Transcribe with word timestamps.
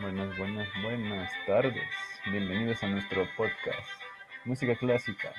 Buenas, 0.00 0.36
buenas, 0.36 0.68
buenas 0.82 1.32
tardes. 1.46 1.88
Bienvenidos 2.30 2.82
a 2.82 2.88
nuestro 2.88 3.24
podcast 3.36 3.88
Música 4.44 4.74
Clásica 4.76 5.32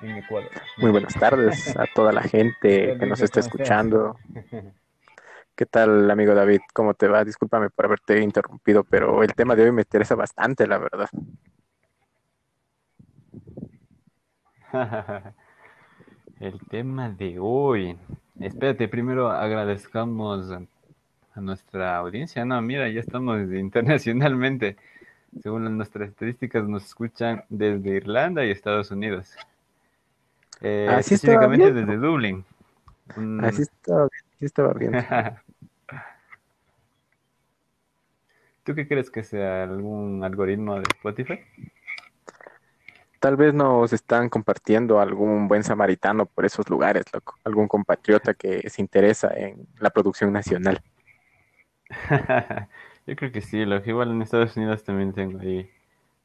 en 0.00 0.16
Ecuador. 0.18 0.50
Muy 0.76 0.92
buenas 0.92 1.14
tardes 1.14 1.76
a 1.76 1.84
toda 1.92 2.12
la 2.12 2.22
gente 2.22 2.96
que 3.00 3.06
nos 3.06 3.20
está 3.20 3.40
escuchando. 3.40 4.16
¿Qué 5.56 5.66
tal, 5.66 6.08
amigo 6.10 6.34
David? 6.34 6.60
¿Cómo 6.74 6.94
te 6.94 7.08
va? 7.08 7.24
Discúlpame 7.24 7.70
por 7.70 7.86
haberte 7.86 8.20
interrumpido, 8.20 8.84
pero 8.84 9.24
el 9.24 9.34
tema 9.34 9.56
de 9.56 9.64
hoy 9.64 9.72
me 9.72 9.82
interesa 9.82 10.14
bastante, 10.14 10.66
la 10.68 10.78
verdad. 10.78 11.08
el 16.40 16.60
tema 16.68 17.08
de 17.08 17.38
hoy. 17.40 17.98
Espérate, 18.38 18.86
primero 18.86 19.30
agradezcamos 19.30 20.52
a 21.36 21.40
nuestra 21.40 21.96
audiencia. 21.96 22.44
No, 22.44 22.60
mira, 22.62 22.88
ya 22.88 23.00
estamos 23.00 23.40
internacionalmente. 23.52 24.76
Según 25.42 25.76
nuestras 25.76 26.08
estadísticas, 26.08 26.66
nos 26.66 26.84
escuchan 26.86 27.44
desde 27.48 27.90
Irlanda 27.90 28.44
y 28.44 28.50
Estados 28.50 28.90
Unidos. 28.90 29.36
Eh, 30.62 30.88
Así 30.90 31.14
específicamente 31.14 31.72
desde 31.72 31.96
Dublín. 31.96 32.44
Así 33.42 33.62
estaba 33.62 34.08
bien. 34.08 34.24
Así 34.36 34.44
estaba 34.44 34.72
bien. 34.72 34.92
¿Tú 38.64 38.74
qué 38.74 38.88
crees 38.88 39.10
que 39.10 39.22
sea 39.22 39.62
algún 39.62 40.24
algoritmo 40.24 40.76
de 40.76 40.82
Spotify? 40.96 41.38
Tal 43.20 43.36
vez 43.36 43.54
nos 43.54 43.92
están 43.92 44.28
compartiendo 44.28 45.00
algún 45.00 45.46
buen 45.48 45.62
samaritano 45.62 46.26
por 46.26 46.44
esos 46.44 46.68
lugares, 46.68 47.04
loco. 47.12 47.38
Algún 47.44 47.68
compatriota 47.68 48.34
que 48.34 48.68
se 48.68 48.82
interesa 48.82 49.32
en 49.34 49.68
la 49.78 49.90
producción 49.90 50.32
nacional. 50.32 50.82
Yo 53.06 53.14
creo 53.14 53.30
que 53.32 53.40
sí, 53.40 53.64
lo 53.64 53.82
que 53.82 53.90
igual 53.90 54.10
en 54.10 54.22
Estados 54.22 54.56
Unidos 54.56 54.82
también 54.84 55.12
tengo 55.12 55.38
ahí 55.38 55.70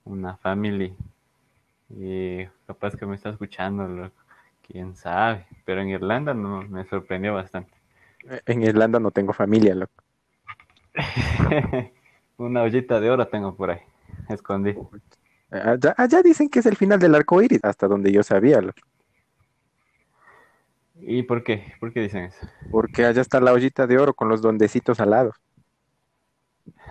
una 0.04 0.36
familia 0.38 0.92
y 1.90 2.46
capaz 2.66 2.96
que 2.96 3.06
me 3.06 3.16
está 3.16 3.30
escuchando, 3.30 3.88
loco. 3.88 4.16
quién 4.68 4.96
sabe, 4.96 5.46
pero 5.66 5.82
en 5.82 5.90
Irlanda 5.90 6.34
no, 6.34 6.62
me 6.64 6.86
sorprendió 6.86 7.34
bastante. 7.34 7.72
En 8.46 8.64
Irlanda 8.64 9.00
no 9.00 9.12
tengo 9.12 9.34
familia, 9.34 9.76
loco. 9.76 9.94
una 12.38 12.64
ollita 12.64 13.00
de 13.00 13.10
oro 13.10 13.28
tengo 13.28 13.56
por 13.56 13.72
ahí, 13.72 13.82
escondí. 14.30 14.76
Allá, 15.52 16.22
dicen 16.24 16.50
que 16.50 16.60
es 16.60 16.66
el 16.66 16.78
final 16.78 17.00
del 17.00 17.14
arco 17.14 17.42
iris, 17.42 17.60
hasta 17.64 17.88
donde 17.88 18.12
yo 18.12 18.24
sabía. 18.24 18.62
Loco. 18.62 18.80
¿Y 21.02 21.24
por 21.24 21.44
qué? 21.44 21.74
¿Por 21.80 21.92
qué 21.92 22.02
dicen 22.02 22.26
eso? 22.26 22.48
Porque 22.70 23.06
allá 23.06 23.22
está 23.22 23.42
la 23.42 23.52
ollita 23.52 23.86
de 23.88 23.98
oro 23.98 24.14
con 24.14 24.30
los 24.30 24.42
dondecitos 24.42 25.00
al 25.00 25.14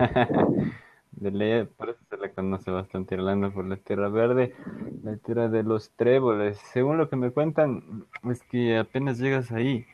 de 1.12 1.68
por 1.76 1.90
eso 1.90 2.00
se 2.08 2.16
le 2.16 2.30
conoce 2.32 2.70
bastante 2.70 3.14
Irlanda, 3.14 3.50
por 3.50 3.66
la 3.66 3.76
tierra 3.76 4.08
verde, 4.08 4.54
la 5.02 5.16
tierra 5.16 5.48
de 5.48 5.62
los 5.62 5.90
tréboles. 5.90 6.58
Según 6.72 6.98
lo 6.98 7.08
que 7.08 7.16
me 7.16 7.30
cuentan, 7.30 8.06
es 8.30 8.42
que 8.44 8.78
apenas 8.78 9.18
llegas 9.18 9.52
ahí, 9.52 9.86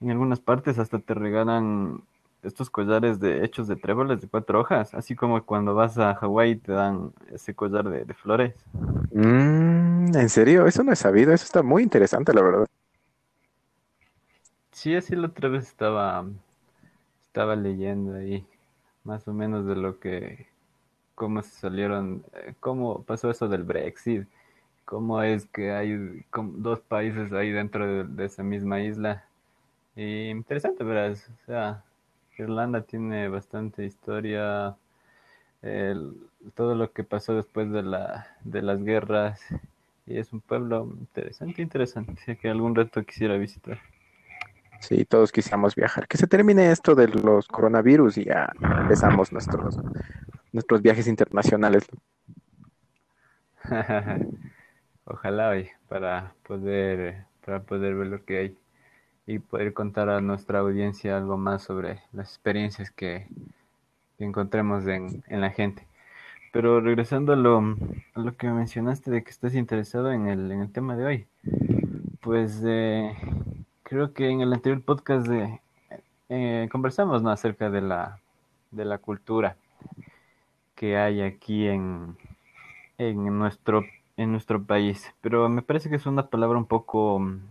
en 0.00 0.10
algunas 0.10 0.40
partes 0.40 0.78
hasta 0.78 0.98
te 0.98 1.14
regalan 1.14 2.02
estos 2.42 2.70
collares 2.70 3.20
de 3.20 3.44
hechos 3.44 3.68
de 3.68 3.76
tréboles 3.76 4.20
de 4.20 4.28
cuatro 4.28 4.60
hojas, 4.60 4.94
así 4.94 5.14
como 5.14 5.42
cuando 5.44 5.74
vas 5.74 5.96
a 5.98 6.14
Hawái 6.14 6.56
te 6.56 6.72
dan 6.72 7.12
ese 7.32 7.54
collar 7.54 7.88
de, 7.88 8.14
flores. 8.14 8.54
Mm, 9.12 10.16
¿En 10.16 10.28
serio? 10.28 10.66
Eso 10.66 10.82
no 10.82 10.92
he 10.92 10.96
sabido, 10.96 11.32
eso 11.32 11.44
está 11.44 11.62
muy 11.62 11.82
interesante, 11.82 12.34
la 12.34 12.42
verdad. 12.42 12.66
Sí, 14.72 14.96
así 14.96 15.14
la 15.14 15.28
otra 15.28 15.48
vez 15.48 15.68
estaba, 15.68 16.26
estaba 17.22 17.54
leyendo 17.54 18.14
ahí 18.14 18.44
más 19.04 19.26
o 19.28 19.32
menos 19.32 19.66
de 19.66 19.76
lo 19.76 19.98
que, 20.00 20.46
cómo 21.14 21.42
se 21.42 21.50
salieron, 21.50 22.24
eh, 22.34 22.54
cómo 22.60 23.02
pasó 23.02 23.30
eso 23.30 23.48
del 23.48 23.64
Brexit, 23.64 24.26
cómo 24.84 25.22
es 25.22 25.46
que 25.46 25.72
hay 25.72 26.24
dos 26.32 26.80
países 26.80 27.32
ahí 27.32 27.50
dentro 27.50 28.04
de, 28.04 28.24
esa 28.24 28.42
misma 28.42 28.80
isla. 28.80 29.24
Y 29.96 30.28
interesante, 30.30 30.84
¿verdad? 30.84 31.12
O 31.12 31.46
sea, 31.46 31.84
Irlanda 32.38 32.82
tiene 32.82 33.28
bastante 33.28 33.84
historia, 33.84 34.76
todo 36.54 36.74
lo 36.74 36.92
que 36.92 37.04
pasó 37.04 37.34
después 37.34 37.70
de, 37.70 37.82
la, 37.82 38.26
de 38.44 38.62
las 38.62 38.82
guerras, 38.82 39.40
y 40.06 40.18
es 40.18 40.32
un 40.32 40.40
pueblo 40.40 40.84
interesante, 40.98 41.62
interesante, 41.62 42.36
que 42.36 42.48
algún 42.50 42.74
reto 42.74 43.04
quisiera 43.04 43.36
visitar. 43.36 43.78
Sí, 44.82 45.04
todos 45.04 45.30
quisiéramos 45.30 45.76
viajar. 45.76 46.08
Que 46.08 46.18
se 46.18 46.26
termine 46.26 46.72
esto 46.72 46.96
de 46.96 47.06
los 47.06 47.46
coronavirus 47.46 48.18
y 48.18 48.24
ya 48.24 48.52
empezamos 48.60 49.32
nuestros, 49.32 49.78
nuestros 50.52 50.82
viajes 50.82 51.06
internacionales. 51.06 51.84
Ojalá 55.04 55.50
hoy 55.50 55.68
para 55.88 56.34
poder, 56.42 57.26
para 57.46 57.62
poder 57.62 57.94
ver 57.94 58.08
lo 58.08 58.24
que 58.24 58.38
hay 58.38 58.58
y 59.24 59.38
poder 59.38 59.72
contar 59.72 60.08
a 60.08 60.20
nuestra 60.20 60.58
audiencia 60.58 61.16
algo 61.16 61.38
más 61.38 61.62
sobre 61.62 62.00
las 62.12 62.30
experiencias 62.30 62.90
que, 62.90 63.28
encontremos 64.18 64.86
en, 64.86 65.22
en, 65.28 65.40
la 65.40 65.50
gente. 65.50 65.86
Pero 66.52 66.80
regresando 66.80 67.32
a 67.32 67.36
lo, 67.36 67.58
a 68.14 68.20
lo 68.20 68.36
que 68.36 68.48
mencionaste 68.48 69.10
de 69.10 69.22
que 69.22 69.30
estás 69.30 69.54
interesado 69.54 70.12
en 70.12 70.28
el, 70.28 70.50
en 70.50 70.60
el 70.60 70.72
tema 70.72 70.96
de 70.96 71.04
hoy, 71.04 71.26
pues 72.20 72.62
eh, 72.64 73.12
creo 73.92 74.14
que 74.14 74.26
en 74.30 74.40
el 74.40 74.50
anterior 74.50 74.80
podcast 74.80 75.28
eh, 76.30 76.68
conversamos 76.72 77.22
acerca 77.26 77.68
de 77.68 77.82
la, 77.82 78.18
cultura 79.02 79.54
que 80.74 80.96
hay 80.96 81.20
aquí 81.20 81.68
en, 81.68 82.16
en, 82.96 83.38
nuestro, 83.38 83.84
en 84.16 84.32
nuestro 84.32 84.64
país, 84.64 85.12
pero 85.20 85.46
me 85.50 85.60
parece 85.60 85.90
que 85.90 85.96
es 85.96 86.06
una 86.06 86.26
palabra 86.26 86.56
un 86.56 86.64
poco 86.64 87.18
mm, 87.18 87.50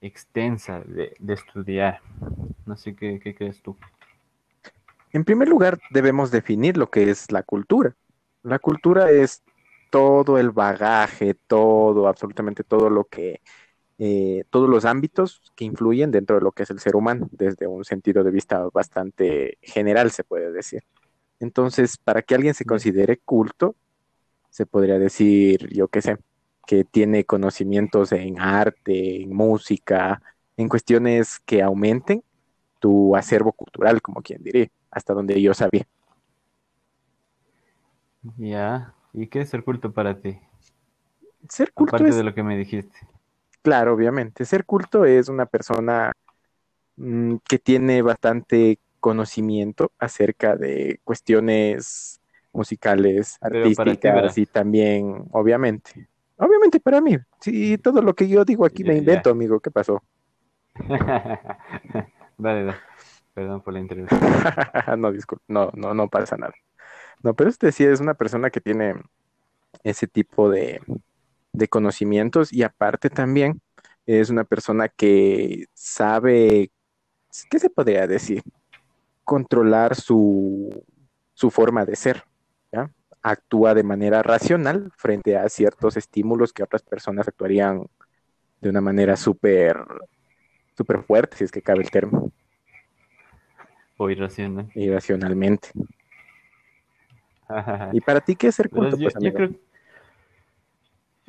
extensa 0.00 0.78
de, 0.78 1.16
estudiar. 1.26 1.98
Sé 2.76 2.94
qué, 2.94 3.18
qué 3.18 3.34
crees 3.34 3.60
tú. 3.60 3.76
En 5.12 5.24
primer 5.24 5.48
lugar, 5.48 5.80
debemos 5.90 6.30
definir 6.30 6.76
lo 6.76 6.88
que 6.88 7.10
es 7.10 7.32
la 7.32 7.42
cultura. 7.42 7.96
La 8.44 8.60
cultura 8.60 9.10
es 9.10 9.42
todo 9.90 10.38
el 10.38 10.50
bagaje, 10.52 11.34
todo, 11.34 12.06
absolutamente 12.06 12.62
todo 12.62 12.90
lo 12.90 13.02
que 13.06 13.40
eh, 14.02 14.44
todos 14.48 14.66
los 14.66 14.86
ámbitos 14.86 15.52
que 15.54 15.66
influyen 15.66 16.10
dentro 16.10 16.36
de 16.36 16.42
lo 16.42 16.52
que 16.52 16.62
es 16.62 16.70
el 16.70 16.80
ser 16.80 16.96
humano, 16.96 17.28
desde 17.32 17.66
un 17.66 17.84
sentido 17.84 18.24
de 18.24 18.30
vista 18.30 18.66
bastante 18.72 19.58
general, 19.60 20.10
se 20.10 20.24
puede 20.24 20.50
decir. 20.52 20.84
Entonces, 21.38 21.98
para 21.98 22.22
que 22.22 22.34
alguien 22.34 22.54
se 22.54 22.64
considere 22.64 23.18
culto, 23.18 23.76
se 24.48 24.64
podría 24.64 24.98
decir, 24.98 25.68
yo 25.68 25.88
qué 25.88 26.00
sé, 26.00 26.16
que 26.66 26.84
tiene 26.84 27.24
conocimientos 27.24 28.12
en 28.12 28.40
arte, 28.40 29.20
en 29.20 29.36
música, 29.36 30.22
en 30.56 30.70
cuestiones 30.70 31.38
que 31.40 31.60
aumenten 31.60 32.24
tu 32.78 33.14
acervo 33.14 33.52
cultural, 33.52 34.00
como 34.00 34.22
quien 34.22 34.42
diría, 34.42 34.70
hasta 34.90 35.12
donde 35.12 35.42
yo 35.42 35.52
sabía. 35.52 35.86
Ya, 38.38 38.94
¿y 39.12 39.26
qué 39.26 39.42
es 39.42 39.50
ser 39.50 39.62
culto 39.62 39.92
para 39.92 40.22
ti? 40.22 40.38
Ser 41.50 41.70
culto 41.74 41.96
Aparte 41.96 42.14
de 42.14 42.24
lo 42.24 42.34
que 42.34 42.42
me 42.42 42.56
dijiste. 42.56 43.09
Claro, 43.62 43.94
obviamente. 43.94 44.44
Ser 44.44 44.64
culto 44.64 45.04
es 45.04 45.28
una 45.28 45.46
persona 45.46 46.12
mm, 46.96 47.36
que 47.48 47.58
tiene 47.58 48.02
bastante 48.02 48.78
conocimiento 49.00 49.92
acerca 49.98 50.56
de 50.56 51.00
cuestiones 51.04 52.20
musicales, 52.52 53.38
artísticas 53.40 54.36
y 54.38 54.46
también, 54.46 55.24
obviamente. 55.32 56.08
Obviamente 56.36 56.80
para 56.80 57.00
mí. 57.00 57.18
Sí, 57.40 57.76
todo 57.78 58.00
lo 58.00 58.14
que 58.14 58.28
yo 58.28 58.44
digo 58.44 58.64
aquí 58.64 58.82
me 58.82 58.96
invento, 58.96 59.30
amigo. 59.30 59.60
¿Qué 59.60 59.70
pasó? 59.70 60.02
vale, 62.38 62.74
Perdón 63.34 63.60
por 63.60 63.74
la 63.74 63.80
interrupción. 63.80 64.20
no, 64.98 65.12
disculpe. 65.12 65.44
No, 65.48 65.70
no, 65.74 65.94
no 65.94 66.08
pasa 66.08 66.36
nada. 66.36 66.54
No, 67.22 67.34
pero 67.34 67.50
este 67.50 67.72
sí 67.72 67.84
es 67.84 68.00
una 68.00 68.14
persona 68.14 68.50
que 68.50 68.60
tiene 68.60 68.94
ese 69.84 70.06
tipo 70.06 70.48
de, 70.48 70.80
de 71.52 71.68
conocimientos 71.68 72.52
y 72.52 72.62
aparte 72.62 73.10
también 73.10 73.60
es 74.06 74.30
una 74.30 74.44
persona 74.44 74.88
que 74.88 75.66
sabe, 75.74 76.70
¿qué 77.50 77.58
se 77.58 77.70
podría 77.70 78.06
decir? 78.06 78.42
Controlar 79.24 79.94
su, 79.94 80.84
su 81.34 81.50
forma 81.50 81.84
de 81.84 81.96
ser, 81.96 82.24
¿ya? 82.72 82.90
Actúa 83.22 83.74
de 83.74 83.82
manera 83.82 84.22
racional 84.22 84.90
frente 84.96 85.36
a 85.36 85.48
ciertos 85.48 85.96
estímulos 85.96 86.52
que 86.52 86.62
otras 86.62 86.82
personas 86.82 87.28
actuarían 87.28 87.86
de 88.60 88.70
una 88.70 88.80
manera 88.80 89.16
súper, 89.16 89.76
súper 90.76 91.02
fuerte, 91.02 91.36
si 91.36 91.44
es 91.44 91.52
que 91.52 91.62
cabe 91.62 91.82
el 91.82 91.90
término. 91.90 92.32
O 93.96 94.08
irracional. 94.08 94.70
Irracionalmente. 94.74 95.68
¿Y 97.92 98.00
para 98.00 98.20
ti 98.20 98.34
qué 98.34 98.48
es 98.48 98.54
ser 98.54 98.70
culto? 98.70 98.96
Pues, 98.96 99.14
yo 99.20 99.34
creo 99.34 99.50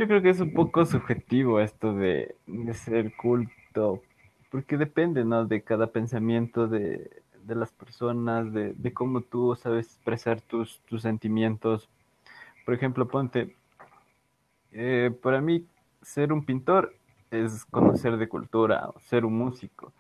que 0.07 0.29
es 0.29 0.39
un 0.39 0.53
poco 0.53 0.85
subjetivo 0.85 1.59
esto 1.59 1.93
de, 1.93 2.35
ser 2.73 3.15
culto, 3.15 4.01
porque 4.49 4.77
depende, 4.77 5.23
¿no? 5.23 5.45
De 5.45 5.61
cada 5.61 5.87
pensamiento 5.87 6.67
de, 6.67 7.21
de 7.43 7.55
las 7.55 7.71
personas, 7.71 8.51
de, 8.53 8.93
cómo 8.93 9.21
tú 9.21 9.55
sabes 9.55 9.87
expresar 9.87 10.41
tus, 10.41 10.79
tus 10.89 11.03
sentimientos. 11.03 11.87
Por 12.65 12.73
ejemplo, 12.73 13.07
ponte, 13.07 13.55
eh, 14.71 15.11
para 15.21 15.41
mí 15.41 15.65
ser 16.01 16.33
un 16.33 16.45
pintor 16.45 16.95
es 17.29 17.65
conocer 17.65 18.17
de 18.17 18.27
cultura, 18.27 18.89
ser 19.01 19.25
un 19.25 19.37
músico, 19.37 19.93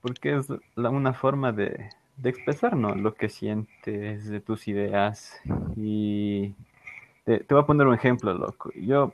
porque 0.00 0.36
es 0.36 0.48
una 0.76 1.12
forma 1.12 1.52
de, 1.52 1.90
de 2.16 2.30
expresar 2.30 2.76
lo 2.76 3.14
que 3.14 3.28
sientes, 3.28 4.28
de 4.28 4.40
tus 4.40 4.66
ideas. 4.66 5.40
Y 5.76 6.54
te, 7.24 7.40
te, 7.40 7.54
voy 7.54 7.62
a 7.62 7.66
poner 7.66 7.86
un 7.86 7.94
ejemplo, 7.94 8.32
loco. 8.34 8.70
Yo, 8.74 9.12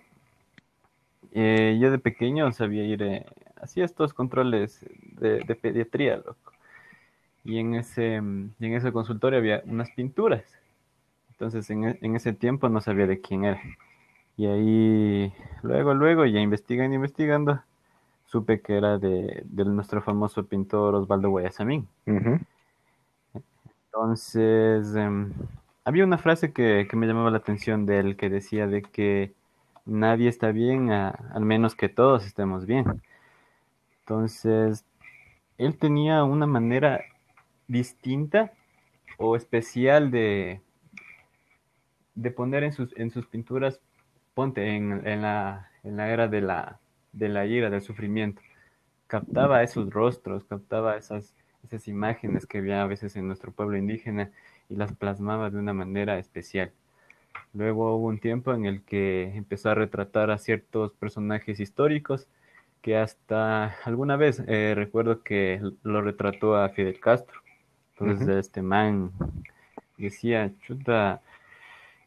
eh, 1.41 1.79
yo 1.81 1.91
de 1.91 1.99
pequeño 1.99 2.51
sabía 2.53 2.85
ir, 2.85 3.03
eh, 3.03 3.27
hacía 3.61 3.85
estos 3.85 4.13
controles 4.13 4.85
de, 5.21 5.41
de, 5.41 5.55
pediatría, 5.55 6.17
loco. 6.17 6.53
Y 7.45 7.59
en 7.59 7.75
ese, 7.75 8.17
en 8.17 8.55
ese 8.61 8.93
consultorio 8.93 9.39
había 9.39 9.63
unas 9.65 9.91
pinturas. 9.91 10.45
Entonces 11.31 11.71
en, 11.71 11.99
en 12.03 12.17
ese 12.17 12.33
tiempo 12.33 12.69
no 12.69 12.81
sabía 12.81 13.07
de 13.07 13.21
quién 13.21 13.45
era. 13.45 13.61
Y 14.37 14.47
ahí, 14.47 15.33
luego, 15.63 15.95
luego, 15.95 16.27
ya 16.27 16.41
investigando, 16.41 16.95
investigando, 16.95 17.61
supe 18.27 18.61
que 18.61 18.77
era 18.77 18.99
de, 18.99 19.43
de 19.45 19.65
nuestro 19.65 20.03
famoso 20.03 20.45
pintor 20.47 20.95
Osvaldo 20.95 21.31
Guayasamín. 21.31 21.89
Uh 22.07 22.39
Entonces, 23.87 24.95
eh, 24.97 25.27
había 25.85 26.05
una 26.05 26.19
frase 26.19 26.53
que, 26.53 26.87
que, 26.91 26.97
me 26.97 27.07
llamaba 27.07 27.31
la 27.31 27.39
atención 27.39 27.87
de 27.87 28.01
él, 28.01 28.17
que 28.17 28.29
decía 28.29 28.67
de 28.67 28.83
que 28.83 29.33
nadie 29.89 30.29
está 30.29 30.53
bien, 30.53 30.91
al 30.91 31.45
menos 31.45 31.75
que 31.75 31.89
todos 31.89 32.27
estemos 32.27 32.67
bien. 32.67 33.03
Entonces, 34.01 34.85
él 35.57 35.77
tenía 35.77 36.25
una 36.25 36.47
manera 36.47 37.01
distinta 37.67 38.53
o 39.19 39.35
especial 39.37 40.11
de, 40.11 40.61
de 42.15 42.31
poner 42.31 42.65
en 42.65 42.73
sus, 42.73 42.97
en 42.97 43.11
sus 43.11 43.27
pinturas, 43.27 43.81
ponte, 44.35 44.77
en, 44.77 45.07
en, 45.07 45.23
la, 45.23 45.71
en 45.83 45.97
la 45.97 46.11
era 46.11 46.29
de 46.29 46.41
la, 46.41 46.79
de 47.13 47.29
la 47.29 47.47
ira, 47.47 47.71
del 47.71 47.83
sufrimiento. 47.83 48.41
Captaba 49.07 49.63
esos 49.63 49.91
rostros, 49.91 50.45
captaba 50.45 50.97
esas, 50.97 51.35
esas 51.65 51.89
imágenes 51.89 52.47
que 52.47 52.59
había 52.59 52.83
a 52.83 52.87
veces 52.87 53.17
en 53.17 53.27
nuestro 53.27 53.53
pueblo 53.53 53.77
indígena 53.77 54.31
y 54.69 54.77
las 54.77 54.93
plasmaba 54.93 55.51
de 55.51 55.59
una 55.59 55.73
manera 55.73 56.19
especial. 56.19 56.73
Luego 57.55 57.97
hubo 57.97 58.07
un 58.09 58.19
tiempo 58.19 58.53
en 58.55 58.67
el 58.67 58.83
que 58.83 59.35
empezó 59.35 59.71
a 59.71 59.75
retratar 59.75 60.31
a 60.31 60.39
ciertos 60.39 60.93
personajes 60.93 61.61
históricos 61.61 62.27
que 62.83 62.97
hasta 62.97 63.77
alguna 63.85 64.17
vez 64.17 64.43
eh, 64.47 64.75
recuerdo 64.77 65.23
que 65.23 65.61
lo 65.83 66.03
retrató 66.03 66.57
a 66.57 66.69
Fidel 66.71 67.01
Castro. 67.01 67.41
Entonces 67.93 68.29
uh 68.29 68.31
-huh. 68.31 68.39
este 68.39 68.63
man 68.63 69.11
decía, 69.97 70.53
chuta, 70.63 71.21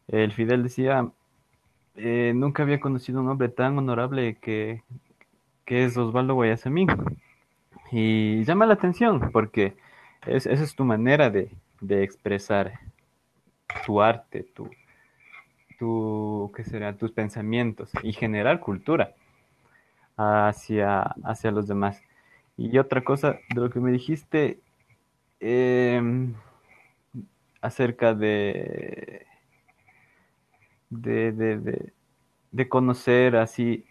el 0.07 0.31
Fidel 0.31 0.63
decía, 0.63 1.09
eh, 1.95 2.31
nunca 2.35 2.63
había 2.63 2.79
conocido 2.79 3.19
un 3.21 3.29
hombre 3.29 3.49
tan 3.49 3.77
honorable 3.77 4.35
que, 4.35 4.83
que 5.65 5.85
es 5.85 5.97
Osvaldo 5.97 6.35
Guayasamín. 6.35 6.87
Y 7.91 8.43
llama 8.45 8.65
la 8.65 8.75
atención 8.75 9.31
porque 9.31 9.75
es, 10.25 10.45
esa 10.45 10.63
es 10.63 10.75
tu 10.75 10.85
manera 10.85 11.29
de, 11.29 11.51
de 11.81 12.03
expresar 12.03 12.79
tu 13.85 14.01
arte, 14.01 14.43
tu, 14.53 14.69
tu, 15.81 16.51
¿qué 16.55 16.63
será? 16.63 16.95
tus 16.95 17.11
pensamientos 17.11 17.89
y 18.03 18.13
generar 18.13 18.59
cultura 18.59 19.15
hacia, 20.15 21.01
hacia 21.23 21.49
los 21.49 21.67
demás. 21.67 21.99
Y 22.55 22.77
otra 22.77 23.03
cosa 23.03 23.39
de 23.49 23.61
lo 23.61 23.71
que 23.71 23.79
me 23.79 23.91
dijiste 23.91 24.59
eh, 25.39 25.99
acerca 27.61 28.13
de 28.13 29.25
de, 30.91 31.31
de, 31.31 31.57
de, 31.57 31.93
de, 32.51 32.69
conocer 32.69 33.35
así 33.37 33.83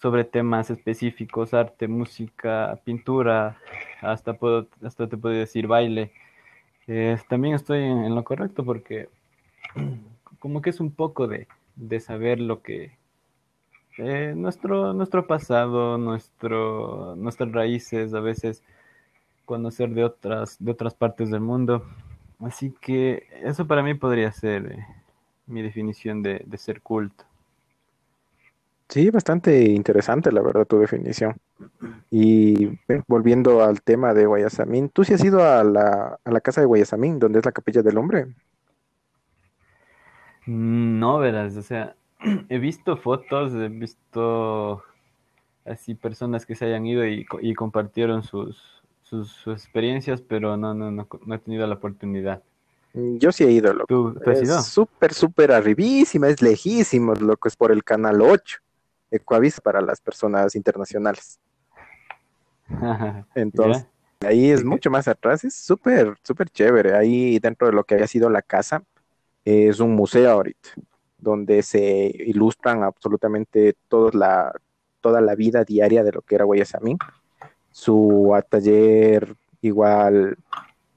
sobre 0.00 0.24
temas 0.24 0.70
específicos, 0.70 1.52
arte, 1.52 1.88
música, 1.88 2.80
pintura, 2.84 3.58
hasta, 4.00 4.32
puedo, 4.32 4.66
hasta 4.82 5.08
te 5.08 5.18
puedo 5.18 5.34
decir 5.34 5.66
baile. 5.66 6.10
También 7.28 7.54
estoy 7.54 7.82
en, 7.82 8.14
lo 8.14 8.24
correcto 8.24 8.64
porque 8.64 9.10
como 10.38 10.62
que 10.62 10.70
es 10.70 10.80
un 10.80 10.90
poco 10.92 11.26
de, 11.26 11.48
de 11.76 12.00
saber 12.00 12.40
lo 12.40 12.62
que 12.62 12.98
eh, 13.98 14.32
nuestro, 14.36 14.92
nuestro 14.94 15.26
pasado, 15.26 15.98
nuestro, 15.98 17.16
nuestras 17.16 17.50
raíces, 17.50 18.14
a 18.14 18.20
veces 18.20 18.62
conocer 19.44 19.90
de 19.90 20.04
otras, 20.04 20.56
de 20.60 20.70
otras 20.70 20.94
partes 20.94 21.30
del 21.30 21.40
mundo. 21.40 21.84
Así 22.38 22.72
que 22.80 23.26
eso 23.42 23.66
para 23.66 23.82
mí 23.82 23.94
podría 23.94 24.30
ser 24.30 24.72
eh, 24.72 24.86
mi 25.46 25.62
definición 25.62 26.22
de, 26.22 26.44
ser 26.58 26.80
culto. 26.80 27.24
Sí, 28.88 29.10
bastante 29.10 29.64
interesante, 29.64 30.30
la 30.30 30.42
verdad, 30.42 30.64
tu 30.64 30.78
definición. 30.78 31.36
Y 32.10 32.78
volviendo 33.08 33.64
al 33.64 33.82
tema 33.82 34.14
de 34.14 34.26
Guayasamín, 34.26 34.88
¿tú 34.90 35.04
sí 35.04 35.14
has 35.14 35.24
ido 35.24 35.44
a 35.44 35.64
la, 35.64 36.18
a 36.24 36.30
la 36.30 36.40
casa 36.40 36.60
de 36.60 36.68
Guayasamín, 36.68 37.18
donde 37.18 37.40
es 37.40 37.44
la 37.44 37.52
capilla 37.52 37.82
del 37.82 37.98
hombre? 37.98 38.28
No, 40.48 41.18
verás, 41.18 41.58
o 41.58 41.62
sea, 41.62 41.94
he 42.48 42.58
visto 42.58 42.96
fotos, 42.96 43.52
he 43.52 43.68
visto 43.68 44.82
así 45.66 45.94
personas 45.94 46.46
que 46.46 46.54
se 46.54 46.64
hayan 46.64 46.86
ido 46.86 47.06
y, 47.06 47.26
y 47.42 47.52
compartieron 47.52 48.22
sus, 48.22 48.82
sus, 49.02 49.30
sus, 49.30 49.52
experiencias, 49.52 50.22
pero 50.22 50.56
no, 50.56 50.72
no, 50.72 50.90
no, 50.90 51.06
no 51.26 51.34
he 51.34 51.38
tenido 51.38 51.66
la 51.66 51.74
oportunidad. 51.74 52.42
Yo 52.94 53.30
sí 53.30 53.44
he 53.44 53.50
ido, 53.50 53.74
loco. 53.74 53.86
¿Tú, 53.88 54.18
tú 54.24 54.30
has 54.30 54.42
ido? 54.42 54.58
Es 54.58 54.64
súper, 54.64 55.12
súper 55.12 55.52
arribísima, 55.52 56.28
es 56.28 56.40
lejísimo, 56.40 57.12
loco, 57.12 57.46
es 57.46 57.54
por 57.54 57.70
el 57.70 57.84
canal 57.84 58.22
8, 58.22 58.58
Ecoavis 59.10 59.60
para 59.60 59.82
las 59.82 60.00
personas 60.00 60.54
internacionales. 60.54 61.38
Entonces, 63.34 63.86
ahí 64.26 64.50
es 64.50 64.64
mucho 64.64 64.90
más 64.90 65.08
atrás, 65.08 65.44
es 65.44 65.54
súper, 65.54 66.16
súper 66.22 66.48
chévere. 66.48 66.94
Ahí 66.94 67.38
dentro 67.38 67.66
de 67.66 67.74
lo 67.74 67.84
que 67.84 67.96
había 67.96 68.06
sido 68.06 68.30
la 68.30 68.40
casa, 68.40 68.82
es 69.48 69.80
un 69.80 69.94
museo 69.94 70.30
ahorita, 70.30 70.70
donde 71.18 71.62
se 71.62 72.12
ilustran 72.26 72.82
absolutamente 72.82 73.74
toda 73.88 74.10
la, 74.12 74.52
toda 75.00 75.20
la 75.20 75.34
vida 75.34 75.64
diaria 75.64 76.04
de 76.04 76.12
lo 76.12 76.22
que 76.22 76.34
era 76.34 76.44
Guayasamín. 76.44 76.98
Su 77.70 78.34
taller 78.50 79.34
igual 79.60 80.36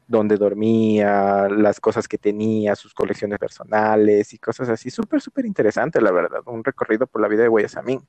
donde 0.07 0.35
dormía, 0.35 1.47
las 1.49 1.79
cosas 1.79 2.07
que 2.07 2.17
tenía, 2.17 2.75
sus 2.75 2.93
colecciones 2.93 3.39
personales 3.39 4.33
y 4.33 4.37
cosas 4.37 4.67
así. 4.69 4.89
Súper, 4.89 5.21
súper 5.21 5.45
interesante, 5.45 6.01
la 6.01 6.11
verdad. 6.11 6.41
Un 6.47 6.63
recorrido 6.63 7.07
por 7.07 7.21
la 7.21 7.29
vida 7.29 7.43
de 7.43 7.47
Guayasamín 7.47 8.01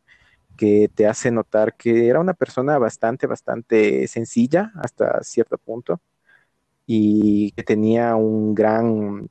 que 0.56 0.90
te 0.94 1.06
hace 1.06 1.30
notar 1.30 1.74
que 1.76 2.08
era 2.08 2.20
una 2.20 2.34
persona 2.34 2.78
bastante, 2.78 3.26
bastante 3.26 4.06
sencilla 4.08 4.72
hasta 4.82 5.22
cierto 5.22 5.56
punto 5.58 6.00
y 6.86 7.52
que 7.52 7.62
tenía 7.62 8.16
un 8.16 8.54
gran, 8.54 9.28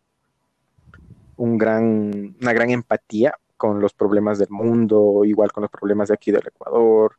un 1.41 1.57
gran, 1.57 2.35
una 2.39 2.53
gran 2.53 2.69
empatía 2.69 3.33
con 3.57 3.79
los 3.79 3.93
problemas 3.93 4.37
del 4.37 4.51
mundo, 4.51 5.25
igual 5.25 5.51
con 5.51 5.61
los 5.61 5.71
problemas 5.71 6.09
de 6.09 6.13
aquí 6.13 6.29
del 6.31 6.45
Ecuador. 6.45 7.17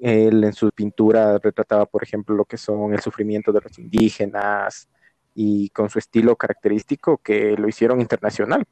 Él 0.00 0.44
en 0.44 0.52
su 0.54 0.70
pintura 0.70 1.38
retrataba, 1.38 1.84
por 1.84 2.02
ejemplo, 2.02 2.34
lo 2.34 2.46
que 2.46 2.56
son 2.56 2.94
el 2.94 3.00
sufrimiento 3.00 3.52
de 3.52 3.60
los 3.60 3.78
indígenas 3.78 4.88
y 5.34 5.68
con 5.70 5.90
su 5.90 5.98
estilo 5.98 6.36
característico 6.36 7.18
que 7.18 7.54
lo 7.58 7.68
hicieron 7.68 8.00
internacional. 8.00 8.64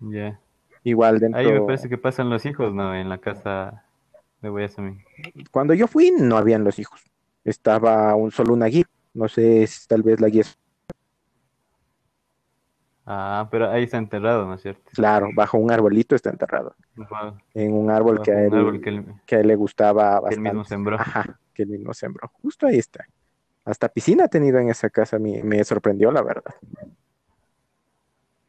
Ya. 0.00 0.10
Yeah. 0.10 0.40
Igual 0.82 1.20
dentro... 1.20 1.38
Ahí 1.38 1.52
me 1.52 1.60
parece 1.60 1.90
que 1.90 1.98
pasan 1.98 2.30
los 2.30 2.46
hijos, 2.46 2.72
¿no? 2.72 2.94
En 2.94 3.10
la 3.10 3.18
casa 3.18 3.84
de 4.40 4.48
Guayasamín. 4.48 5.04
Cuando 5.50 5.74
yo 5.74 5.86
fui 5.86 6.12
no 6.18 6.38
habían 6.38 6.64
los 6.64 6.78
hijos. 6.78 7.04
Estaba 7.44 8.14
un, 8.14 8.30
solo 8.30 8.54
una 8.54 8.66
guía. 8.66 8.86
No 9.12 9.28
sé 9.28 9.66
si 9.66 9.86
tal 9.86 10.02
vez 10.02 10.18
la 10.18 10.28
guía 10.28 10.40
es... 10.40 10.58
Ah, 13.04 13.48
pero 13.50 13.68
ahí 13.68 13.84
está 13.84 13.98
enterrado, 13.98 14.46
¿no 14.46 14.54
es 14.54 14.62
cierto? 14.62 14.90
Claro, 14.94 15.28
bajo 15.34 15.58
un 15.58 15.72
arbolito 15.72 16.14
está 16.14 16.30
enterrado. 16.30 16.76
Wow. 16.94 17.36
En 17.52 17.72
un 17.72 17.90
árbol, 17.90 18.22
que 18.22 18.30
a, 18.30 18.44
él, 18.44 18.54
árbol 18.54 18.80
que, 18.80 18.90
él, 18.90 19.04
que, 19.26 19.36
a 19.36 19.40
él, 19.40 19.48
le 19.48 19.56
gustaba 19.56 20.20
bastante. 20.20 20.36
Que 20.36 20.36
él 20.36 20.42
mismo 20.42 20.64
sembró. 20.64 21.00
Ajá, 21.00 21.38
que 21.52 21.62
él 21.64 21.70
mismo 21.70 21.94
sembró. 21.94 22.30
Justo 22.40 22.66
ahí 22.66 22.78
está. 22.78 23.04
Hasta 23.64 23.88
piscina 23.88 24.24
ha 24.24 24.28
tenido 24.28 24.58
en 24.58 24.70
esa 24.70 24.88
casa, 24.88 25.18
me, 25.18 25.42
me 25.42 25.62
sorprendió, 25.64 26.12
la 26.12 26.22
verdad. 26.22 26.54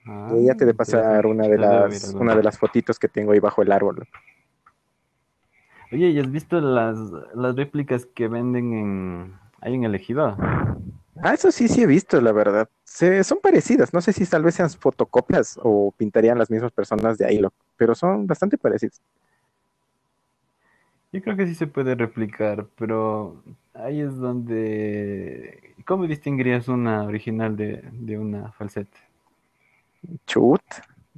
Ah, 0.05 0.33
ya 0.39 0.55
te 0.55 0.65
de 0.65 0.74
pasar 0.74 1.25
una 1.25 1.48
de 1.48 1.57
las 1.57 2.13
una 2.13 2.36
de 2.36 2.43
las 2.43 2.57
fotitos 2.57 3.00
que 3.00 3.07
tengo 3.07 3.31
ahí 3.31 3.39
bajo 3.39 3.62
el 3.62 3.72
árbol. 3.72 4.07
Oye, 5.91 6.10
¿y 6.10 6.19
has 6.19 6.29
visto 6.29 6.60
las, 6.60 6.98
las 7.36 7.55
réplicas 7.55 8.05
que 8.05 8.27
venden 8.27 8.74
en 8.74 9.33
ahí 9.62 9.75
en 9.75 9.83
el 9.83 9.95
ejido? 9.95 10.36
Ah, 11.22 11.34
eso 11.34 11.51
sí, 11.51 11.67
sí 11.67 11.84
he 11.84 11.86
visto, 11.86 12.20
la 12.20 12.32
verdad. 12.32 12.67
Se, 12.84 13.24
son 13.24 13.39
parecidas. 13.41 13.93
No 13.93 14.01
sé 14.01 14.13
si 14.13 14.25
tal 14.25 14.43
vez 14.43 14.55
sean 14.55 14.70
fotocopias 14.70 15.60
o 15.62 15.93
pintarían 15.96 16.38
las 16.38 16.50
mismas 16.50 16.72
personas 16.72 17.17
de 17.17 17.25
ahí, 17.25 17.41
pero 17.77 17.96
son 17.96 18.25
bastante 18.25 18.58
parecidas. 18.58 19.01
Yo 21.12 21.22
creo 21.22 21.38
que 21.38 21.46
sí 21.46 21.53
se 21.53 21.67
puede 21.67 21.93
replicar, 21.93 22.65
pero 22.75 23.43
ahí 23.75 24.01
es 24.01 24.17
donde... 24.17 25.75
¿Cómo 25.86 26.08
distinguirías 26.08 26.67
una 26.67 27.03
original 27.03 27.55
de, 27.55 27.84
de 27.91 28.17
una 28.17 28.51
falseta? 28.53 28.98
Chut, 30.25 30.62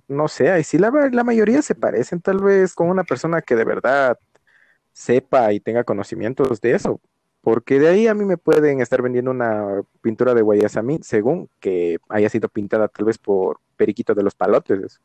no 0.08 0.28
sé, 0.28 0.52
ahí 0.52 0.64
sí 0.64 0.78
la, 0.78 0.92
la 1.12 1.24
mayoría 1.24 1.62
se 1.62 1.76
parecen, 1.76 2.20
tal 2.20 2.44
vez 2.44 2.74
con 2.74 2.90
una 2.90 3.04
persona 3.04 3.42
que 3.42 3.56
de 3.56 3.64
verdad 3.64 4.20
sepa 4.92 5.54
y 5.54 5.60
tenga 5.60 5.84
conocimientos 5.84 6.62
de 6.62 6.74
eso, 6.74 7.00
porque 7.46 7.80
de 7.80 7.88
ahí 7.90 8.08
a 8.08 8.16
mí 8.16 8.26
me 8.26 8.38
pueden 8.38 8.82
estar 8.82 9.04
vendiendo 9.04 9.30
una 9.30 9.84
pintura 10.02 10.34
de 10.34 10.42
Guayasamín 10.42 11.04
según 11.04 11.48
que 11.60 12.00
haya 12.10 12.28
sido 12.28 12.50
pintada 12.50 12.88
tal 12.88 13.06
vez 13.06 13.20
por 13.20 13.60
Periquito 13.78 14.16
de 14.16 14.24
los 14.24 14.34
Palotes. 14.34 15.00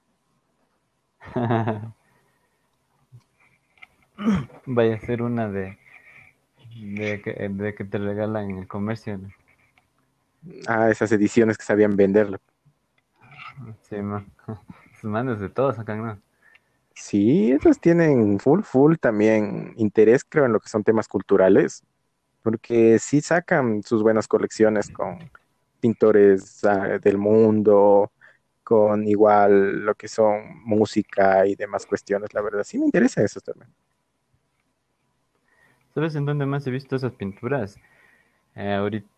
Vaya 4.64 4.94
a 4.94 5.00
ser 5.00 5.20
una 5.20 5.50
de, 5.50 5.78
de, 6.76 7.20
que, 7.20 7.32
de 7.50 7.74
que 7.74 7.84
te 7.84 7.98
regalan 7.98 8.48
en 8.48 8.58
el 8.60 8.66
comercio. 8.66 9.18
¿no? 9.18 9.28
Ah, 10.66 10.88
esas 10.88 11.12
ediciones 11.12 11.58
que 11.58 11.64
sabían 11.64 11.94
venderlo. 11.94 12.38
Sí, 13.82 13.96
man. 13.96 14.32
Sus 14.98 15.10
manos 15.10 15.40
de 15.40 15.50
todos 15.50 15.78
acá, 15.78 15.94
¿no? 15.94 16.18
Sí, 16.94 17.52
esos 17.52 17.78
tienen 17.78 18.40
full, 18.40 18.62
full 18.62 18.96
también 18.96 19.74
interés, 19.76 20.24
creo, 20.26 20.46
en 20.46 20.54
lo 20.54 20.60
que 20.60 20.70
son 20.70 20.84
temas 20.84 21.06
culturales, 21.06 21.84
porque 22.42 22.98
sí 22.98 23.20
sacan 23.20 23.82
sus 23.82 24.02
buenas 24.02 24.28
colecciones 24.28 24.90
con 24.90 25.30
pintores 25.80 26.64
ah, 26.64 26.98
del 27.00 27.18
mundo, 27.18 28.12
con 28.62 29.06
igual 29.08 29.84
lo 29.84 29.94
que 29.94 30.08
son 30.08 30.62
música 30.64 31.46
y 31.46 31.56
demás 31.56 31.86
cuestiones, 31.86 32.32
la 32.34 32.42
verdad, 32.42 32.64
sí 32.64 32.78
me 32.78 32.86
interesa 32.86 33.22
eso 33.24 33.40
también. 33.40 33.72
¿Sabes 35.94 36.14
en 36.14 36.24
dónde 36.26 36.46
más 36.46 36.66
he 36.66 36.70
visto 36.70 36.96
esas 36.96 37.12
pinturas? 37.12 37.78
Eh, 38.56 38.74
ahorita 38.74 39.08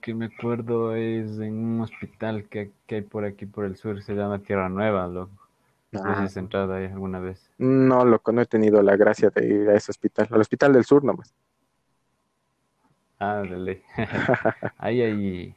que 0.00 0.14
me 0.14 0.26
acuerdo 0.26 0.96
es 0.96 1.38
en 1.40 1.54
un 1.54 1.80
hospital 1.82 2.48
que, 2.48 2.72
que 2.86 2.96
hay 2.96 3.02
por 3.02 3.24
aquí 3.24 3.46
por 3.46 3.64
el 3.66 3.76
sur, 3.76 4.02
se 4.02 4.14
llama 4.14 4.40
Tierra 4.40 4.68
Nueva, 4.68 5.06
loco. 5.08 5.48
No 5.92 6.00
Ah, 6.04 6.26
has 6.26 6.36
entrado 6.36 6.74
ahí 6.74 6.86
alguna 6.86 7.20
vez. 7.20 7.50
no, 7.58 8.04
loco, 8.04 8.32
no 8.32 8.42
he 8.42 8.46
tenido 8.46 8.82
la 8.82 8.96
gracia 8.96 9.30
de 9.30 9.46
ir 9.46 9.68
a 9.70 9.76
ese 9.76 9.90
hospital, 9.90 10.28
al 10.30 10.40
hospital 10.40 10.72
del 10.72 10.84
sur 10.84 11.04
nomás. 11.04 11.34
Ah, 13.24 13.42
de 13.42 13.56
ley. 13.56 13.82
Ahí 14.78 15.00
hay, 15.00 15.54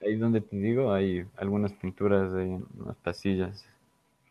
ahí 0.00 0.14
donde 0.14 0.40
te 0.40 0.54
digo, 0.54 0.92
hay 0.92 1.26
algunas 1.36 1.72
pinturas 1.72 2.32
ahí 2.34 2.52
en 2.52 2.64
unas 2.78 2.94
pasillas. 2.98 3.66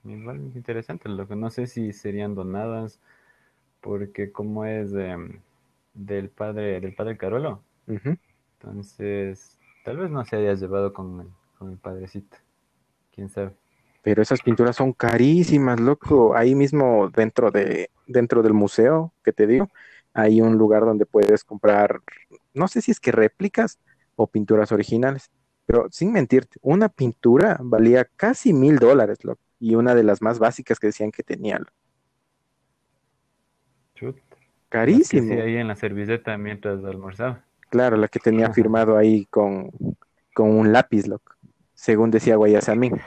Igual 0.05 0.47
es 0.47 0.55
interesante, 0.55 1.09
lo 1.09 1.27
que 1.27 1.35
no 1.35 1.49
sé 1.49 1.67
si 1.67 1.91
serían 1.91 2.35
donadas, 2.35 3.01
porque 3.81 4.31
como 4.31 4.63
es 4.63 4.93
del 4.93 6.29
padre, 6.29 6.79
del 6.79 6.95
padre 6.95 7.17
Carolo, 7.17 7.61
entonces 7.85 9.59
tal 9.83 9.97
vez 9.97 10.09
no 10.09 10.23
se 10.23 10.37
haya 10.37 10.53
llevado 10.53 10.93
con 10.93 11.19
el, 11.19 11.27
con 11.59 11.69
el 11.69 11.77
padrecito, 11.77 12.37
quién 13.13 13.27
sabe. 13.27 13.51
Pero 14.03 14.21
esas 14.21 14.41
pinturas 14.41 14.77
son 14.77 14.93
carísimas, 14.93 15.81
loco. 15.81 16.33
Ahí 16.33 16.55
mismo 16.55 17.09
dentro 17.09 17.51
de, 17.51 17.89
dentro 18.07 18.41
del 18.41 18.53
museo 18.53 19.11
que 19.21 19.33
te 19.33 19.47
digo, 19.47 19.69
hay 20.13 20.41
un 20.41 20.57
lugar 20.57 20.85
donde 20.85 21.05
puedes 21.05 21.43
comprar, 21.43 22.01
no 22.53 22.67
sé 22.67 22.81
si 22.81 22.91
es 22.91 22.99
que 22.99 23.11
réplicas 23.11 23.79
o 24.15 24.27
pinturas 24.27 24.71
originales, 24.71 25.31
pero 25.65 25.87
sin 25.91 26.11
mentirte, 26.11 26.57
una 26.61 26.89
pintura 26.89 27.57
valía 27.61 28.05
casi 28.15 28.53
mil 28.53 28.77
dólares. 28.77 29.19
Y 29.59 29.75
una 29.75 29.95
de 29.95 30.03
las 30.03 30.21
más 30.21 30.39
básicas 30.39 30.77
que 30.77 30.87
decían 30.87 31.11
que 31.11 31.23
tenía. 31.23 31.59
Chut. 33.95 34.15
Las 34.15 34.17
que 34.19 34.25
sí 34.43 34.57
Carísimo. 34.69 35.41
ahí 35.41 35.57
en 35.57 35.67
la 35.67 35.75
servilleta 35.75 36.37
mientras 36.37 36.83
almorzaba. 36.83 37.43
Claro, 37.69 37.95
la 37.97 38.07
que 38.07 38.19
tenía 38.19 38.51
firmado 38.51 38.97
ahí 38.97 39.25
con, 39.25 39.71
con 40.33 40.51
un 40.51 40.73
lápiz, 40.73 41.07
loco. 41.07 41.33
Según 41.73 42.11
decía 42.11 42.35
Guayasamín. 42.35 42.99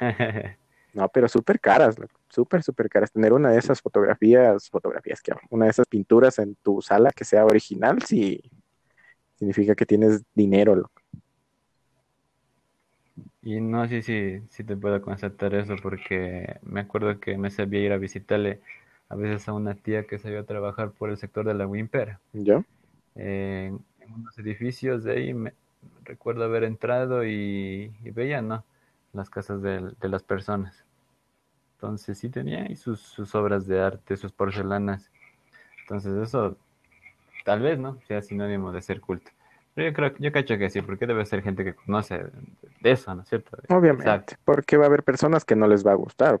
No, 0.98 1.08
pero 1.08 1.28
súper 1.28 1.60
caras, 1.60 1.94
súper, 2.28 2.64
súper 2.64 2.88
caras. 2.88 3.12
Tener 3.12 3.32
una 3.32 3.52
de 3.52 3.58
esas 3.58 3.80
fotografías, 3.80 4.68
fotografías 4.68 5.22
que 5.22 5.32
una 5.48 5.66
de 5.66 5.70
esas 5.70 5.86
pinturas 5.86 6.40
en 6.40 6.56
tu 6.56 6.82
sala 6.82 7.12
que 7.12 7.24
sea 7.24 7.44
original, 7.44 8.02
sí, 8.02 8.42
significa 9.36 9.76
que 9.76 9.86
tienes 9.86 10.24
dinero, 10.34 10.74
loco. 10.74 11.00
Y 13.42 13.60
no 13.60 13.88
sé 13.88 14.02
si, 14.02 14.40
si 14.50 14.64
te 14.64 14.76
puedo 14.76 15.00
constatar 15.00 15.54
eso 15.54 15.76
porque 15.80 16.58
me 16.62 16.80
acuerdo 16.80 17.20
que 17.20 17.38
me 17.38 17.52
sabía 17.52 17.80
ir 17.80 17.92
a 17.92 17.96
visitarle 17.98 18.60
a 19.08 19.14
veces 19.14 19.48
a 19.48 19.52
una 19.52 19.76
tía 19.76 20.04
que 20.04 20.20
iba 20.24 20.40
a 20.40 20.44
trabajar 20.44 20.90
por 20.90 21.10
el 21.10 21.16
sector 21.16 21.46
de 21.46 21.54
la 21.54 21.68
Wimper. 21.68 22.18
¿Yo? 22.32 22.64
Eh, 23.14 23.72
en 24.00 24.12
unos 24.12 24.36
edificios 24.36 25.04
de 25.04 25.12
ahí 25.12 25.32
me 25.32 25.54
recuerdo 26.02 26.42
haber 26.42 26.64
entrado 26.64 27.24
y, 27.24 27.92
y 28.02 28.10
veía, 28.10 28.42
¿no? 28.42 28.64
Las 29.12 29.30
casas 29.30 29.62
de, 29.62 29.92
de 30.00 30.08
las 30.08 30.24
personas. 30.24 30.87
Entonces 31.78 32.18
sí 32.18 32.28
tenía 32.28 32.64
ahí 32.64 32.74
sus, 32.74 33.00
sus 33.00 33.36
obras 33.36 33.68
de 33.68 33.80
arte, 33.80 34.16
sus 34.16 34.32
porcelanas. 34.32 35.12
Entonces 35.82 36.12
eso 36.16 36.56
tal 37.44 37.60
vez, 37.60 37.78
¿no? 37.78 37.98
Sea 38.08 38.20
sinónimo 38.20 38.72
de 38.72 38.82
ser 38.82 39.00
culto. 39.00 39.30
Pero 39.74 39.90
yo 39.90 39.94
creo, 39.94 40.12
yo 40.18 40.32
cacho 40.32 40.58
que 40.58 40.70
sí, 40.70 40.82
porque 40.82 41.06
debe 41.06 41.24
ser 41.24 41.40
gente 41.40 41.62
que 41.62 41.74
conoce 41.74 42.24
de, 42.80 42.90
eso, 42.90 43.14
¿no 43.14 43.22
es 43.22 43.28
cierto? 43.28 43.56
Obviamente, 43.68 44.10
Exacto. 44.10 44.34
porque 44.44 44.76
va 44.76 44.84
a 44.84 44.86
haber 44.88 45.04
personas 45.04 45.44
que 45.44 45.54
no 45.54 45.68
les 45.68 45.86
va 45.86 45.92
a 45.92 45.94
gustar. 45.94 46.40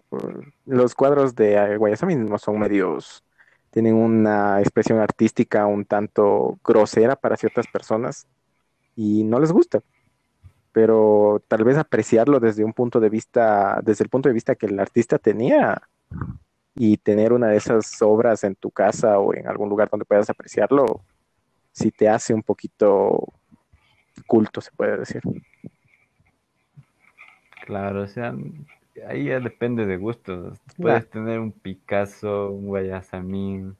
Los 0.66 0.96
cuadros 0.96 1.36
de 1.36 1.76
Guayasamín 1.76 2.26
no 2.26 2.38
son 2.38 2.58
medios, 2.58 3.22
tienen 3.70 3.94
una 3.94 4.58
expresión 4.60 4.98
artística 4.98 5.66
un 5.66 5.84
tanto 5.84 6.58
grosera 6.64 7.14
para 7.14 7.36
ciertas 7.36 7.68
personas 7.68 8.26
y 8.96 9.22
no 9.22 9.38
les 9.38 9.52
gusta. 9.52 9.82
Pero 10.78 11.42
tal 11.48 11.64
vez 11.64 11.76
apreciarlo 11.76 12.38
desde 12.38 12.62
un 12.62 12.72
punto 12.72 13.00
de 13.00 13.08
vista, 13.08 13.80
desde 13.82 14.04
el 14.04 14.10
punto 14.10 14.28
de 14.28 14.32
vista 14.32 14.54
que 14.54 14.66
el 14.66 14.78
artista 14.78 15.18
tenía 15.18 15.82
y 16.76 16.98
tener 16.98 17.32
una 17.32 17.48
de 17.48 17.56
esas 17.56 18.00
obras 18.00 18.44
en 18.44 18.54
tu 18.54 18.70
casa 18.70 19.18
o 19.18 19.34
en 19.34 19.48
algún 19.48 19.68
lugar 19.68 19.90
donde 19.90 20.04
puedas 20.04 20.30
apreciarlo, 20.30 21.02
si 21.72 21.90
te 21.90 22.08
hace 22.08 22.32
un 22.32 22.44
poquito 22.44 23.32
culto, 24.28 24.60
se 24.60 24.70
puede 24.70 24.98
decir. 24.98 25.20
Claro, 27.66 28.02
o 28.02 28.06
sea, 28.06 28.36
ahí 29.08 29.24
ya 29.24 29.40
depende 29.40 29.84
de 29.84 29.96
gustos. 29.96 30.60
Puedes 30.80 31.10
tener 31.10 31.40
un 31.40 31.50
Picasso, 31.50 32.52
un 32.52 32.68
Guayasamín, 32.68 33.76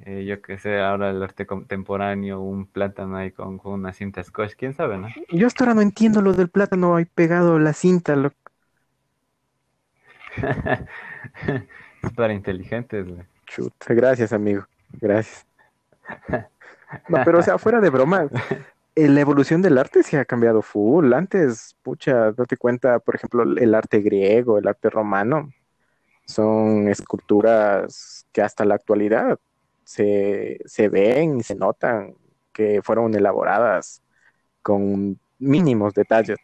eh, 0.00 0.24
yo 0.24 0.40
qué 0.42 0.58
sé, 0.58 0.80
ahora 0.80 1.10
el 1.10 1.22
arte 1.22 1.46
contemporáneo, 1.46 2.40
un 2.40 2.66
plátano 2.66 3.16
ahí 3.16 3.32
con, 3.32 3.58
con 3.58 3.72
una 3.72 3.92
cinta 3.92 4.22
scotch, 4.22 4.54
quién 4.56 4.74
sabe, 4.74 4.98
¿no? 4.98 5.08
Yo 5.30 5.46
hasta 5.46 5.64
ahora 5.64 5.74
no 5.74 5.82
entiendo 5.82 6.22
lo 6.22 6.32
del 6.32 6.48
plátano 6.48 6.96
ahí 6.96 7.04
pegado 7.04 7.58
la 7.58 7.72
cinta, 7.72 8.16
lo- 8.16 8.32
Es 12.02 12.12
para 12.14 12.32
inteligentes, 12.32 13.06
güey. 13.08 13.22
Chuta, 13.46 13.92
gracias, 13.94 14.32
amigo. 14.32 14.66
Gracias. 15.00 15.46
No, 17.08 17.18
pero 17.24 17.38
o 17.38 17.42
sea, 17.42 17.58
fuera 17.58 17.80
de 17.80 17.90
broma, 17.90 18.28
eh, 18.94 19.08
la 19.08 19.20
evolución 19.20 19.62
del 19.62 19.78
arte 19.78 20.02
se 20.02 20.18
ha 20.18 20.24
cambiado 20.24 20.62
full. 20.62 21.12
Antes, 21.12 21.76
pucha, 21.82 22.32
date 22.32 22.56
cuenta, 22.56 22.98
por 23.00 23.16
ejemplo, 23.16 23.42
el 23.42 23.74
arte 23.74 24.00
griego, 24.00 24.58
el 24.58 24.68
arte 24.68 24.90
romano, 24.90 25.52
son 26.26 26.88
esculturas 26.88 28.26
que 28.32 28.42
hasta 28.42 28.64
la 28.64 28.74
actualidad 28.76 29.38
se, 29.88 30.58
se 30.66 30.88
ven 30.90 31.38
y 31.38 31.42
se 31.42 31.54
notan 31.54 32.14
que 32.52 32.82
fueron 32.82 33.14
elaboradas 33.14 34.02
con 34.62 35.18
mínimos 35.38 35.94
detalles. 35.94 36.38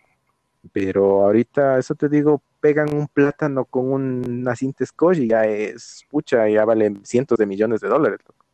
Pero 0.73 1.25
ahorita, 1.25 1.79
eso 1.79 1.95
te 1.95 2.09
digo, 2.09 2.43
pegan 2.61 2.95
un 2.95 3.09
plátano 3.09 3.65
con 3.67 3.93
un- 3.93 4.41
una 4.43 4.57
cinta 4.57 4.87
scotch 4.87 5.19
y 5.19 5.29
ya 5.29 5.45
es, 5.47 6.05
pucha, 6.11 6.49
ya 6.49 6.65
vale 6.65 6.95
cientos 7.05 7.39
de 7.39 7.47
millones 7.47 7.81
de 7.81 7.89
dólares. 7.89 8.21
loco. 8.27 8.45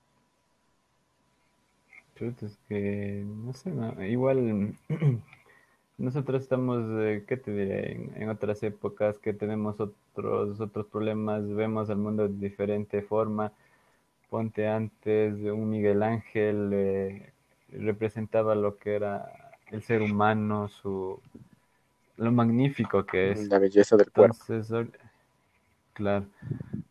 Chuta, 2.17 2.47
es 2.47 2.59
que, 2.69 3.25
no 3.27 3.53
sé, 3.55 3.71
no, 3.71 4.05
igual 4.05 4.77
nosotros 5.99 6.43
estamos, 6.43 6.83
eh, 7.01 7.25
¿qué 7.27 7.37
te 7.37 7.53
diré? 7.53 7.93
En, 7.93 8.23
en 8.23 8.29
otras 8.31 8.63
épocas 8.63 9.19
que 9.19 9.33
tenemos 9.33 9.81
otros, 9.81 10.61
otros 10.61 10.87
problemas, 10.87 11.49
vemos 11.55 11.89
el 11.91 11.97
mundo 11.99 12.29
de 12.29 12.35
diferente 12.49 13.03
forma. 13.03 13.53
Ponte 14.31 14.67
antes, 14.69 15.35
un 15.35 15.69
Miguel 15.71 16.03
Ángel 16.03 16.71
eh, 16.73 17.33
representaba 17.71 18.55
lo 18.55 18.79
que 18.79 18.95
era 18.95 19.31
el 19.71 19.83
ser 19.83 20.03
humano, 20.03 20.69
su, 20.69 21.21
lo 22.17 22.33
magnífico 22.33 23.05
que 23.07 23.33
es. 23.33 23.51
La 23.51 23.59
belleza 23.59 23.97
del 23.97 24.11
cuerpo. 24.13 24.47
Entonces, 24.49 24.71
ahor- 24.73 24.93
claro, 25.95 26.27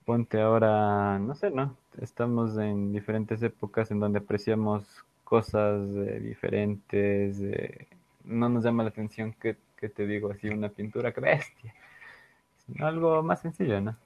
ponte 0.06 0.42
ahora, 0.42 1.20
no 1.20 1.36
sé, 1.36 1.52
¿no? 1.52 1.78
Estamos 2.02 2.58
en 2.58 2.94
diferentes 2.94 3.44
épocas 3.44 3.92
en 3.92 4.00
donde 4.00 4.20
apreciamos 4.20 5.06
cosas 5.24 5.82
eh, 5.96 6.20
diferentes, 6.22 7.40
eh, 7.42 7.88
no 8.26 8.50
nos 8.50 8.64
llama 8.64 8.84
la 8.84 8.90
atención 8.90 9.34
que, 9.34 9.58
que 9.78 9.90
te 9.90 10.08
digo 10.08 10.32
así, 10.32 10.50
una 10.50 10.70
pintura 10.70 11.14
que 11.14 11.22
bestia, 11.22 11.76
sino 12.68 12.88
algo 12.88 13.24
más 13.24 13.42
sencillo, 13.42 13.82
¿no? 13.82 13.98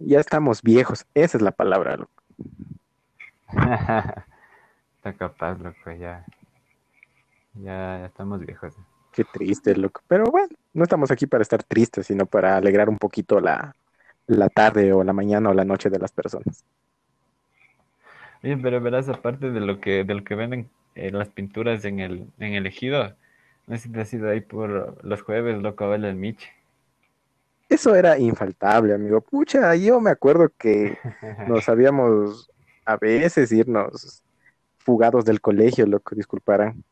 Ya 0.00 0.20
estamos 0.20 0.60
viejos, 0.60 1.06
esa 1.14 1.38
es 1.38 1.42
la 1.42 1.52
palabra, 1.52 1.96
loco. 1.96 2.21
Está 3.52 5.12
capaz, 5.18 5.58
loco, 5.58 5.90
ya. 5.92 6.24
Ya, 7.54 7.98
ya 7.98 8.06
estamos 8.06 8.40
viejos. 8.40 8.74
Qué 9.12 9.24
triste, 9.24 9.76
loco. 9.76 10.00
Pero 10.08 10.24
bueno, 10.30 10.48
no 10.72 10.84
estamos 10.84 11.10
aquí 11.10 11.26
para 11.26 11.42
estar 11.42 11.62
tristes, 11.62 12.06
sino 12.06 12.26
para 12.26 12.56
alegrar 12.56 12.88
un 12.88 12.98
poquito 12.98 13.40
la, 13.40 13.76
la 14.26 14.48
tarde 14.48 14.92
o 14.92 15.04
la 15.04 15.12
mañana 15.12 15.50
o 15.50 15.54
la 15.54 15.64
noche 15.64 15.90
de 15.90 15.98
las 15.98 16.12
personas. 16.12 16.64
Oye, 18.42 18.56
pero 18.56 18.80
verás, 18.80 19.08
aparte 19.08 19.50
de 19.50 19.60
lo 19.60 19.80
que, 19.80 20.04
de 20.04 20.14
lo 20.14 20.24
que 20.24 20.34
venden 20.34 20.68
eh, 20.94 21.10
las 21.10 21.28
pinturas 21.28 21.84
en 21.84 22.00
el, 22.00 22.26
en 22.38 22.54
el 22.54 22.66
ejido, 22.66 23.14
no 23.66 23.76
sé 23.76 23.82
si 23.84 23.88
te 23.90 24.00
has 24.00 24.12
ido 24.12 24.30
ahí 24.30 24.40
por 24.40 25.04
los 25.04 25.22
jueves, 25.22 25.60
loco, 25.62 25.84
a 25.84 25.88
ver 25.88 26.04
el 26.04 26.16
Miche. 26.16 26.50
Eso 27.68 27.94
era 27.94 28.18
infaltable, 28.18 28.94
amigo. 28.94 29.20
Pucha, 29.20 29.74
yo 29.76 30.00
me 30.00 30.10
acuerdo 30.10 30.50
que 30.58 30.98
nos 31.48 31.68
habíamos 31.68 32.51
a 32.84 32.96
veces 32.96 33.52
irnos 33.52 34.22
fugados 34.78 35.24
del 35.24 35.40
colegio, 35.40 35.86
loco, 35.86 36.14
disculparán, 36.14 36.82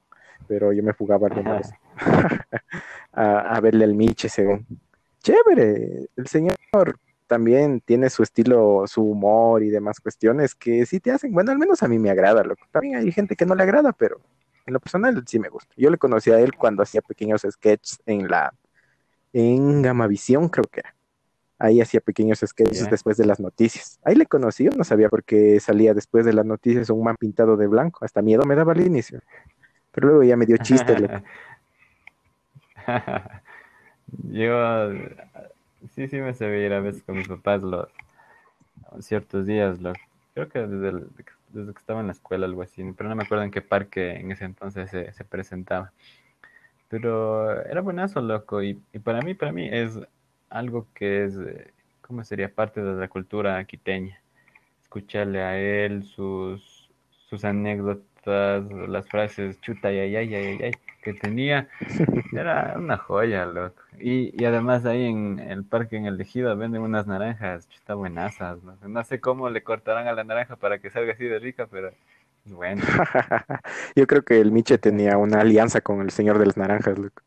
pero 0.47 0.73
yo 0.73 0.83
me 0.83 0.93
fugaba 0.93 1.29
vez 1.29 1.71
a, 3.13 3.41
a 3.55 3.61
verle 3.61 3.85
el 3.85 3.95
Miche, 3.95 4.29
según. 4.29 4.67
Chévere, 5.23 6.09
el 6.17 6.27
señor 6.27 6.57
también 7.27 7.81
tiene 7.81 8.11
su 8.11 8.23
estilo, 8.23 8.85
su 8.87 9.03
humor 9.03 9.63
y 9.63 9.71
demás 9.71 10.01
cuestiones 10.01 10.55
que 10.55 10.85
sí 10.87 10.99
te 10.99 11.13
hacen, 11.13 11.33
bueno, 11.33 11.53
al 11.53 11.59
menos 11.59 11.83
a 11.83 11.89
mí 11.89 11.99
me 11.99 12.11
agrada, 12.11 12.43
loco. 12.43 12.67
También 12.73 12.97
hay 12.97 13.13
gente 13.13 13.37
que 13.37 13.47
no 13.47 13.55
le 13.55 13.63
agrada, 13.63 13.93
pero 13.93 14.21
en 14.67 14.73
lo 14.73 14.81
personal 14.81 15.23
sí 15.27 15.39
me 15.39 15.49
gusta. 15.49 15.73
Yo 15.77 15.91
le 15.91 15.99
conocí 15.99 16.31
a 16.31 16.41
él 16.41 16.57
cuando 16.57 16.83
hacía 16.83 17.03
pequeños 17.03 17.47
sketches 17.49 18.01
en 18.07 18.29
la, 18.29 18.53
en 19.33 19.83
Gamavisión, 19.83 20.49
creo 20.49 20.65
que 20.65 20.81
era. 20.81 20.95
Ahí 21.61 21.81
hacía 21.83 22.01
pequeños 22.01 22.41
sketches 22.47 22.89
después 22.91 23.19
de 23.19 23.27
las 23.27 23.41
noticias. 23.41 24.01
Ahí 24.05 24.17
le 24.17 24.27
conocí, 24.27 24.65
yo 24.67 24.73
no 24.77 24.85
sabía 24.85 25.11
por 25.11 25.25
qué 25.25 25.61
salía 25.61 25.95
después 25.95 26.27
de 26.27 26.35
las 26.35 26.47
noticias 26.47 26.91
un 26.91 27.05
man 27.05 27.17
pintado 27.21 27.57
de 27.59 27.69
blanco. 27.69 28.05
Hasta 28.05 28.23
miedo 28.23 28.45
me 28.45 28.57
daba 28.57 28.73
al 28.73 28.83
inicio. 28.83 29.21
Pero 29.93 30.09
luego 30.09 30.25
ya 30.25 30.37
me 30.37 30.47
dio 30.47 30.59
chiste. 30.59 30.97
Yo, 34.33 34.91
sí, 35.95 36.09
sí 36.09 36.17
me 36.19 36.35
sabía 36.35 36.67
ir 36.67 36.73
a 36.73 36.81
veces 36.81 37.03
con 37.03 37.17
mis 37.17 37.29
papás 37.29 37.63
los 37.63 37.89
ciertos 39.01 39.47
días, 39.47 39.81
lo, 39.81 39.93
creo 40.35 40.49
que 40.49 40.59
desde, 40.61 40.89
el- 40.89 41.09
desde 41.49 41.73
que 41.73 41.79
estaba 41.79 42.01
en 42.01 42.07
la 42.07 42.13
escuela, 42.13 42.47
algo 42.47 42.63
así, 42.63 42.83
pero 42.97 43.09
no 43.09 43.17
me 43.17 43.23
acuerdo 43.25 43.45
en 43.45 43.51
qué 43.51 43.63
parque 43.63 44.13
en 44.17 44.31
ese 44.33 44.45
entonces 44.45 44.91
se, 44.91 45.13
se 45.13 45.25
presentaba. 45.25 45.93
Pero 46.89 47.63
era 47.67 47.81
buenazo, 47.83 48.21
loco, 48.21 48.63
y, 48.63 48.81
y 48.93 48.99
para 49.01 49.23
mí, 49.23 49.35
para 49.35 49.53
mí 49.53 49.69
es 49.71 49.99
algo 50.51 50.87
que 50.95 51.25
es, 51.25 51.37
eh, 51.37 51.73
¿cómo 52.03 52.25
sería? 52.25 52.53
Parte 52.53 52.83
de 52.83 52.95
la 53.01 53.09
cultura 53.09 53.65
quiteña. 53.65 54.21
Escucharle 54.83 55.41
a 55.43 55.59
él, 55.59 56.05
sus, 56.05 56.91
sus 57.29 57.45
anécdotas, 57.45 58.65
las 58.89 59.09
frases 59.09 59.61
chuta, 59.61 59.89
ay, 59.89 59.99
ay, 59.99 60.17
ay, 60.17 60.35
ay, 60.35 60.59
ay, 60.65 60.73
que 61.03 61.15
tenía. 61.15 61.69
Era 62.33 62.75
una 62.77 62.97
joya, 62.97 63.47
loco. 63.47 63.81
Y, 63.99 64.35
y 64.41 64.45
además 64.45 64.85
ahí 64.85 65.07
en 65.07 65.39
el 65.39 65.65
parque, 65.65 65.97
en 65.97 66.07
el 66.07 66.21
Ejido, 66.21 66.55
venden 66.57 66.83
unas 66.83 67.07
naranjas, 67.07 67.69
chuta 67.69 67.95
buenazas, 67.95 68.63
¿no? 68.63 68.77
No 68.87 69.05
sé 69.05 69.21
cómo 69.21 69.49
le 69.49 69.63
cortarán 69.63 70.09
a 70.09 70.13
la 70.13 70.25
naranja 70.25 70.57
para 70.57 70.79
que 70.79 70.91
salga 70.91 71.13
así 71.13 71.25
de 71.25 71.39
rica, 71.39 71.67
pero 71.71 71.93
es 72.45 72.53
bueno. 72.53 72.83
Yo 73.95 74.07
creo 74.07 74.23
que 74.23 74.41
el 74.41 74.51
Miche 74.51 74.79
tenía 74.79 75.17
una 75.17 75.41
alianza 75.41 75.81
con 75.81 76.01
el 76.01 76.11
señor 76.11 76.39
de 76.39 76.47
las 76.47 76.57
naranjas, 76.57 76.99
loco. 76.99 77.23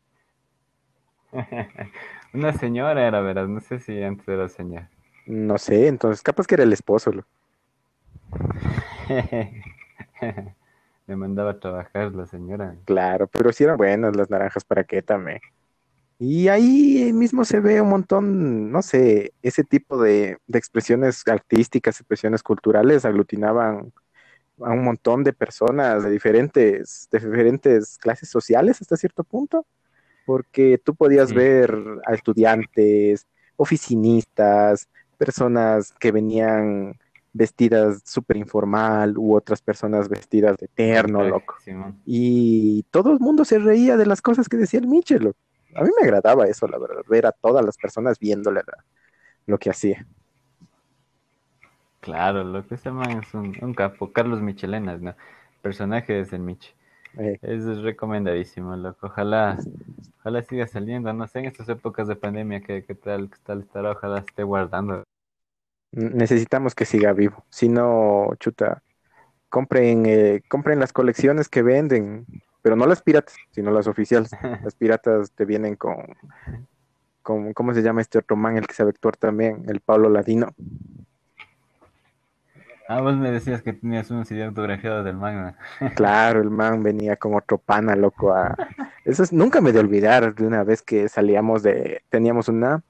Una 2.34 2.52
señora 2.52 3.06
era, 3.08 3.22
verás, 3.22 3.48
no 3.48 3.60
sé 3.60 3.80
si 3.80 4.02
antes 4.02 4.28
era 4.28 4.46
señora. 4.50 4.90
No 5.26 5.58
sé, 5.58 5.88
entonces 5.88 6.22
capaz 6.22 6.46
que 6.46 6.54
era 6.54 6.64
el 6.64 6.72
esposo, 6.72 7.12
loco. 7.12 7.28
Le 11.06 11.16
mandaba 11.16 11.50
a 11.52 11.60
trabajar 11.60 12.14
la 12.14 12.26
señora. 12.26 12.76
Claro, 12.84 13.26
pero 13.28 13.52
sí 13.52 13.64
eran 13.64 13.76
buenas 13.76 14.16
las 14.16 14.30
naranjas 14.30 14.64
para 14.64 14.84
qué 14.84 15.02
también. 15.02 15.40
Y 16.18 16.48
ahí 16.48 17.12
mismo 17.12 17.44
se 17.44 17.60
ve 17.60 17.80
un 17.80 17.88
montón, 17.90 18.70
no 18.70 18.82
sé, 18.82 19.32
ese 19.42 19.64
tipo 19.64 20.00
de, 20.00 20.38
de 20.46 20.58
expresiones 20.58 21.22
artísticas, 21.26 22.00
expresiones 22.00 22.42
culturales 22.42 23.04
aglutinaban 23.04 23.92
a 24.62 24.70
un 24.72 24.84
montón 24.84 25.24
de 25.24 25.32
personas 25.32 26.04
de 26.04 26.10
diferentes, 26.10 27.08
de 27.10 27.20
diferentes 27.20 27.98
clases 27.98 28.30
sociales 28.30 28.80
hasta 28.80 28.96
cierto 28.96 29.24
punto, 29.24 29.66
porque 30.24 30.78
tú 30.78 30.94
podías 30.94 31.32
ver 31.32 31.76
a 32.06 32.14
estudiantes, 32.14 33.26
oficinistas, 33.56 34.88
personas 35.18 35.92
que 35.98 36.12
venían 36.12 36.98
vestidas 37.32 38.00
súper 38.04 38.36
informal 38.36 39.18
u 39.18 39.34
otras 39.34 39.60
personas 39.60 40.08
vestidas 40.08 40.56
de 40.58 40.68
terno, 40.68 41.24
loco. 41.24 41.56
Y 42.06 42.84
todo 42.90 43.12
el 43.12 43.20
mundo 43.20 43.44
se 43.44 43.58
reía 43.58 43.96
de 43.96 44.06
las 44.06 44.22
cosas 44.22 44.48
que 44.48 44.56
decía 44.56 44.80
el 44.80 44.86
Michel. 44.86 45.24
loco. 45.24 45.38
A 45.74 45.82
mí 45.82 45.90
me 45.98 46.04
agradaba 46.06 46.46
eso, 46.46 46.68
la 46.68 46.78
verdad, 46.78 47.02
ver 47.08 47.26
a 47.26 47.32
todas 47.32 47.64
las 47.64 47.76
personas 47.76 48.18
viéndole 48.18 48.60
la- 48.66 48.84
lo 49.46 49.58
que 49.58 49.70
hacía. 49.70 50.06
Claro, 52.00 52.44
lo 52.44 52.66
que 52.66 52.74
ese 52.74 52.90
man 52.90 53.10
es 53.22 53.32
un, 53.34 53.56
un 53.62 53.74
capo. 53.74 54.12
Carlos 54.12 54.42
Michelenas, 54.42 55.00
¿no? 55.00 55.14
Personaje 55.62 56.20
es 56.20 56.32
el. 56.32 56.42
Eh, 57.18 57.38
Es 57.42 57.64
recomendadísimo, 57.82 58.76
loco. 58.76 59.06
Ojalá, 59.06 59.58
ojalá 60.20 60.42
siga 60.42 60.66
saliendo. 60.66 61.12
No 61.12 61.26
sé, 61.26 61.40
en 61.40 61.44
estas 61.46 61.68
épocas 61.68 62.08
de 62.08 62.16
pandemia, 62.16 62.60
¿qué, 62.60 62.84
qué 62.84 62.94
tal, 62.94 63.30
qué 63.30 63.38
tal 63.44 63.60
estará? 63.60 63.92
Ojalá 63.92 64.18
esté 64.20 64.42
guardando. 64.42 65.04
necesitamos 65.92 66.74
que 66.74 66.84
siga 66.84 67.12
vivo. 67.12 67.44
Si 67.50 67.68
no, 67.68 68.30
chuta, 68.40 68.82
compren, 69.48 70.06
eh, 70.06 70.42
compren 70.48 70.80
las 70.80 70.92
colecciones 70.92 71.48
que 71.48 71.62
venden, 71.62 72.26
pero 72.62 72.76
no 72.76 72.86
las 72.86 73.02
piratas, 73.02 73.36
sino 73.52 73.70
las 73.70 73.86
oficiales. 73.86 74.30
Las 74.64 74.74
piratas 74.74 75.32
te 75.32 75.44
vienen 75.44 75.76
con, 75.76 75.96
con, 77.22 77.52
¿cómo 77.54 77.74
se 77.74 77.82
llama 77.82 78.00
este 78.00 78.18
otro 78.18 78.36
man, 78.36 78.56
el 78.56 78.66
que 78.66 78.74
sabe 78.74 78.90
actuar 78.90 79.16
también? 79.16 79.64
El 79.68 79.80
Pablo 79.80 80.08
Ladino. 80.10 80.54
Ah, 82.86 83.00
vos 83.00 83.16
me 83.16 83.30
decías 83.30 83.62
que 83.62 83.72
tenías 83.72 84.10
un 84.10 84.24
CD 84.26 84.44
autografiado 84.44 85.02
del 85.02 85.16
manga. 85.16 85.56
Claro, 85.94 86.40
el 86.40 86.50
man 86.50 86.82
venía 86.82 87.16
con 87.16 87.34
otro 87.34 87.58
pana, 87.58 87.96
loco. 87.96 88.32
A... 88.34 88.56
Eso 89.04 89.22
es- 89.22 89.32
nunca 89.32 89.60
me 89.60 89.72
de 89.72 89.78
olvidar 89.80 90.34
de 90.34 90.46
una 90.46 90.64
vez 90.64 90.82
que 90.82 91.08
salíamos 91.08 91.62
de, 91.62 92.02
teníamos 92.10 92.48
una 92.48 92.82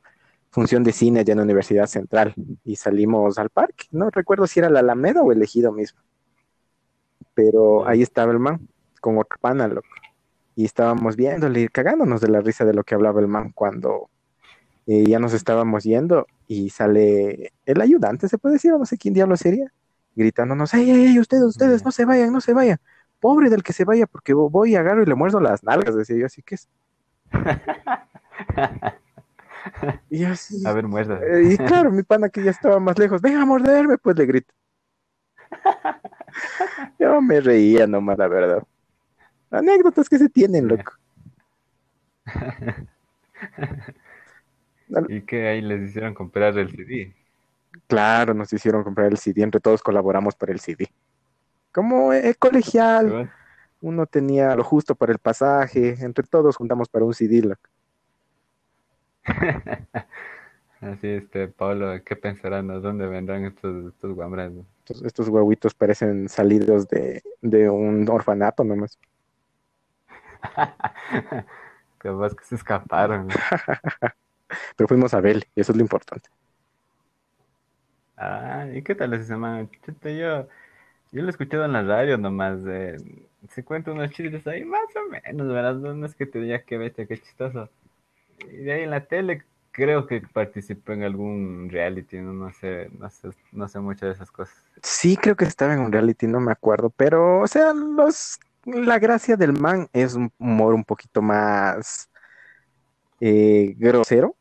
función 0.50 0.84
de 0.84 0.92
cine 0.92 1.20
allá 1.20 1.32
en 1.32 1.38
la 1.38 1.44
Universidad 1.44 1.86
Central 1.86 2.34
y 2.64 2.76
salimos 2.76 3.38
al 3.38 3.50
parque. 3.50 3.86
No 3.92 4.10
recuerdo 4.10 4.46
si 4.46 4.60
era 4.60 4.70
la 4.70 4.80
Alameda 4.80 5.22
o 5.22 5.32
el 5.32 5.42
Ejido 5.42 5.72
mismo. 5.72 6.00
Pero 7.34 7.86
ahí 7.88 8.02
estaba 8.02 8.32
el 8.32 8.38
man 8.38 8.68
con 9.00 9.18
otro 9.18 9.38
pana, 9.40 9.68
loco. 9.68 9.88
Y 10.56 10.64
estábamos 10.64 11.16
viéndole 11.16 11.62
y 11.62 11.68
cagándonos 11.68 12.20
de 12.20 12.28
la 12.28 12.40
risa 12.40 12.64
de 12.64 12.74
lo 12.74 12.84
que 12.84 12.94
hablaba 12.94 13.20
el 13.20 13.28
man 13.28 13.52
cuando 13.54 14.10
eh, 14.86 15.04
ya 15.06 15.18
nos 15.20 15.34
estábamos 15.34 15.84
yendo 15.84 16.26
y 16.48 16.70
sale 16.70 17.52
el 17.66 17.80
ayudante, 17.80 18.28
se 18.28 18.38
puede 18.38 18.54
decir, 18.54 18.72
o 18.72 18.78
no 18.78 18.86
sé 18.86 18.98
quién 18.98 19.14
diablo 19.14 19.36
sería, 19.36 19.72
gritándonos, 20.14 20.72
¡ey, 20.74 20.90
ey, 20.90 21.06
ey, 21.08 21.18
ustedes, 21.20 21.44
ustedes, 21.44 21.84
no 21.84 21.90
se 21.92 22.04
vayan, 22.04 22.32
no 22.32 22.40
se 22.40 22.52
vayan! 22.54 22.78
Pobre 23.20 23.50
del 23.50 23.62
que 23.62 23.72
se 23.72 23.84
vaya, 23.84 24.06
porque 24.06 24.34
vo- 24.34 24.50
voy 24.50 24.72
y 24.72 24.76
agarro 24.76 25.02
y 25.02 25.06
le 25.06 25.14
muerdo 25.14 25.40
las 25.40 25.62
nalgas, 25.64 25.96
decía 25.96 26.16
yo, 26.18 26.26
así 26.26 26.42
que 26.42 26.56
es. 26.56 26.68
Y 30.10 30.24
así, 30.24 30.66
A 30.66 30.72
ver, 30.72 30.86
muerda. 30.86 31.18
eh, 31.24 31.54
y 31.54 31.56
claro, 31.58 31.90
mi 31.90 32.02
pana 32.02 32.28
que 32.28 32.42
ya 32.42 32.50
estaba 32.50 32.78
más 32.78 32.98
lejos, 32.98 33.20
ven 33.20 33.36
a 33.36 33.44
morderme, 33.46 33.98
pues 33.98 34.16
le 34.16 34.26
grito. 34.26 34.52
Yo 36.98 37.20
me 37.20 37.40
reía 37.40 37.86
nomás, 37.86 38.18
la 38.18 38.28
verdad. 38.28 38.62
Anécdotas 39.50 40.08
que 40.08 40.18
se 40.18 40.28
tienen, 40.28 40.68
loco. 40.68 40.92
Y 45.08 45.22
que 45.22 45.48
ahí 45.48 45.60
les 45.60 45.88
hicieron 45.88 46.14
comprar 46.14 46.56
el 46.58 46.70
CD. 46.70 47.14
Claro, 47.86 48.34
nos 48.34 48.52
hicieron 48.52 48.84
comprar 48.84 49.08
el 49.08 49.18
CD, 49.18 49.42
entre 49.42 49.60
todos 49.60 49.82
colaboramos 49.82 50.34
para 50.34 50.52
el 50.52 50.60
CD. 50.60 50.90
Como 51.72 52.12
eh, 52.12 52.34
colegial, 52.38 53.30
uno 53.80 54.06
tenía 54.06 54.54
lo 54.54 54.64
justo 54.64 54.94
para 54.94 55.12
el 55.12 55.18
pasaje, 55.18 55.96
entre 56.00 56.24
todos 56.26 56.56
juntamos 56.56 56.88
para 56.88 57.04
un 57.04 57.14
CD. 57.14 57.56
Así, 60.80 61.08
este, 61.08 61.48
Pablo, 61.48 61.92
¿qué 62.04 62.14
pensarán? 62.14 62.70
¿A 62.70 62.74
dónde 62.74 63.06
vendrán 63.06 63.44
estos, 63.44 63.86
estos 63.86 64.14
guambras? 64.14 64.52
Estos, 64.80 65.02
estos 65.02 65.28
huevitos 65.28 65.74
parecen 65.74 66.28
salidos 66.28 66.86
de, 66.88 67.22
de 67.40 67.70
un 67.70 68.08
orfanato 68.08 68.64
nomás. 68.64 68.98
Capaz 71.98 72.34
que 72.34 72.44
se 72.44 72.54
escaparon. 72.56 73.28
¿no? 73.28 73.34
Pero 74.76 74.88
fuimos 74.88 75.14
a 75.14 75.20
verle, 75.20 75.48
y 75.54 75.60
eso 75.62 75.72
es 75.72 75.76
lo 75.76 75.82
importante. 75.82 76.28
Ah, 78.16 78.66
¿y 78.72 78.82
qué 78.82 78.94
tal 78.94 79.10
man? 79.38 79.68
Chuta, 79.84 80.10
yo, 80.10 80.46
lo 81.12 81.26
he 81.26 81.30
escuchado 81.30 81.64
en 81.64 81.72
la 81.72 81.82
radio 81.82 82.18
nomás. 82.18 82.58
eh, 82.66 82.96
se 83.50 83.64
cuenta 83.64 83.92
unos 83.92 84.10
chistes 84.12 84.46
ahí, 84.46 84.64
más 84.64 84.84
o 84.96 85.10
menos, 85.10 85.48
¿verdad? 85.48 85.74
No 85.76 85.94
no 85.94 86.06
es 86.06 86.14
que 86.14 86.26
te 86.26 86.40
diga 86.40 86.60
que 86.62 86.78
bestia, 86.78 87.06
qué 87.06 87.18
chistoso. 87.18 87.68
Y 88.40 88.56
de 88.58 88.72
ahí 88.72 88.82
en 88.84 88.90
la 88.90 89.04
tele, 89.06 89.42
creo 89.72 90.06
que 90.06 90.22
participó 90.22 90.92
en 90.92 91.02
algún 91.02 91.68
reality, 91.70 92.18
no, 92.18 92.32
no 92.32 92.52
sé, 92.52 92.90
no 92.98 93.10
sé, 93.10 93.30
no 93.52 93.68
sé 93.68 93.80
mucho 93.80 94.06
de 94.06 94.12
esas 94.12 94.30
cosas. 94.30 94.56
Sí, 94.82 95.16
creo 95.16 95.36
que 95.36 95.44
estaba 95.44 95.74
en 95.74 95.80
un 95.80 95.92
reality, 95.92 96.26
no 96.26 96.40
me 96.40 96.52
acuerdo, 96.52 96.90
pero, 96.90 97.40
o 97.40 97.46
sea, 97.46 97.72
los, 97.74 98.38
la 98.64 98.98
gracia 98.98 99.36
del 99.36 99.52
man 99.52 99.88
es 99.92 100.14
un 100.14 100.32
humor 100.38 100.74
un 100.74 100.84
poquito 100.84 101.22
más 101.22 102.08
eh, 103.20 103.74
grosero, 103.76 104.36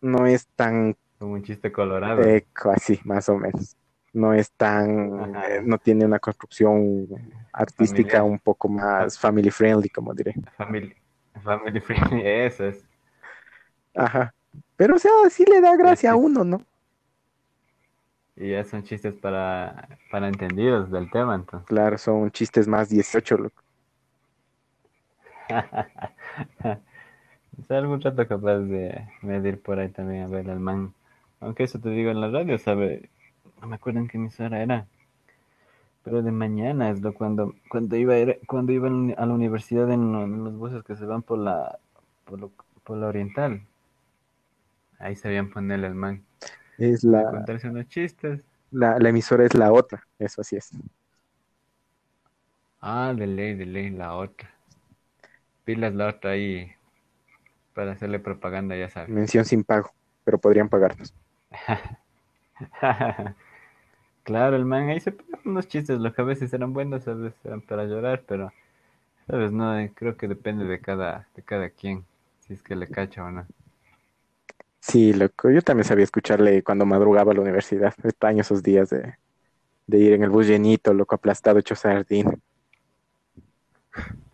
no 0.00 0.26
es 0.26 0.46
tan 0.56 0.96
Como 1.22 1.34
un 1.34 1.42
chiste 1.44 1.70
colorado. 1.70 2.20
eh, 2.24 2.44
así, 2.74 2.98
más 3.04 3.28
o 3.28 3.36
menos. 3.36 3.76
No 4.12 4.34
es 4.34 4.50
tan, 4.50 5.32
eh, 5.36 5.60
no 5.62 5.78
tiene 5.78 6.04
una 6.04 6.18
construcción 6.18 7.06
artística 7.52 8.18
Familiar. 8.18 8.22
un 8.24 8.38
poco 8.40 8.68
más 8.68 9.16
family 9.16 9.52
friendly, 9.52 9.88
como 9.88 10.12
diré. 10.14 10.34
Family, 10.56 10.92
family 11.44 11.78
friendly, 11.78 12.22
eso 12.26 12.64
es. 12.64 12.84
Ajá. 13.94 14.34
Pero, 14.74 14.96
o 14.96 14.98
sea, 14.98 15.12
sí 15.30 15.44
le 15.48 15.60
da 15.60 15.76
gracia 15.76 16.10
a 16.10 16.16
uno, 16.16 16.42
¿no? 16.42 16.66
Y 18.34 18.50
ya 18.50 18.64
son 18.64 18.82
chistes 18.82 19.14
para, 19.14 19.96
para 20.10 20.26
entendidos 20.26 20.90
del 20.90 21.08
tema, 21.08 21.36
entonces. 21.36 21.68
Claro, 21.68 21.98
son 21.98 22.32
chistes 22.32 22.66
más 22.66 22.88
18, 22.88 23.36
loco. 23.38 23.62
Sea, 27.68 27.78
algún 27.78 28.00
rato 28.00 28.26
capaz 28.26 28.58
de 28.58 29.06
medir 29.20 29.62
por 29.62 29.78
ahí 29.78 29.88
también 29.88 30.24
a 30.24 30.26
ver 30.26 30.50
al 30.50 30.58
man. 30.58 30.92
Aunque 31.42 31.64
eso 31.64 31.78
te 31.78 31.90
digo 31.90 32.10
en 32.10 32.22
la 32.22 32.30
radio, 32.30 32.56
¿sabe? 32.58 33.10
No 33.60 33.68
me 33.68 33.76
acuerdo 33.76 34.00
en 34.00 34.08
qué 34.08 34.16
emisora 34.16 34.62
era. 34.62 34.86
Pero 36.04 36.22
de 36.22 36.32
mañana 36.32 36.90
es 36.90 37.00
lo 37.00 37.14
cuando, 37.14 37.54
cuando 37.68 37.96
iba 37.96 38.14
a 38.14 38.18
ir- 38.18 38.40
cuando 38.46 38.72
iba 38.72 38.88
a 38.88 39.26
la 39.26 39.34
universidad 39.34 39.90
en, 39.90 40.12
lo- 40.12 40.24
en 40.24 40.44
los 40.44 40.54
buses 40.56 40.84
que 40.84 40.96
se 40.96 41.06
van 41.06 41.22
por 41.22 41.38
la, 41.38 41.78
por, 42.24 42.40
lo- 42.40 42.52
por 42.84 42.98
la 42.98 43.08
oriental. 43.08 43.62
Ahí 44.98 45.16
sabían 45.16 45.50
ponerle 45.50 45.86
al 45.86 45.94
man. 45.94 46.24
Es 46.78 47.04
la, 47.04 47.22
contarse 47.30 47.68
unos 47.68 47.88
chistes. 47.88 48.40
la, 48.70 48.98
la 48.98 49.08
emisora 49.08 49.44
es 49.44 49.54
la 49.54 49.72
otra, 49.72 50.02
eso 50.18 50.40
así 50.40 50.56
es. 50.56 50.70
Ah, 52.82 53.14
de 53.16 53.26
ley, 53.26 53.54
de 53.54 53.64
ley, 53.64 53.88
la 53.88 54.14
otra. 54.16 54.50
Pilas 55.64 55.92
la 55.94 56.08
otra 56.08 56.32
ahí 56.32 56.70
para 57.74 57.92
hacerle 57.92 58.18
propaganda, 58.18 58.76
ya 58.76 58.88
sabes. 58.88 59.10
Mención 59.10 59.44
sin 59.44 59.64
pago, 59.64 59.90
pero 60.24 60.38
podrían 60.38 60.68
pagarnos. 60.68 61.14
Claro, 64.24 64.56
el 64.56 64.64
man 64.64 64.88
ahí 64.88 65.00
se 65.00 65.12
pegaba 65.12 65.42
unos 65.44 65.68
chistes, 65.68 65.98
los 66.00 66.14
que 66.14 66.22
a 66.22 66.24
veces 66.24 66.52
eran 66.52 66.72
buenos, 66.72 67.08
a 67.08 67.14
veces 67.14 67.38
eran 67.44 67.60
para 67.62 67.84
llorar, 67.84 68.24
pero, 68.26 68.52
sabes, 69.28 69.52
no, 69.52 69.78
Eh, 69.78 69.92
creo 69.94 70.16
que 70.16 70.28
depende 70.28 70.64
de 70.66 70.80
cada, 70.80 71.28
de 71.36 71.42
cada 71.42 71.70
quien, 71.70 72.04
si 72.40 72.54
es 72.54 72.62
que 72.62 72.76
le 72.76 72.88
cacha 72.90 73.24
o 73.24 73.30
no. 73.32 73.46
Sí, 74.80 75.12
loco, 75.14 75.50
yo 75.50 75.62
también 75.62 75.84
sabía 75.86 76.04
escucharle 76.04 76.62
cuando 76.62 76.84
madrugaba 76.86 77.32
a 77.32 77.34
la 77.34 77.40
universidad. 77.40 77.94
Extraño 78.04 78.40
esos 78.42 78.62
días 78.62 78.90
de, 78.90 79.14
de 79.86 79.98
ir 79.98 80.14
en 80.14 80.24
el 80.24 80.30
bus 80.30 80.46
llenito, 80.48 80.94
loco, 80.94 81.14
aplastado, 81.16 81.58
hecho 81.60 81.76
sardín, 81.76 82.42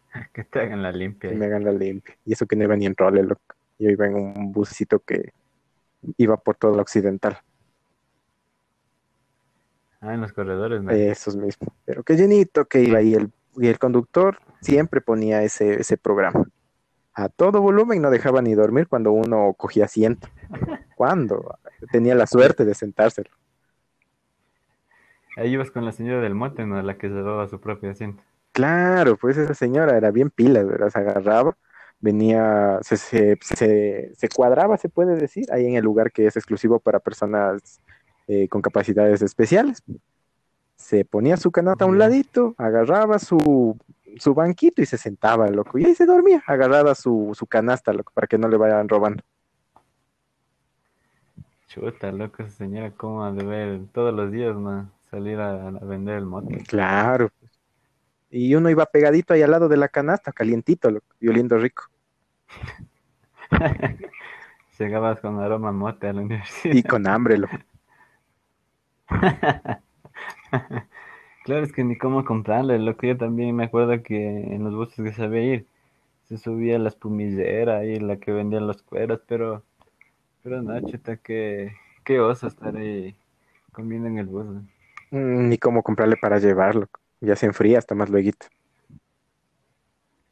Que 0.33 0.45
te 0.45 0.61
hagan 0.61 0.83
la 0.83 0.93
limpia. 0.93 1.31
ahí. 1.31 1.37
me 1.37 1.47
hagan 1.47 1.65
la 1.65 1.73
limpia. 1.73 2.17
Y 2.25 2.33
eso 2.33 2.47
que 2.47 2.57
no 2.57 2.65
iba 2.65 2.77
ni 2.77 2.87
en 2.87 2.97
role, 2.97 3.23
loco. 3.23 3.43
Yo 3.79 3.91
iba 3.91 4.07
en 4.07 4.15
un 4.15 4.53
busito 4.53 5.01
que 5.01 5.33
iba 6.17 6.37
por 6.37 6.57
toda 6.57 6.77
la 6.77 6.83
occidental, 6.83 7.39
Ah, 10.01 10.15
en 10.15 10.21
los 10.21 10.33
corredores, 10.33 10.81
¿no? 10.81 10.93
esos 10.93 11.35
mismos. 11.35 11.71
Pero 11.85 12.05
qué 12.05 12.15
llenito 12.15 12.67
que 12.67 12.83
iba 12.83 13.03
y 13.03 13.15
el, 13.15 13.33
y 13.57 13.67
el 13.67 13.81
conductor 13.81 14.39
siempre 14.61 15.01
ponía 15.01 15.43
ese, 15.43 15.81
ese 15.81 15.97
programa. 15.97 16.47
A 17.15 17.29
todo 17.29 17.61
volumen 17.61 18.01
no 18.01 18.11
dejaba 18.11 18.41
ni 18.41 18.55
dormir 18.55 18.87
cuando 18.87 19.11
uno 19.11 19.53
cogía 19.57 19.87
asiento. 19.87 20.29
¿Cuándo? 20.95 21.59
Tenía 21.91 22.15
la 22.15 22.29
suerte 22.29 22.65
de 22.65 22.75
sentárselo. 22.77 23.31
Ahí 25.37 25.53
ibas 25.53 25.71
con 25.73 25.85
la 25.85 25.91
señora 25.93 26.21
del 26.21 26.35
mote, 26.35 26.65
¿no? 26.65 26.81
La 26.81 26.97
que 26.97 27.09
llevaba 27.09 27.49
su 27.49 27.61
propio 27.61 27.91
asiento. 27.91 28.23
Claro, 28.53 29.17
pues 29.17 29.37
esa 29.37 29.55
señora 29.55 29.97
era 29.97 30.11
bien 30.13 30.31
pila, 30.31 30.63
¿verdad? 30.63 30.91
Se 30.91 30.99
agarraba, 30.99 31.57
venía, 32.01 32.79
se, 32.83 32.97
se, 32.97 33.39
se, 33.41 34.13
se 34.15 34.29
cuadraba, 34.29 34.77
se 34.77 34.89
puede 34.89 35.17
decir, 35.17 35.47
ahí 35.53 35.67
en 35.67 35.77
el 35.77 35.85
lugar 35.85 36.13
que 36.13 36.27
es 36.27 36.37
exclusivo 36.37 36.79
para 36.79 37.01
personas 37.01 37.81
eh, 38.27 38.49
con 38.49 38.63
capacidades 38.63 39.23
especiales. 39.23 39.83
Se 40.77 41.05
ponía 41.05 41.37
su 41.37 41.51
canasta 41.51 41.85
a 41.85 41.89
un 41.89 41.99
ladito, 41.99 42.55
agarraba 42.57 43.19
su, 43.19 43.77
su 44.17 44.35
banquito 44.35 44.81
y 44.81 44.87
se 44.87 44.97
sentaba, 44.97 45.49
loco. 45.49 45.79
Y 45.79 45.87
ahí 45.87 45.95
se 45.95 46.07
dormía, 46.07 46.43
agarrada 46.47 46.95
su, 46.95 47.33
su 47.35 47.47
canasta, 47.47 47.93
loco, 47.93 48.13
para 48.15 48.27
que 48.27 48.39
no 48.39 48.49
le 48.49 48.57
vayan 48.57 48.89
robando. 48.89 49.23
Chuta, 51.67 52.13
loco, 52.13 52.43
esa 52.43 52.57
señora, 52.57 52.93
¿cómo 52.97 53.25
ha 53.25 53.33
de 53.33 53.45
ver 53.45 53.81
todos 53.93 54.15
los 54.15 54.31
días. 54.31 54.57
Salir 55.11 55.41
a, 55.41 55.69
a 55.69 55.71
vender 55.71 56.19
el 56.19 56.27
mote. 56.27 56.63
Claro. 56.65 57.31
Y 58.31 58.55
uno 58.55 58.71
iba 58.71 58.87
pegadito 58.87 59.35
ahí 59.35 59.43
al 59.43 59.51
lado 59.51 59.69
de 59.69 59.77
la 59.77 59.89
canasta, 59.89 60.33
calientito, 60.33 60.91
loco, 60.91 61.07
y 61.21 61.29
oliendo 61.29 61.59
rico. 61.59 61.85
Llegabas 64.79 65.21
con 65.21 65.41
aroma 65.41 65.73
mote 65.73 66.09
a 66.09 66.13
la 66.13 66.21
universidad. 66.23 66.75
Y 66.75 66.83
con 66.83 67.07
hambre, 67.07 67.39
loco. 67.39 67.57
Claro, 71.45 71.65
es 71.65 71.73
que 71.73 71.83
ni 71.83 71.97
cómo 71.97 72.25
comprarle, 72.27 72.79
lo 72.79 72.97
que 72.99 73.09
yo 73.09 73.17
también 73.17 73.57
me 73.57 73.65
acuerdo 73.65 74.03
que 74.03 74.17
en 74.55 74.65
los 74.65 74.75
buses 74.75 75.03
que 75.03 75.15
sabía 75.15 75.43
ir, 75.55 75.67
se 76.25 76.37
subía 76.37 76.79
la 76.79 76.91
espumillera 76.91 77.85
y 77.87 77.99
la 78.01 78.19
que 78.19 78.33
vendían 78.33 78.67
los 78.67 78.83
cueros, 78.83 79.23
pero, 79.27 79.65
pero 80.43 80.63
no, 80.63 80.81
chuta, 80.83 81.17
qué, 81.19 81.73
qué 82.05 82.21
oso 82.21 82.49
estar 82.49 82.77
ahí 82.77 83.17
comiendo 83.73 84.09
en 84.09 84.19
el 84.19 84.27
bus. 84.27 84.47
¿no? 84.47 84.69
Mm, 85.11 85.49
Ni 85.49 85.59
cómo 85.59 85.83
comprarle 85.83 86.17
para 86.17 86.39
llevarlo. 86.39 86.89
Ya 87.21 87.37
se 87.37 87.47
enfría 87.47 87.79
hasta 87.79 87.95
más 87.95 88.09
luego. 88.09 88.31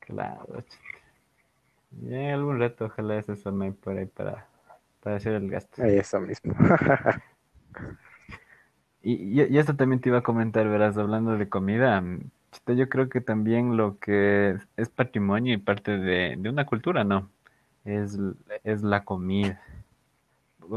Claro. 0.01 0.65
Ya 2.03 2.35
algún 2.35 2.61
rato, 2.61 2.87
ojalá 2.87 3.21
se 3.23 3.33
asome 3.33 3.73
por 3.73 3.97
ahí 3.97 4.07
para, 4.07 4.47
para 5.03 5.17
hacer 5.17 5.35
el 5.35 5.51
gasto. 5.51 5.83
Eso 5.83 6.21
mismo. 6.21 6.55
Y, 9.03 9.41
y, 9.41 9.43
y 9.45 9.59
esto 9.59 9.77
también 9.77 10.01
te 10.01 10.09
iba 10.09 10.19
a 10.19 10.23
comentar, 10.23 10.69
verás, 10.69 10.99
hablando 10.99 11.39
de 11.39 11.49
comida, 11.49 12.01
mm, 12.01 12.29
chuta, 12.51 12.73
yo 12.73 12.89
creo 12.89 13.09
que 13.09 13.21
también 13.21 13.77
lo 13.77 14.01
que 14.01 14.59
es, 14.77 14.89
patrimonio 14.89 15.55
y 15.55 15.59
parte 15.59 15.97
de, 15.97 16.35
de 16.37 16.49
una 16.49 16.67
cultura, 16.67 17.05
¿no? 17.05 17.31
Es, 17.85 18.19
es 18.65 18.83
la 18.83 19.05
comida. 19.05 19.63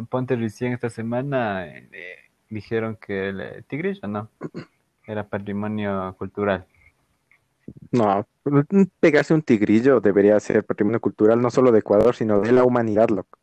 Ponte 0.10 0.36
recién 0.36 0.74
esta 0.74 0.92
semana 0.92 1.66
eh, 1.68 2.20
dijeron 2.50 2.98
que 2.98 3.30
el 3.30 3.42
eh, 3.42 3.64
tigrillo, 3.68 4.08
¿no? 4.08 4.30
Era 5.14 5.28
patrimonio 5.28 6.16
cultural. 6.18 6.66
No, 7.92 8.26
pegarse 9.00 9.34
un 9.34 9.42
tigrillo 9.42 10.00
debería 10.00 10.40
ser 10.40 10.66
patrimonio 10.66 11.00
cultural 11.02 11.42
no 11.42 11.50
solo 11.52 11.72
de 11.72 11.80
Ecuador, 11.80 12.16
sino 12.16 12.40
de 12.42 12.52
la 12.52 12.64
humanidad, 12.64 13.10
loco. 13.10 13.38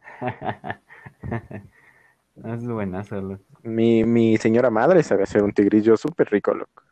Es 2.44 2.66
buenazo, 2.66 3.20
loco. 3.20 3.44
Mi, 3.62 4.04
mi 4.04 4.36
señora 4.36 4.70
madre 4.70 5.02
sabe 5.02 5.22
hacer 5.22 5.42
un 5.42 5.52
tigrillo 5.52 5.96
súper 5.96 6.28
rico, 6.30 6.52
loco. 6.54 6.82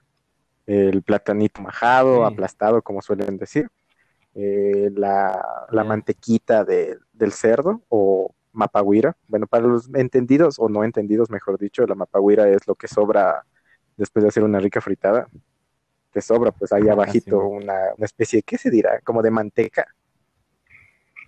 El 0.66 1.02
platanito 1.02 1.62
majado, 1.62 2.26
Sí. 2.28 2.32
aplastado, 2.32 2.82
como 2.82 3.02
suelen 3.02 3.36
decir. 3.38 3.68
Eh, 4.34 4.90
la, 4.94 5.66
la 5.70 5.84
mantequita 5.84 6.64
de- 6.64 6.98
del 7.12 7.32
cerdo 7.32 7.82
o 7.88 8.34
mapaguira. 8.52 9.16
Bueno, 9.28 9.46
para 9.46 9.66
los 9.66 9.88
entendidos 9.94 10.56
o 10.58 10.68
no 10.68 10.84
entendidos, 10.84 11.30
mejor 11.30 11.58
dicho, 11.58 11.86
la 11.86 11.94
mapaguira 11.94 12.48
es 12.48 12.66
lo 12.66 12.74
que 12.74 12.88
sobra 12.88 13.44
después 13.96 14.22
de 14.22 14.28
hacer 14.28 14.44
una 14.44 14.60
rica 14.60 14.80
fritada. 14.80 15.28
Te 16.12 16.20
sobra, 16.20 16.52
pues 16.52 16.72
ahí 16.72 16.88
Ah, 16.88 16.92
abajito 16.92 17.38
una, 17.40 17.74
una 17.96 18.06
especie, 18.06 18.42
¿qué 18.42 18.58
se 18.58 18.70
dirá? 18.70 19.00
Como 19.02 19.22
de 19.22 19.30
manteca 19.30 19.86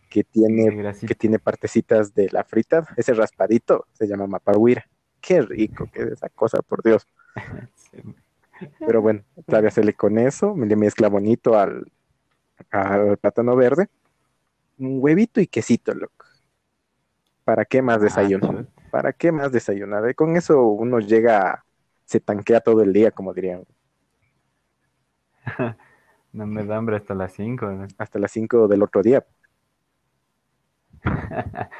que 0.09 0.25
tiene, 0.25 0.95
que 1.07 1.15
tiene 1.15 1.39
partecitas 1.39 2.15
de 2.15 2.29
la 2.31 2.45
frita. 2.45 2.87
Ese 2.97 3.15
raspadito 3.15 3.87
se 3.93 4.07
llama 4.07 4.27
mapaguira. 4.27 4.85
Qué 5.21 5.43
rico 5.43 5.89
que 5.93 6.03
es 6.03 6.09
esa 6.13 6.29
cosa, 6.29 6.63
por 6.63 6.83
Dios. 6.83 7.07
Sí. 7.75 7.99
Pero 8.87 9.03
bueno, 9.03 9.25
sabe 9.49 9.69
hacerle 9.69 9.95
con 9.95 10.19
eso, 10.19 10.55
me 10.55 10.67
le 10.67 10.77
mezcla 10.77 11.09
bonito 11.09 11.59
al, 11.59 11.91
al 12.71 13.19
plátano 13.19 13.57
verde, 13.57 13.89
un 14.79 14.99
huevito 15.03 15.41
y 15.41 15.47
quesito, 15.47 15.95
loco. 15.95 16.24
¿Para 17.45 17.65
qué 17.65 17.83
más 17.83 18.01
desayuno? 18.01 18.67
¿Para 18.91 19.13
qué 19.13 19.33
más 19.33 19.53
desayunar? 19.53 20.09
Eh, 20.09 20.15
Con 20.15 20.37
eso 20.37 20.63
uno 20.63 20.99
llega, 21.01 21.65
se 22.05 22.21
tanquea 22.21 22.61
todo 22.61 22.83
el 22.83 22.93
día, 22.93 23.11
como 23.11 23.35
dirían, 23.35 23.65
No 26.33 26.47
me 26.47 26.65
da 26.65 26.77
hambre 26.77 26.97
hasta 26.97 27.15
las 27.15 27.33
5, 27.35 27.67
hasta 27.99 28.19
las 28.19 28.33
5 28.33 28.69
del 28.69 28.83
otro 28.83 29.03
día. 29.03 29.25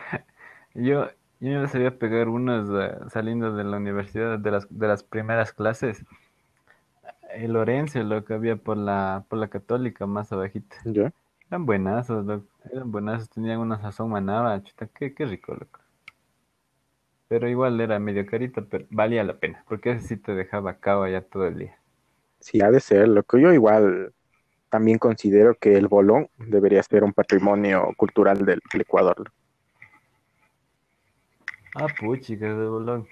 Yo, 0.75 1.09
yo 1.41 1.61
me 1.61 1.69
sabía 1.69 1.99
pegar 1.99 2.29
unos 2.29 2.69
eh, 2.71 2.97
saliendo 3.11 3.55
de 3.55 3.65
la 3.65 3.77
universidad, 3.79 4.39
de 4.39 4.51
las, 4.51 4.67
de 4.71 4.89
las 4.89 5.03
primeras 5.05 5.53
clases. 5.53 6.05
El 7.35 7.57
Orense, 7.57 8.03
lo 8.03 8.25
que 8.25 8.33
había 8.35 8.57
por 8.57 8.77
la, 8.79 9.27
por 9.29 9.39
la 9.39 9.49
católica, 9.49 10.07
más 10.07 10.33
abajita. 10.33 10.77
¿Ya? 10.85 11.13
Eran 11.55 11.67
buenazos, 11.67 12.27
loco. 12.27 12.49
Eran 12.73 12.91
buenazos, 12.91 13.31
tenían 13.31 13.61
una 13.61 13.81
sazón 13.81 14.11
manaba, 14.11 14.61
chuta, 14.61 14.89
qué, 14.89 15.15
qué 15.15 15.25
rico, 15.25 15.55
loco. 15.55 15.79
Pero 17.29 17.49
igual 17.49 17.81
era 17.81 18.01
medio 18.01 18.27
carito, 18.27 18.67
pero 18.69 18.87
valía 18.91 19.23
la 19.23 19.39
pena, 19.39 19.65
porque 19.69 19.93
ese 19.93 20.09
sí 20.09 20.17
te 20.17 20.35
dejaba 20.35 20.81
cabo 20.81 21.07
ya 21.07 21.21
todo 21.21 21.47
el 21.47 21.59
día. 21.59 21.79
Sí, 22.41 22.61
ha 22.61 22.73
de 22.73 22.81
ser, 22.81 23.07
loco. 23.07 23.39
Yo 23.39 23.53
igual 23.53 24.13
también 24.69 24.99
considero 24.99 25.55
que 25.55 25.77
el 25.77 25.87
bolón 25.87 26.29
debería 26.39 26.83
ser 26.83 27.05
un 27.05 27.13
patrimonio 27.13 27.87
cultural 27.97 28.45
del, 28.45 28.61
del 28.73 28.81
Ecuador. 28.81 29.17
loco. 29.21 29.31
Ah, 31.77 31.87
puchica, 31.87 32.53
de 32.53 32.67
bolón. 32.67 33.07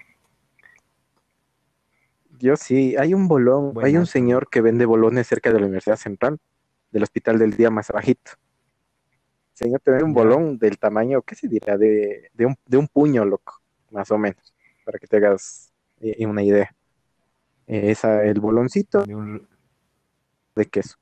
Yo 2.39 2.57
sí, 2.57 2.97
hay 2.97 3.13
un 3.13 3.29
bolón, 3.29 3.73
hay 3.81 3.95
un 3.95 4.05
señor 4.05 4.49
que 4.49 4.59
vende 4.59 4.85
bolones 4.85 5.27
cerca 5.27 5.49
de 5.53 5.61
la 5.61 5.67
Universidad 5.67 5.95
Central, 5.95 6.39
del 6.93 7.03
Hospital 7.03 7.39
del 7.39 7.57
Día 7.57 7.69
más 7.69 7.89
abajito. 7.89 8.31
Señor, 9.53 9.81
te 9.81 9.91
vende 9.91 10.05
un 10.05 10.13
bolón 10.13 10.57
del 10.57 10.77
tamaño, 10.79 11.21
¿qué 11.21 11.35
se 11.35 11.47
dirá? 11.47 11.77
De, 11.77 12.29
de 12.33 12.45
un, 12.45 12.55
de 12.65 12.77
un 12.77 12.87
puño, 12.87 13.25
loco, 13.25 13.61
más 13.91 14.09
o 14.11 14.17
menos, 14.17 14.53
para 14.85 14.97
que 14.99 15.07
te 15.07 15.17
hagas 15.17 15.73
eh, 15.99 16.25
una 16.25 16.43
idea. 16.43 16.75
Eh, 17.67 17.91
Esa, 17.91 18.23
el 18.23 18.39
boloncito 18.39 19.03
De 19.03 19.15
un... 19.15 19.47
de 20.55 20.65
queso, 20.65 20.97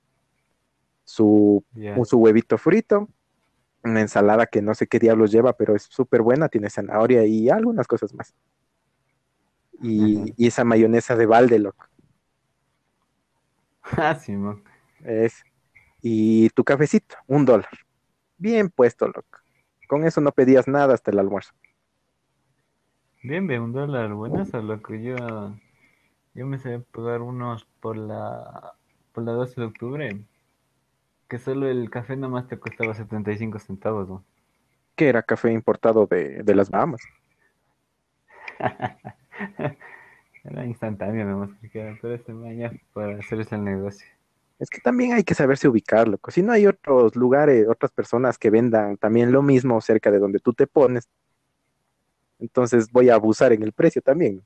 su, 1.03 1.63
Ya. 1.73 1.95
su 2.05 2.17
huevito 2.19 2.57
frito, 2.57 3.07
una 3.83 4.01
ensalada 4.01 4.45
que 4.45 4.61
no 4.61 4.73
sé 4.75 4.87
qué 4.87 4.99
diablos 4.99 5.31
lleva, 5.31 5.53
pero 5.53 5.75
es 5.75 5.83
súper 5.83 6.21
buena, 6.21 6.49
tiene 6.49 6.69
zanahoria 6.69 7.25
y 7.25 7.49
algunas 7.49 7.87
cosas 7.87 8.13
más. 8.13 8.33
Y, 9.81 10.33
y 10.37 10.47
esa 10.47 10.63
mayonesa 10.63 11.15
de 11.15 11.25
balde, 11.25 11.59
loco. 11.59 11.85
Ah, 13.97 14.15
Simón. 14.19 14.63
Es, 15.03 15.43
y 16.01 16.49
tu 16.49 16.63
cafecito, 16.63 17.15
un 17.27 17.45
dólar. 17.45 17.69
Bien 18.37 18.69
puesto, 18.69 19.07
loco. 19.07 19.39
Con 19.87 20.05
eso 20.05 20.21
no 20.21 20.31
pedías 20.31 20.67
nada 20.67 20.93
hasta 20.93 21.11
el 21.11 21.19
almuerzo. 21.19 21.53
Bien, 23.23 23.45
ve, 23.45 23.59
un 23.59 23.71
dólar, 23.71 24.13
buenazo, 24.13 24.61
loco. 24.61 24.95
Yo, 24.95 25.15
yo 26.33 26.45
me 26.45 26.57
sé 26.57 26.79
pagar 26.79 27.21
unos 27.21 27.65
por 27.79 27.97
la, 27.97 28.73
por 29.11 29.23
la 29.23 29.33
12 29.33 29.61
de 29.61 29.67
octubre, 29.67 30.17
que 31.27 31.37
solo 31.37 31.67
el 31.67 31.89
café 31.89 32.15
nomás 32.15 32.47
te 32.47 32.57
costaba 32.57 32.95
75 32.95 33.59
centavos, 33.59 34.09
¿no? 34.09 34.23
Que 34.95 35.09
era 35.09 35.21
café 35.23 35.51
importado 35.51 36.07
de, 36.07 36.41
de 36.43 36.55
las 36.55 36.69
Bahamas. 36.69 37.01
Era 40.43 40.65
instantáneo 40.65 41.25
nomás, 41.25 41.51
porque 41.59 41.79
era 41.79 41.95
todo 41.99 42.13
este 42.15 42.33
mañana 42.33 42.75
para 42.93 43.19
hacerse 43.19 43.55
el 43.55 43.63
negocio. 43.63 44.07
Es 44.61 44.69
que 44.69 44.79
también 44.79 45.11
hay 45.11 45.25
que 45.25 45.35
saberse 45.35 45.67
ubicar, 45.67 46.07
loco. 46.07 46.31
Si 46.31 46.41
no 46.41 46.53
hay 46.53 46.65
otros 46.67 47.17
lugares, 47.17 47.67
otras 47.67 47.91
personas 47.91 48.37
que 48.37 48.49
vendan 48.49 48.95
también 48.97 49.33
lo 49.33 49.41
mismo 49.43 49.81
cerca 49.81 50.09
de 50.09 50.19
donde 50.19 50.39
tú 50.39 50.53
te 50.53 50.67
pones, 50.67 51.09
entonces 52.39 52.91
voy 52.91 53.09
a 53.09 53.15
abusar 53.15 53.53
en 53.53 53.63
el 53.63 53.71
precio 53.71 54.01
también. 54.01 54.43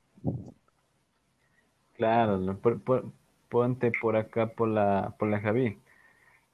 Claro, 1.94 2.36
lo- 2.38 2.60
ponte 3.48 3.92
por 4.00 4.16
acá 4.16 4.48
por 4.48 4.68
la, 4.68 5.14
por 5.18 5.28
la 5.28 5.40
Javi. 5.40 5.78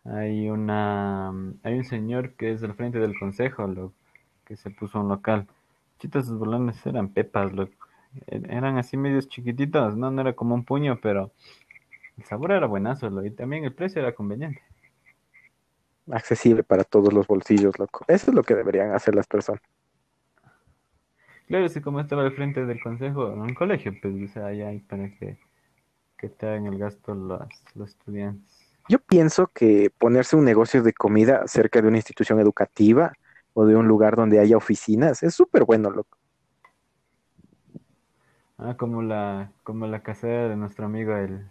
Hay 0.05 0.51
una, 0.51 1.31
hay 1.64 1.75
un 1.79 1.85
señor 1.85 2.35
que 2.35 2.53
es 2.53 2.61
del 2.62 2.75
frente 2.75 2.98
del 3.01 3.18
consejo, 3.18 3.66
loco, 3.68 3.94
que 4.46 4.57
se 4.57 4.70
puso 4.70 5.01
un 5.01 5.09
local. 5.09 5.48
Chitos, 6.01 6.27
sus 6.27 6.38
bolones 6.38 6.85
eran 6.87 7.11
pepas. 7.11 7.53
E- 8.27 8.42
Eran 8.48 8.79
así 8.79 8.96
medios 8.96 9.29
chiquititos, 9.29 9.96
no, 9.96 10.11
no 10.11 10.20
era 10.22 10.35
como 10.35 10.55
un 10.57 10.64
puño, 10.64 10.98
pero 11.03 11.33
el 12.18 12.25
sabor 12.25 12.53
era 12.53 12.66
buenazo, 12.66 13.09
y 13.25 13.31
también 13.31 13.64
el 13.64 13.75
precio 13.75 14.01
era 14.01 14.14
conveniente. 14.14 14.62
Accesible 16.11 16.62
para 16.62 16.85
todos 16.85 17.12
los 17.12 17.27
bolsillos, 17.27 17.79
loco. 17.79 18.05
Eso 18.09 18.31
es 18.31 18.35
lo 18.35 18.42
que 18.42 18.55
deberían 18.55 18.92
hacer 18.92 19.14
las 19.14 19.27
personas. 19.27 19.62
Claro, 21.46 21.68
sí, 21.68 21.81
como 21.81 22.01
estaba 22.01 22.22
al 22.22 22.33
frente 22.33 22.64
del 22.64 22.81
consejo, 22.81 23.33
en 23.33 23.40
un 23.40 23.55
colegio, 23.55 23.92
pues, 24.01 24.14
o 24.31 24.33
sea, 24.33 24.46
ahí 24.46 24.62
hay 24.62 24.81
para 24.81 25.09
que, 25.11 25.38
que 26.16 26.29
te 26.29 26.46
hagan 26.46 26.66
el 26.66 26.79
gasto 26.79 27.14
los, 27.14 27.40
los 27.75 27.90
estudiantes. 27.90 28.72
Yo 28.88 28.98
pienso 28.98 29.48
que 29.48 29.90
ponerse 29.96 30.37
un 30.37 30.44
negocio 30.44 30.83
de 30.83 30.92
comida 30.92 31.46
cerca 31.46 31.81
de 31.81 31.88
una 31.88 31.98
institución 31.98 32.40
educativa 32.40 33.12
o 33.55 33.64
de 33.66 33.77
un 33.77 33.87
lugar 33.87 34.16
donde 34.16 34.40
haya 34.40 34.57
oficinas 34.57 35.22
es 35.22 35.35
súper 35.35 35.64
bueno, 35.64 35.90
loco. 35.90 36.18
Ah, 38.59 38.77
como 38.77 39.03
la, 39.03 39.53
como 39.62 39.87
la 39.87 40.03
casera 40.03 40.48
de 40.48 40.57
nuestro 40.57 40.87
amigo 40.87 41.16
el, 41.16 41.51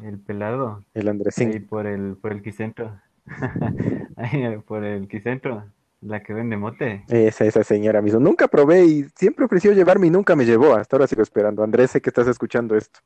el 0.00 0.18
pelado, 0.20 0.84
El 0.94 1.08
ahí 1.08 1.10
Andresín. 1.10 1.66
por 1.68 1.86
el, 1.86 2.16
por 2.16 2.32
el 2.32 2.42
Quicentro. 2.42 3.00
Ahí 4.16 4.42
eh, 4.44 4.62
por 4.66 4.84
el 4.84 5.08
Quicentro, 5.08 5.64
la 6.00 6.22
que 6.22 6.32
vende 6.32 6.56
mote. 6.56 7.04
Esa, 7.08 7.44
esa 7.44 7.64
señora 7.64 8.00
mismo. 8.02 8.20
Nunca 8.20 8.48
probé 8.48 8.84
y 8.84 9.04
siempre 9.16 9.44
ofreció 9.44 9.72
llevarme 9.72 10.06
y 10.06 10.10
nunca 10.10 10.36
me 10.36 10.44
llevó. 10.44 10.74
Hasta 10.74 10.96
ahora 10.96 11.06
sigo 11.08 11.22
esperando. 11.22 11.62
Andrés, 11.64 11.90
sé 11.90 12.00
que 12.00 12.10
estás 12.10 12.28
escuchando 12.28 12.76
esto. 12.76 13.00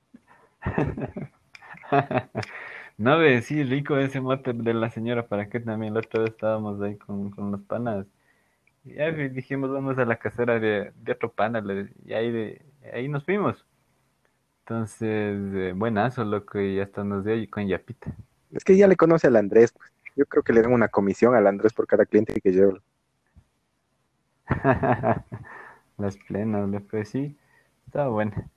No, 2.98 3.18
ve, 3.18 3.40
sí, 3.40 3.64
rico 3.64 3.96
ese 3.96 4.20
mote 4.20 4.52
de 4.52 4.74
la 4.74 4.90
señora, 4.90 5.26
para 5.26 5.48
que 5.48 5.58
también 5.60 5.94
la 5.94 6.00
otra 6.00 6.20
vez 6.20 6.32
estábamos 6.32 6.82
ahí 6.82 6.96
con, 6.98 7.30
con 7.30 7.50
los 7.50 7.62
panas. 7.62 8.06
Y 8.84 8.94
ve, 8.94 9.30
dijimos, 9.30 9.70
vamos 9.72 9.98
a 9.98 10.04
la 10.04 10.16
casera 10.18 10.60
de, 10.60 10.92
de 10.96 11.12
otro 11.12 11.32
pana, 11.32 11.62
y 12.04 12.12
ahí, 12.12 12.30
de, 12.30 12.62
ahí 12.92 13.08
nos 13.08 13.24
fuimos. 13.24 13.66
Entonces, 14.70 15.36
eh, 15.56 15.72
buenazo, 15.74 16.22
loco, 16.24 16.60
y 16.60 16.78
hasta 16.78 17.02
nos 17.02 17.24
dio 17.24 17.34
con 17.50 17.66
yapita. 17.66 18.14
Es 18.52 18.62
que 18.62 18.76
ya 18.76 18.86
le 18.86 18.94
conoce 18.94 19.26
al 19.26 19.34
Andrés. 19.34 19.72
Pues. 19.72 19.90
Yo 20.14 20.26
creo 20.26 20.44
que 20.44 20.52
le 20.52 20.62
dan 20.62 20.72
una 20.72 20.86
comisión 20.86 21.34
al 21.34 21.48
Andrés 21.48 21.72
por 21.72 21.88
cada 21.88 22.06
cliente 22.06 22.40
que 22.40 22.52
lleva. 22.52 22.78
Las 25.98 26.16
plenas, 26.16 26.68
loco, 26.68 27.04
sí, 27.04 27.36
estaba 27.86 28.08
buena. 28.08 28.50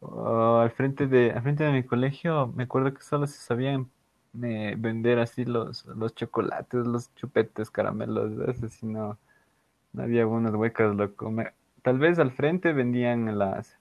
Oh, 0.00 0.58
al 0.60 0.70
frente 0.72 1.06
de, 1.08 1.32
al 1.32 1.42
frente 1.42 1.64
de 1.64 1.72
mi 1.72 1.84
colegio, 1.84 2.48
me 2.48 2.64
acuerdo 2.64 2.94
que 2.94 3.02
solo 3.02 3.26
se 3.26 3.38
sabían 3.38 3.90
eh, 4.42 4.76
vender 4.78 5.18
así 5.20 5.44
los, 5.44 5.86
los 5.86 6.14
chocolates, 6.14 6.86
los 6.86 7.14
chupetes, 7.16 7.70
caramelos, 7.70 8.32
eso 8.48 8.68
sí, 8.68 8.86
no, 8.86 9.18
no 9.92 10.02
había 10.04 10.26
buenas 10.26 10.54
huecas, 10.54 10.94
loco. 10.96 11.30
Me- 11.32 11.52
tal 11.82 11.98
vez 11.98 12.18
al 12.18 12.32
frente 12.32 12.72
vendían 12.74 13.38
las, 13.38 13.78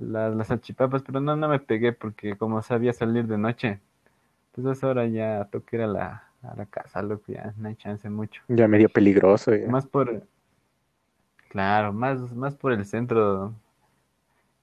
las, 0.00 0.34
las 0.34 0.48
salchipapas, 0.48 1.02
pero 1.02 1.20
no, 1.20 1.36
no 1.36 1.48
me 1.48 1.60
pegué 1.60 1.92
porque 1.92 2.36
como 2.36 2.62
sabía 2.62 2.92
salir 2.92 3.26
de 3.26 3.38
noche, 3.38 3.80
pues 4.52 4.66
a 4.66 4.72
esa 4.72 4.88
hora 4.88 5.06
ya 5.06 5.46
toqué 5.52 5.76
ir 5.76 5.82
a 5.82 5.86
la, 5.88 6.24
a 6.42 6.56
la 6.56 6.66
casa, 6.66 7.02
loco, 7.02 7.32
ya 7.32 7.54
no 7.58 7.68
hay 7.68 7.76
chance 7.76 8.08
mucho. 8.10 8.42
Ya 8.48 8.68
medio 8.68 8.88
peligroso. 8.88 9.54
ya. 9.54 9.68
Más 9.68 9.86
por, 9.86 10.26
claro, 11.48 11.92
más, 11.92 12.18
más 12.32 12.54
por 12.56 12.72
el 12.72 12.84
centro, 12.86 13.54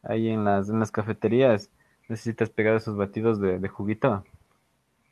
ahí 0.03 0.29
en 0.29 0.43
las, 0.43 0.69
en 0.69 0.79
las 0.79 0.91
cafeterías, 0.91 1.69
necesitas 2.09 2.49
pegar 2.49 2.75
esos 2.75 2.97
batidos 2.97 3.39
de, 3.39 3.59
de 3.59 3.67
juguito. 3.69 4.23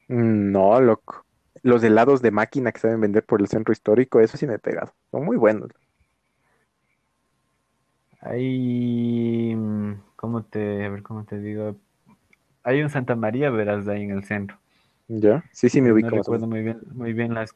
No, 0.08 0.80
loco. 0.82 1.26
Los 1.62 1.84
helados 1.84 2.22
de 2.22 2.32
máquina 2.32 2.72
que 2.72 2.80
saben 2.80 3.02
vender 3.02 3.24
por 3.26 3.42
el 3.42 3.48
centro 3.48 3.72
histórico, 3.74 4.20
eso 4.20 4.38
sí 4.38 4.48
me 4.48 4.56
he 4.56 4.60
pegado. 4.60 4.94
Son 5.12 5.26
muy 5.26 5.38
buenos. 5.38 5.72
Ahí, 8.22 9.54
mm, 9.56 9.94
¿cómo 10.16 10.44
te, 10.44 10.86
a 10.86 10.90
ver, 10.90 11.04
cómo 11.04 11.26
te 11.26 11.40
digo? 11.40 11.76
Hay 12.64 12.82
un 12.84 12.90
Santa 12.92 13.16
María, 13.16 13.50
verás, 13.52 13.88
ahí 13.90 14.04
en 14.04 14.12
el 14.12 14.26
centro. 14.26 14.60
¿Ya? 15.08 15.44
Sí, 15.52 15.70
sí 15.70 15.82
me 15.82 15.92
No 15.92 15.92
ubico. 15.92 16.16
más 16.18 16.30
o 16.30 16.34
recuerdo 16.34 16.48
muy 16.48 16.62
bien, 16.62 16.82
muy 16.94 17.14
bien 17.14 17.34
las, 17.34 17.56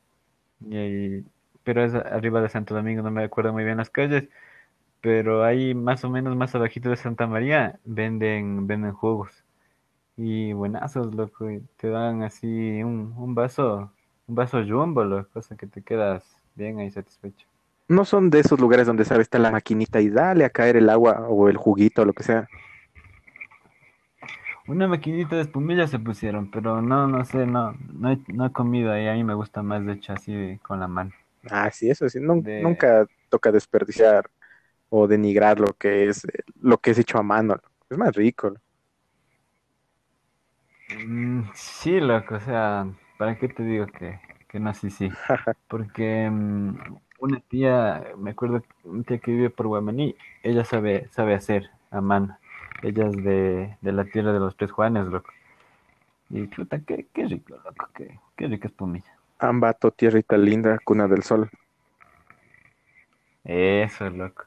y 0.61 0.77
ahí- 0.77 1.25
pero 1.63 1.83
es 1.85 1.93
arriba 1.95 2.41
de 2.41 2.49
Santo 2.49 2.75
Domingo, 2.75 3.03
no 3.03 3.11
me 3.11 3.23
acuerdo 3.25 3.53
muy 3.53 3.63
bien 3.65 3.77
las 3.77 3.89
calles, 3.91 4.29
pero 5.01 5.43
ahí 5.45 5.75
más 5.75 6.03
o 6.05 6.11
menos 6.11 6.35
más 6.37 6.55
abajito 6.55 6.89
de 6.91 6.97
Santa 6.97 7.27
María 7.27 7.79
venden, 7.85 8.67
venden 8.67 8.93
jugos. 8.93 9.31
Y 10.17 10.53
buenazos, 10.53 11.15
loco, 11.15 11.51
y 11.51 11.61
te 11.77 11.89
dan 11.89 12.23
así 12.23 12.47
un, 12.83 13.13
un 13.17 13.35
vaso, 13.35 13.93
un 14.27 14.35
vaso 14.35 14.59
jumbo, 14.67 15.05
loco, 15.05 15.29
cosa 15.33 15.57
que 15.57 15.67
te 15.67 15.83
quedas 15.83 16.25
bien 16.55 16.79
ahí 16.79 16.91
satisfecho. 16.91 17.47
No 17.89 18.05
son 18.05 18.29
de 18.29 18.39
esos 18.39 18.61
lugares 18.61 18.87
donde 18.87 19.03
sabe 19.03 19.21
está 19.21 19.37
la 19.37 19.51
maquinita 19.51 19.99
y 19.99 20.09
dale 20.09 20.45
a 20.45 20.49
caer 20.49 20.77
el 20.77 20.89
agua 20.89 21.27
o 21.27 21.49
el 21.49 21.57
juguito 21.57 22.03
o 22.03 22.05
lo 22.05 22.13
que 22.13 22.23
sea. 22.23 22.47
Una 24.67 24.87
maquinita 24.87 25.35
de 25.35 25.41
espumilla 25.41 25.87
se 25.87 25.99
pusieron, 25.99 26.49
pero 26.49 26.81
no, 26.81 27.07
no 27.07 27.25
sé, 27.25 27.45
no, 27.45 27.75
no 27.93 28.11
he, 28.11 28.19
no 28.27 28.45
he 28.45 28.51
comido 28.51 28.91
ahí, 28.91 29.07
a 29.07 29.13
mí 29.13 29.23
me 29.23 29.33
gusta 29.33 29.63
más 29.63 29.85
de 29.85 29.93
hecho 29.93 30.13
así 30.13 30.57
con 30.61 30.79
la 30.79 30.87
mano. 30.87 31.11
Ah, 31.49 31.71
sí, 31.71 31.89
eso 31.89 32.07
sí. 32.09 32.19
De- 32.35 32.57
Nunca 32.57 33.07
toca 33.29 33.51
desperdiciar 33.51 34.29
o 34.89 35.07
denigrar 35.07 35.59
lo 35.59 35.73
que 35.75 36.09
es 36.09 36.25
eh, 36.25 36.43
lo 36.61 36.79
que 36.79 36.91
es 36.91 36.99
hecho 36.99 37.17
a 37.19 37.23
mano. 37.23 37.61
Es 37.89 37.97
más 37.97 38.15
rico. 38.15 38.53
Mm, 40.89 41.43
sí, 41.53 41.99
loco, 41.99 42.35
o 42.35 42.39
sea, 42.39 42.87
¿para 43.17 43.37
qué 43.37 43.47
te 43.49 43.63
digo 43.63 43.85
que, 43.87 44.19
que 44.47 44.59
no, 44.59 44.73
sí, 44.73 44.89
sí? 44.89 45.09
Porque 45.69 46.29
mm, 46.29 46.77
una 47.19 47.39
tía, 47.39 48.13
me 48.17 48.31
acuerdo, 48.31 48.63
una 48.83 49.03
tía 49.03 49.19
que 49.19 49.31
vive 49.31 49.49
por 49.49 49.67
Guamaní, 49.67 50.15
ella 50.43 50.63
sabe, 50.65 51.07
sabe 51.11 51.33
hacer 51.35 51.69
a 51.91 52.01
mano. 52.01 52.37
Ella 52.81 53.07
es 53.07 53.15
de, 53.23 53.77
de 53.81 53.91
la 53.91 54.05
tierra 54.05 54.31
de 54.33 54.39
los 54.39 54.55
Tres 54.55 54.71
Juanes, 54.71 55.07
loco. 55.07 55.29
Y 56.29 56.47
qué, 56.47 57.07
qué 57.13 57.25
rico, 57.25 57.55
loco, 57.63 57.89
qué, 57.95 58.19
qué 58.37 58.47
rica 58.47 58.67
espumilla. 58.67 59.11
Ambato, 59.39 59.91
tierrita 59.91 60.37
linda, 60.37 60.79
cuna 60.83 61.07
del 61.07 61.23
sol. 61.23 61.49
Eso, 63.43 64.09
loco. 64.09 64.43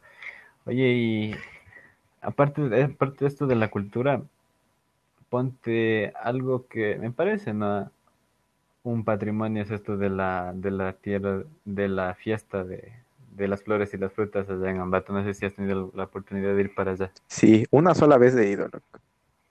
Oye, 0.64 0.88
y 0.92 1.35
aparte 2.20 2.68
de, 2.68 2.85
aparte 2.85 3.24
de 3.24 3.28
esto 3.28 3.46
de 3.46 3.56
la 3.56 3.70
cultura, 3.70 4.22
ponte 5.28 6.12
algo 6.22 6.66
que 6.68 6.96
me 6.96 7.11
parece, 7.11 7.52
¿no? 7.54 7.90
Un 8.85 9.05
patrimonio 9.05 9.62
es 9.64 9.71
esto 9.73 9.97
de 9.97 10.09
la, 10.09 10.53
de 10.55 10.71
la 10.71 10.92
tierra, 10.92 11.42
de 11.64 11.88
la 11.88 12.14
fiesta 12.14 12.64
de, 12.64 12.92
de 13.35 13.49
las 13.49 13.62
flores 13.62 13.92
y 13.95 13.99
las 13.99 14.12
frutas 14.12 14.49
allá 14.49 14.71
en 14.71 14.81
Ambato. 14.81 15.12
No 15.12 15.25
sé 15.25 15.35
si 15.35 15.47
has 15.47 15.55
tenido 15.55 15.90
la 15.95 16.05
oportunidad 16.05 16.55
de 16.55 16.61
ir 16.62 16.75
para 16.75 16.92
allá. 16.92 17.12
Sí, 17.29 17.64
una 17.71 17.95
sola 17.95 18.18
vez 18.18 18.35
he 18.37 18.51
ido, 18.51 18.64
loco. 18.68 19.01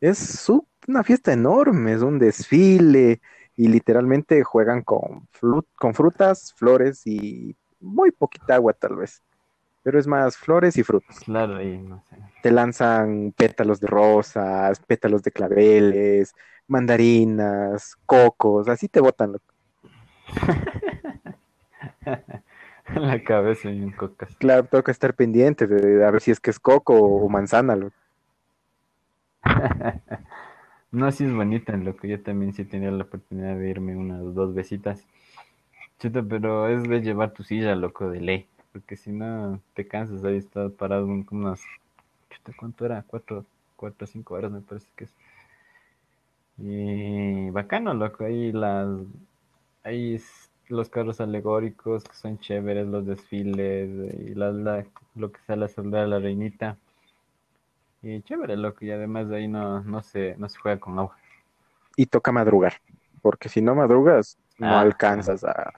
Es 0.02 0.50
una 0.88 1.04
fiesta 1.04 1.34
enorme, 1.34 1.94
es 1.94 2.02
un 2.02 2.20
desfile 2.20 3.22
y 3.56 3.68
literalmente 3.70 4.44
juegan 4.44 4.84
con, 4.84 5.28
flu- 5.40 5.68
con 5.78 5.94
frutas, 5.96 6.54
flores 6.58 7.06
y 7.08 7.56
muy 7.80 8.12
poquita 8.12 8.56
agua 8.56 8.74
tal 8.74 8.98
vez, 8.98 9.24
pero 9.84 10.00
es 10.00 10.08
más 10.08 10.38
flores 10.38 10.78
y 10.78 10.84
frutas. 10.84 11.26
Claro, 11.26 11.62
y 11.62 11.78
no 11.78 12.02
sé. 12.10 12.18
Te 12.42 12.52
lanzan 12.52 13.34
pétalos 13.38 13.80
de 13.80 13.88
rosas, 13.88 14.80
pétalos 14.88 15.22
de 15.24 15.32
claveles, 15.32 16.34
mandarinas, 16.72 17.98
cocos, 18.06 18.70
así 18.70 18.88
te 18.88 19.02
botan, 19.02 19.34
loco. 19.34 19.46
La 22.96 23.24
cabeza 23.24 23.70
y 23.70 23.82
un 23.82 23.92
cocas. 23.92 24.36
Claro, 24.38 24.66
toca 24.66 24.92
estar 24.92 25.14
pendiente 25.14 25.68
de, 25.68 26.06
a 26.06 26.12
ver 26.12 26.22
si 26.22 26.32
es 26.32 26.40
que 26.40 26.50
es 26.50 26.60
coco 26.60 26.96
o 26.96 27.30
manzana, 27.30 27.76
loco. 27.76 27.96
No, 30.92 31.10
sí 31.10 31.24
es 31.24 31.34
bonita, 31.34 31.78
loco. 31.78 32.06
Yo 32.06 32.22
también 32.22 32.52
sí 32.52 32.66
tenía 32.66 32.92
la 32.92 33.06
oportunidad 33.06 33.56
de 33.56 33.70
irme 33.70 33.96
unas 33.96 34.36
dos 34.36 34.54
vesitas. 34.54 35.08
Chuta, 36.00 36.22
pero 36.22 36.68
es 36.68 36.84
de 36.84 37.02
llevar 37.02 37.32
tu 37.32 37.44
silla, 37.44 37.76
loco, 37.76 38.10
de 38.10 38.20
ley. 38.20 38.46
Porque 38.74 38.98
si 38.98 39.14
no, 39.14 39.62
te 39.74 39.88
cansas 39.88 40.26
ahí, 40.26 40.36
estás 40.36 40.70
parado 40.74 41.06
como 41.06 41.24
unas... 41.32 41.62
Chuta, 42.30 42.52
¿cuánto 42.58 42.86
era? 42.86 43.06
Cuatro, 43.08 43.46
cuatro 43.78 44.04
o 44.04 44.08
cinco 44.08 44.34
horas 44.34 44.52
me 44.52 44.60
parece 44.60 44.90
que 44.98 45.06
es. 45.06 45.16
Y 46.64 47.50
bacano, 47.50 47.94
loco. 47.94 48.24
Ahí 48.26 48.52
las... 48.52 48.88
Ahí 49.84 50.22
los 50.70 50.90
carros 50.90 51.20
alegóricos 51.22 52.04
que 52.06 52.16
son 52.16 52.40
chéveres, 52.40 52.88
los 52.88 53.06
desfiles, 53.06 53.90
y 54.22 54.36
la, 54.36 54.52
la- 54.52 54.86
lo 55.16 55.32
que 55.32 55.40
sale 55.48 55.66
a 55.66 55.68
saludar 55.68 56.04
a 56.06 56.08
la 56.08 56.20
reinita. 56.20 56.78
Y 58.02 58.22
chévere, 58.24 58.58
loco. 58.58 58.84
Y 58.84 58.92
además 58.92 59.30
de 59.30 59.38
ahí 59.38 59.48
no, 59.48 59.82
no 59.82 60.02
se, 60.04 60.36
no 60.38 60.50
se 60.50 60.60
juega 60.60 60.80
con 60.80 61.00
agua. 61.00 61.18
Y 61.96 62.06
toca 62.08 62.32
madrugar, 62.34 62.82
porque 63.22 63.48
si 63.50 63.62
no 63.62 63.76
madrugas, 63.76 64.38
no 64.58 64.78
Ah, 64.78 64.80
alcanzas 64.80 65.44
a, 65.44 65.72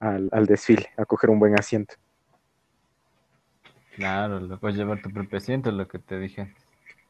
al, 0.00 0.28
al 0.32 0.46
desfile, 0.46 0.90
a 0.96 1.04
coger 1.04 1.30
un 1.30 1.38
buen 1.38 1.56
asiento. 1.56 1.94
Claro, 3.96 4.40
loco. 4.40 4.70
Llevar 4.70 5.02
tu 5.02 5.10
propio 5.10 5.36
asiento, 5.36 5.70
lo 5.70 5.86
que 5.86 5.98
te 5.98 6.18
dije 6.18 6.40
antes. 6.40 6.64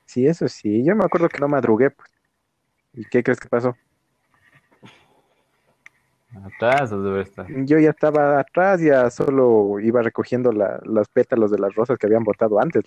Sí, 0.07 0.27
eso 0.27 0.49
sí, 0.49 0.85
yo 0.85 0.97
me 0.97 1.05
acuerdo 1.05 1.29
que 1.29 1.39
no 1.39 1.49
madrugué, 1.49 1.91
pues. 1.91 2.11
¿Y 2.99 3.05
qué 3.05 3.23
crees 3.23 3.39
que 3.39 3.49
pasó? 3.49 3.77
Atrás 6.45 6.91
debe 6.91 7.21
estar. 7.21 7.47
Yo 7.65 7.79
ya 7.79 7.91
estaba 7.91 8.41
atrás, 8.41 8.81
ya 8.81 9.09
solo 9.09 9.79
iba 9.79 10.03
recogiendo 10.03 10.51
la, 10.51 10.81
los 10.83 11.09
pétalos 11.09 11.53
de 11.53 11.61
las 11.61 11.73
rosas 11.77 11.97
que 11.97 12.09
habían 12.09 12.25
botado 12.25 12.61
antes. 12.61 12.83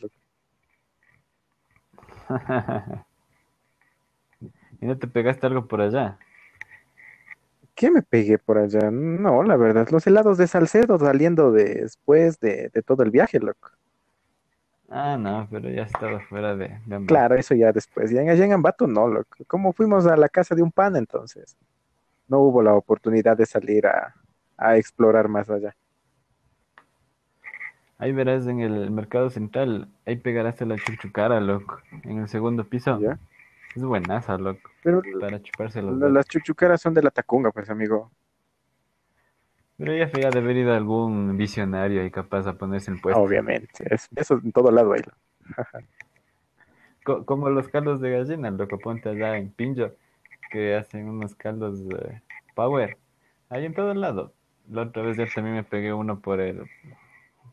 ¿Y 4.81 4.85
no 4.85 4.97
te 4.97 5.07
pegaste 5.07 5.47
algo 5.47 5.65
por 5.65 5.79
allá? 5.79 6.19
¿Qué 7.73 7.89
me 7.89 8.01
pegué 8.01 8.37
por 8.37 8.57
allá? 8.57 8.91
No, 8.91 9.43
la 9.43 9.55
verdad, 9.55 9.87
los 9.91 10.05
helados 10.05 10.37
de 10.37 10.47
Salcedo 10.47 10.99
saliendo 10.99 11.53
después 11.53 12.37
de, 12.41 12.69
de 12.73 12.81
todo 12.81 13.03
el 13.03 13.11
viaje, 13.11 13.39
loco. 13.39 13.69
Ah, 14.93 15.15
no, 15.17 15.47
pero 15.49 15.69
ya 15.69 15.83
estaba 15.83 16.19
fuera 16.19 16.53
de, 16.55 16.67
de 16.85 16.95
Ambato. 16.95 17.05
Claro, 17.07 17.35
eso 17.35 17.55
ya 17.55 17.71
después. 17.71 18.11
Ya 18.11 18.21
en, 18.21 18.29
allá 18.29 18.43
en 18.43 18.51
Ambato 18.51 18.87
no, 18.87 19.07
loco. 19.07 19.37
Como 19.47 19.71
fuimos 19.71 20.05
a 20.05 20.17
la 20.17 20.27
casa 20.27 20.53
de 20.53 20.61
un 20.61 20.71
pan 20.71 20.97
entonces, 20.97 21.55
no 22.27 22.39
hubo 22.39 22.61
la 22.61 22.73
oportunidad 22.73 23.37
de 23.37 23.45
salir 23.45 23.87
a, 23.87 24.13
a 24.57 24.75
explorar 24.77 25.29
más 25.29 25.49
allá. 25.49 25.73
Ahí 27.97 28.11
verás 28.11 28.47
en 28.47 28.59
el 28.59 28.91
mercado 28.91 29.29
central, 29.29 29.87
ahí 30.05 30.15
pegarás 30.17 30.61
a 30.61 30.65
la 30.65 30.75
chuchucara, 30.75 31.39
loco. 31.39 31.79
En 32.03 32.19
el 32.19 32.27
segundo 32.27 32.67
piso. 32.67 32.99
¿Ya? 32.99 33.17
Es 33.75 33.83
buenaza, 33.83 34.37
loco. 34.37 34.71
Pero 34.83 35.01
Para 35.19 35.41
chuparse 35.41 35.81
los 35.81 35.97
la- 35.97 36.09
las 36.09 36.27
chuchucaras 36.27 36.81
son 36.81 36.93
de 36.93 37.03
la 37.03 37.11
Tacunga, 37.11 37.51
pues, 37.51 37.69
amigo. 37.69 38.11
Pero 39.81 39.97
ya 39.97 40.07
fue 40.07 40.21
de 40.21 40.27
haber 40.27 40.57
ido 40.57 40.73
algún 40.73 41.37
visionario 41.37 42.01
ahí 42.01 42.11
capaz 42.11 42.47
a 42.47 42.53
ponerse 42.53 42.91
en 42.91 43.01
puesto. 43.01 43.21
Obviamente, 43.21 43.83
es, 43.89 44.07
eso 44.15 44.35
en 44.35 44.51
todo 44.51 44.71
lado. 44.71 44.93
Co- 47.03 47.25
como 47.25 47.49
los 47.49 47.67
caldos 47.67 47.99
de 47.99 48.11
gallina, 48.11 48.51
loco. 48.51 48.77
Ponte 48.77 49.09
allá 49.09 49.37
en 49.37 49.51
Pinjo, 49.51 49.91
que 50.51 50.75
hacen 50.75 51.09
unos 51.09 51.35
caldos 51.35 51.79
eh, 51.99 52.21
power. 52.55 52.97
Ahí 53.49 53.65
en 53.65 53.73
todo 53.73 53.93
lado. 53.95 54.33
La 54.69 54.83
otra 54.83 55.01
vez 55.01 55.17
ya 55.17 55.25
también 55.33 55.55
me 55.55 55.63
pegué 55.63 55.93
uno 55.93 56.19
por 56.19 56.39
el, 56.39 56.63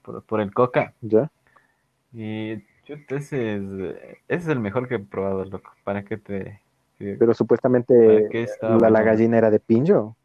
por, 0.03 0.23
por 0.23 0.41
el 0.41 0.53
coca. 0.53 0.93
¿Ya? 1.01 1.31
Y 2.12 2.59
chuta, 2.85 3.17
ese 3.17 3.57
es, 3.57 3.62
ese 4.29 4.31
es 4.43 4.49
el 4.49 4.61
mejor 4.61 4.88
que 4.88 4.97
he 4.97 4.99
probado, 4.99 5.45
loco. 5.45 5.73
¿Para 5.85 6.05
qué 6.05 6.19
te...? 6.19 6.61
Pero 6.99 7.33
supuestamente 7.33 7.95
¿Para 7.95 8.29
qué 8.29 8.43
estaba 8.43 8.79
la, 8.79 8.91
la 8.91 9.03
gallina 9.03 9.38
era 9.38 9.51
de 9.51 9.61
Pinjo. 9.61 10.17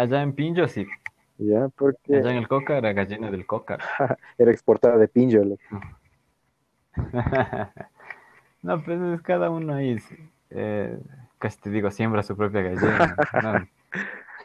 Allá 0.00 0.22
en 0.22 0.34
Pinjo 0.34 0.66
sí. 0.68 0.86
¿Ya? 1.38 1.68
Porque 1.76 2.16
Allá 2.16 2.30
en 2.30 2.36
el 2.38 2.48
coca 2.48 2.78
era 2.78 2.92
gallina 2.92 3.30
del 3.30 3.46
coca. 3.46 3.78
era 4.38 4.50
exportada 4.50 4.98
de 4.98 5.08
Pinjo. 5.08 5.44
loco. 5.44 5.62
No, 8.62 8.82
pues 8.82 9.00
es 9.00 9.22
cada 9.22 9.50
uno 9.50 9.74
ahí, 9.74 9.98
eh, 10.50 10.98
casi 11.38 11.58
te 11.60 11.70
digo, 11.70 11.90
siembra 11.90 12.22
su 12.22 12.36
propia 12.36 12.62
gallina. 12.62 13.20
No. 13.32 13.68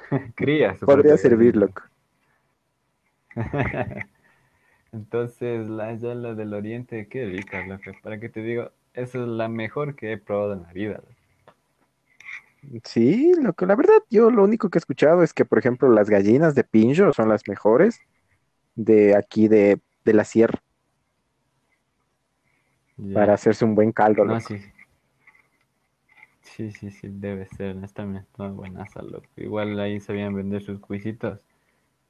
Cría 0.36 0.76
su 0.78 0.88
Podría 0.88 0.90
propia 0.90 1.18
servir, 1.18 1.56
gallina. 1.56 1.58
loco. 1.58 1.84
Entonces, 4.92 5.68
la 5.68 5.96
ya 5.96 6.14
la 6.14 6.36
del 6.36 6.54
oriente, 6.54 7.08
qué 7.10 7.26
rica, 7.26 7.62
loco. 7.66 7.92
¿Para 8.04 8.20
qué 8.20 8.30
te 8.30 8.42
digo? 8.44 8.72
Esa 8.94 9.20
es 9.20 9.28
la 9.28 9.48
mejor 9.50 9.96
que 9.96 10.12
he 10.14 10.18
probado 10.20 10.54
en 10.54 10.64
la 10.64 10.74
vida. 10.74 10.98
loco. 10.98 11.19
Sí, 12.84 13.34
loco. 13.42 13.66
La 13.66 13.76
verdad, 13.76 13.96
yo 14.10 14.30
lo 14.30 14.44
único 14.44 14.70
que 14.70 14.78
he 14.78 14.82
escuchado 14.82 15.24
es 15.24 15.34
que, 15.34 15.46
por 15.46 15.60
ejemplo, 15.60 15.90
las 15.90 16.10
gallinas 16.10 16.56
de 16.56 16.64
Pinjo 16.64 17.14
son 17.14 17.30
las 17.30 17.48
mejores 17.48 18.00
de 18.76 19.16
aquí 19.16 19.48
de, 19.48 19.82
de 20.06 20.14
la 20.14 20.26
sierra 20.26 20.60
para 23.14 23.34
hacerse 23.34 23.66
un 23.66 23.76
buen 23.76 23.92
caldo, 23.92 24.26
No, 24.26 24.40
sí. 24.40 24.60
Sí, 26.42 26.72
sí, 26.72 26.92
sí, 26.92 27.08
debe 27.10 27.46
ser, 27.46 27.78
honestamente, 27.78 28.28
buenaza, 28.38 29.02
loco. 29.02 29.26
Igual 29.38 29.80
ahí 29.80 30.00
sabían 30.00 30.36
vender 30.36 30.62
sus 30.62 30.80
cuisitos, 30.80 31.40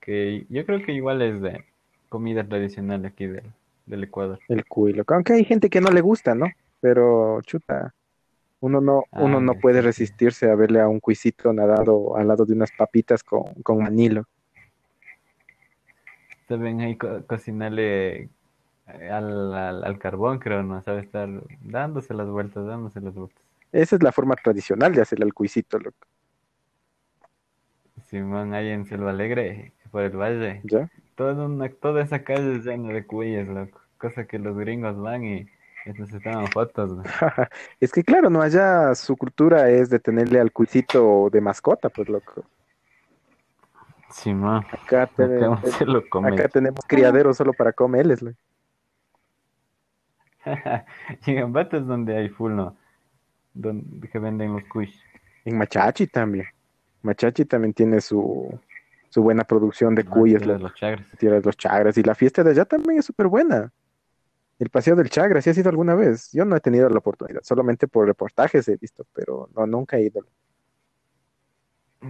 que 0.02 0.48
yo 0.50 0.66
creo 0.66 0.84
que 0.84 0.94
igual 0.94 1.22
es 1.22 1.42
de 1.42 1.66
comida 2.10 2.48
tradicional 2.48 3.06
aquí 3.06 3.28
del, 3.28 3.52
del 3.86 4.04
Ecuador. 4.06 4.40
El 4.48 4.66
cuy, 4.66 4.94
loco. 4.94 5.14
Aunque 5.14 5.34
hay 5.34 5.46
gente 5.46 5.70
que 5.70 5.82
no 5.82 5.92
le 5.92 6.02
gusta, 6.02 6.36
¿no? 6.36 6.48
Pero, 6.82 7.42
chuta, 7.44 7.94
uno 8.62 8.82
no, 8.82 9.04
uno 9.12 9.38
Ah, 9.38 9.42
no 9.42 9.54
ya, 9.54 9.62
puede 9.62 9.82
resistirse 9.82 10.50
a 10.50 10.56
verle 10.56 10.82
a 10.82 10.88
un 10.88 11.00
cuisito 11.00 11.54
nadando 11.54 12.16
al 12.16 12.28
lado 12.28 12.46
de 12.46 12.54
unas 12.54 12.72
papitas 12.72 13.24
con, 13.24 13.54
con 13.64 13.80
manilo. 13.80 14.26
Saben 16.48 16.82
ahí 16.82 16.98
co- 16.98 17.26
cocinarle 17.28 18.30
eh, 18.88 19.10
al, 19.12 19.54
al, 19.54 19.84
al 19.84 20.00
carbón, 20.00 20.40
creo, 20.40 20.64
¿no? 20.64 20.82
Sabe 20.82 21.02
estar 21.02 21.30
dándose 21.62 22.14
las 22.14 22.28
vueltas, 22.28 22.66
dándose 22.66 23.00
las 23.02 23.14
vueltas. 23.14 23.44
Esa 23.72 23.96
es 23.98 24.04
la 24.04 24.12
forma 24.12 24.36
tradicional 24.36 24.94
de 24.94 25.02
hacerle 25.02 25.26
al 25.26 25.34
cuisito, 25.34 25.78
loco. 25.78 26.08
Simón, 28.08 28.54
ahí 28.54 28.70
en 28.70 28.86
Selva 28.86 29.12
Alegre, 29.12 29.74
por 29.92 30.02
el 30.04 30.16
valle, 30.18 30.62
¿Ya? 30.64 30.90
toda, 31.16 31.46
una, 31.46 31.70
toda 31.70 32.02
esa 32.02 32.24
calle 32.24 32.56
es 32.56 32.66
llena 32.66 32.92
de 32.94 33.06
cuyes, 33.06 33.48
loco. 33.48 33.80
Cosa 34.00 34.26
que 34.26 34.40
los 34.40 34.58
gringos 34.58 34.98
van 35.00 35.24
y 35.26 35.48
se 35.94 36.20
toman 36.20 36.48
fotos, 36.48 36.92
¿no? 36.98 37.04
Es 37.80 37.92
que 37.92 38.04
claro, 38.04 38.30
no, 38.30 38.42
allá 38.42 38.94
su 38.96 39.16
cultura 39.18 39.70
es 39.70 39.90
de 39.90 40.00
tenerle 40.00 40.40
al 40.40 40.52
cuisito 40.52 41.30
de 41.32 41.42
mascota, 41.42 41.90
pues 41.90 42.10
loco. 42.10 42.44
Acá, 44.72 45.08
te- 45.08 45.24
acá 45.24 45.50
uno 45.50 45.62
se 45.64 45.86
lo 45.86 46.08
come. 46.10 46.30
acá 46.30 46.48
tenemos 46.50 46.80
criaderos 46.88 47.38
solo 47.38 47.54
para 47.54 47.72
comerles, 47.74 48.22
loco. 48.22 48.38
Y 51.26 51.32
en 51.32 51.40
Ambato 51.44 51.78
es 51.78 51.86
donde 51.86 52.16
hay 52.18 52.30
full, 52.30 52.54
¿no? 52.54 52.76
Donde 53.54 54.08
que 54.08 54.20
venden 54.20 54.54
los 54.54 54.64
kush. 54.66 54.94
En 55.46 55.58
Machachi 55.58 56.08
también. 56.08 56.46
Machachi 57.02 57.46
también 57.46 57.74
tiene 57.74 58.02
su, 58.02 58.60
su 59.10 59.22
buena 59.22 59.44
producción 59.44 59.96
de 59.96 60.04
Ah, 60.08 60.10
cuyes, 60.10 60.40
tierra 60.40 60.54
de 60.54 60.60
loco. 60.60 60.70
los 60.70 60.80
chagres. 60.80 61.08
Tierra 61.18 61.36
de 61.38 61.42
los 61.46 61.58
Chagras. 61.58 61.98
Y 61.98 62.04
la 62.04 62.16
fiesta 62.16 62.44
de 62.44 62.52
allá 62.52 62.66
también 62.66 63.00
es 63.00 63.06
súper 63.06 63.28
buena. 63.28 63.72
El 64.60 64.70
paseo 64.70 64.98
del 64.98 65.10
Chagra, 65.10 65.42
¿sí 65.42 65.50
has 65.50 65.58
ido 65.58 65.70
alguna 65.70 65.96
vez? 65.96 66.32
Yo 66.34 66.44
no 66.44 66.54
he 66.58 66.60
tenido 66.60 66.90
la 66.90 67.00
oportunidad, 67.00 67.42
solamente 67.44 67.88
por 67.88 68.06
reportajes 68.06 68.68
he 68.68 68.76
visto, 68.76 69.06
pero 69.14 69.50
no, 69.56 69.66
nunca 69.66 69.98
he 69.98 70.04
ido. 70.04 70.26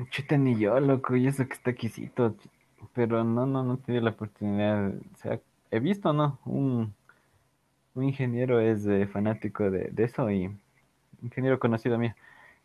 Chuta, 0.10 0.36
ni 0.36 0.58
yo, 0.58 0.80
loco, 0.80 1.16
y 1.16 1.28
eso 1.28 1.48
que 1.48 1.54
está 1.54 1.74
quisito. 1.74 2.36
Pero 2.94 3.24
no, 3.24 3.46
no, 3.46 3.64
no 3.64 3.76
he 3.76 3.78
tenido 3.78 4.04
la 4.04 4.12
oportunidad. 4.12 4.90
O 4.90 5.18
sea, 5.18 5.40
he 5.70 5.80
visto, 5.80 6.12
¿no? 6.12 6.40
Un, 6.46 6.94
ingeniero 7.96 8.60
es 8.60 8.88
fanático 9.12 9.70
de, 9.70 9.92
eso 9.98 10.32
y 10.32 10.50
ingeniero 11.22 11.60
conocido 11.60 11.98
mío, 12.00 12.16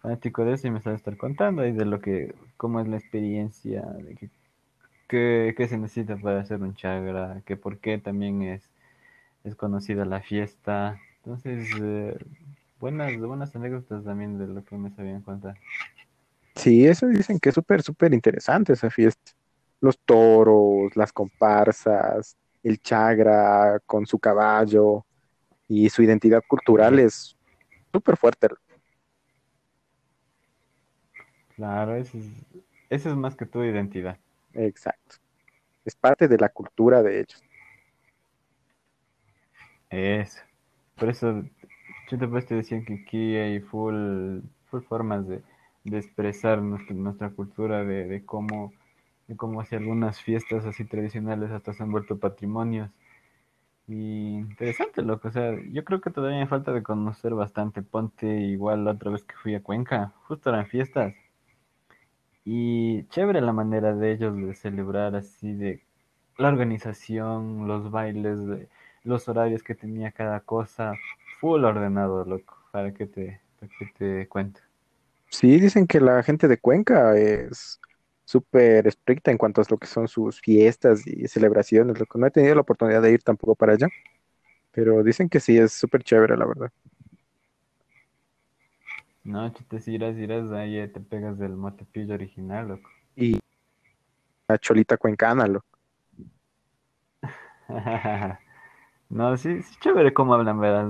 fanático 0.01 0.45
de 0.45 0.55
eso 0.55 0.69
y 0.69 0.71
me 0.71 0.81
sabe 0.81 0.97
estar 0.97 1.17
contando 1.17 1.63
ahí 1.63 1.73
de 1.73 1.85
lo 1.85 2.01
que, 2.01 2.35
cómo 2.57 2.81
es 2.81 2.87
la 2.87 2.97
experiencia, 2.99 3.83
de 3.83 4.15
que, 4.15 4.31
qué, 5.09 5.55
qué 5.57 5.69
se 5.69 5.77
necesita 5.77 6.17
para 6.17 6.41
hacer 6.41 6.63
un 6.63 6.75
chagra, 6.75 7.43
que 7.45 7.57
por 7.57 7.79
qué 7.79 7.99
también 7.99 8.43
es, 8.43 8.71
es 9.45 9.55
conocida 9.55 10.05
la 10.05 10.21
fiesta. 10.21 10.99
Entonces, 11.19 11.69
eh, 11.81 12.17
buenas, 12.81 13.17
buenas 13.19 13.55
anécdotas 13.55 14.05
también 14.05 14.39
de 14.39 14.47
lo 14.47 14.65
que 14.65 14.77
me 14.77 14.91
sabían 14.91 15.23
contar. 15.23 15.57
Sí, 16.57 16.87
eso 16.87 17.07
dicen 17.07 17.39
que 17.39 17.51
es 17.51 17.55
súper, 17.55 17.83
súper 17.83 18.15
interesante 18.15 18.73
esa 18.73 18.91
fiesta. 18.91 19.33
Los 19.81 19.99
toros, 19.99 20.97
las 20.97 21.13
comparsas, 21.13 22.37
el 22.63 22.81
chagra 22.81 23.81
con 23.85 24.07
su 24.07 24.19
caballo 24.19 25.05
y 25.69 25.91
su 25.91 26.03
identidad 26.03 26.43
cultural 26.49 26.99
es 26.99 27.37
súper 27.93 28.17
fuerte. 28.17 28.49
Claro, 31.57 31.95
eso 31.97 32.17
es, 32.19 32.27
eso 32.89 33.11
es 33.11 33.17
más 33.17 33.37
que 33.37 33.47
tu 33.47 33.63
identidad. 33.63 34.19
Exacto. 34.55 35.17
Es 35.85 35.95
parte 35.95 36.29
de 36.29 36.39
la 36.39 36.49
cultura 36.49 37.03
de 37.03 37.21
ellos. 37.21 37.43
Eso. 39.95 40.41
Por 40.97 41.09
eso, 41.09 41.45
yo 42.11 42.17
después 42.17 42.47
te 42.47 42.57
decía 42.57 42.85
que 42.85 42.95
aquí 42.95 43.37
hay 43.37 43.61
full, 43.61 44.41
full 44.67 44.83
formas 44.83 45.29
de, 45.29 45.43
de 45.85 45.99
expresar 45.99 46.61
nuestra, 46.63 47.31
cultura, 47.31 47.85
de, 47.85 48.07
de 48.07 48.25
cómo, 48.25 48.73
de 49.29 49.37
cómo 49.37 49.63
algunas 49.71 50.21
fiestas 50.21 50.65
así 50.67 50.85
tradicionales 50.85 51.53
hasta 51.53 51.73
se 51.73 51.85
han 51.85 51.93
vuelto 51.93 52.19
patrimonios. 52.19 52.91
Y 53.87 54.37
interesante, 54.39 55.03
loco. 55.03 55.29
O 55.29 55.31
sea, 55.31 55.53
yo 55.71 55.85
creo 55.85 56.01
que 56.01 56.11
todavía 56.11 56.41
me 56.41 56.47
falta 56.49 56.73
de 56.73 56.83
conocer 56.83 57.35
bastante. 57.35 57.83
Ponte 57.83 58.27
igual 58.27 58.85
la 58.85 58.93
otra 58.93 59.13
vez 59.13 59.23
que 59.25 59.37
fui 59.37 59.55
a 59.55 59.63
Cuenca, 59.63 60.13
justo 60.27 60.51
eran 60.51 60.67
fiestas. 60.67 61.15
Y 62.45 63.05
chévere 63.09 63.41
la 63.41 63.53
manera 63.53 63.95
de 63.95 64.13
ellos 64.13 64.37
de 64.37 64.55
celebrar 64.55 65.15
así, 65.17 65.53
de 65.53 65.83
la 66.39 66.49
organización, 66.49 67.69
los 67.69 67.91
bailes, 67.91 68.45
de, 68.47 68.69
los 69.05 69.29
horarios 69.29 69.63
que 69.63 69.75
tenía 69.75 70.13
cada 70.13 70.41
cosa. 70.41 70.95
Full 71.41 71.65
ordenado, 71.65 72.25
loco. 72.25 72.57
Para 72.73 72.93
que 72.93 73.07
te, 73.07 73.41
para 73.61 73.73
que 73.79 73.87
te 73.97 74.29
cuento. 74.29 74.61
Sí, 75.31 75.61
dicen 75.61 75.87
que 75.87 76.01
la 76.01 76.23
gente 76.23 76.49
de 76.49 76.59
Cuenca 76.59 77.17
es 77.17 77.81
súper 78.25 78.87
estricta 78.87 79.31
en 79.31 79.39
cuanto 79.39 79.61
a 79.61 79.65
lo 79.69 79.79
que 79.79 79.87
son 79.87 80.09
sus 80.09 80.41
fiestas 80.41 81.07
y 81.07 81.29
celebraciones. 81.29 81.99
Lo 81.99 82.07
que 82.07 82.19
no 82.19 82.27
he 82.27 82.31
tenido 82.31 82.55
la 82.55 82.61
oportunidad 82.63 83.03
de 83.03 83.13
ir 83.13 83.23
tampoco 83.23 83.55
para 83.55 83.73
allá, 83.75 83.89
pero 84.73 85.03
dicen 85.03 85.29
que 85.29 85.41
sí, 85.41 85.59
es 85.59 85.73
súper 85.73 86.05
chévere, 86.05 86.37
la 86.37 86.47
verdad. 86.47 86.73
No, 89.25 89.51
chute, 89.53 89.81
si 89.81 89.95
irás, 89.95 90.17
irás, 90.17 90.53
ahí 90.53 90.87
te 90.89 91.01
pegas 91.01 91.39
del 91.39 91.57
motepillo 91.57 92.15
original, 92.15 92.69
loco. 92.69 92.91
Y 93.17 93.39
la 94.49 94.59
cholita 94.59 94.97
cuencana, 94.97 95.47
lo. 95.47 95.65
No, 99.15 99.37
sí, 99.37 99.63
sí, 99.63 99.77
chévere 99.79 100.13
cómo 100.13 100.35
hablan, 100.35 100.59
verás. 100.59 100.89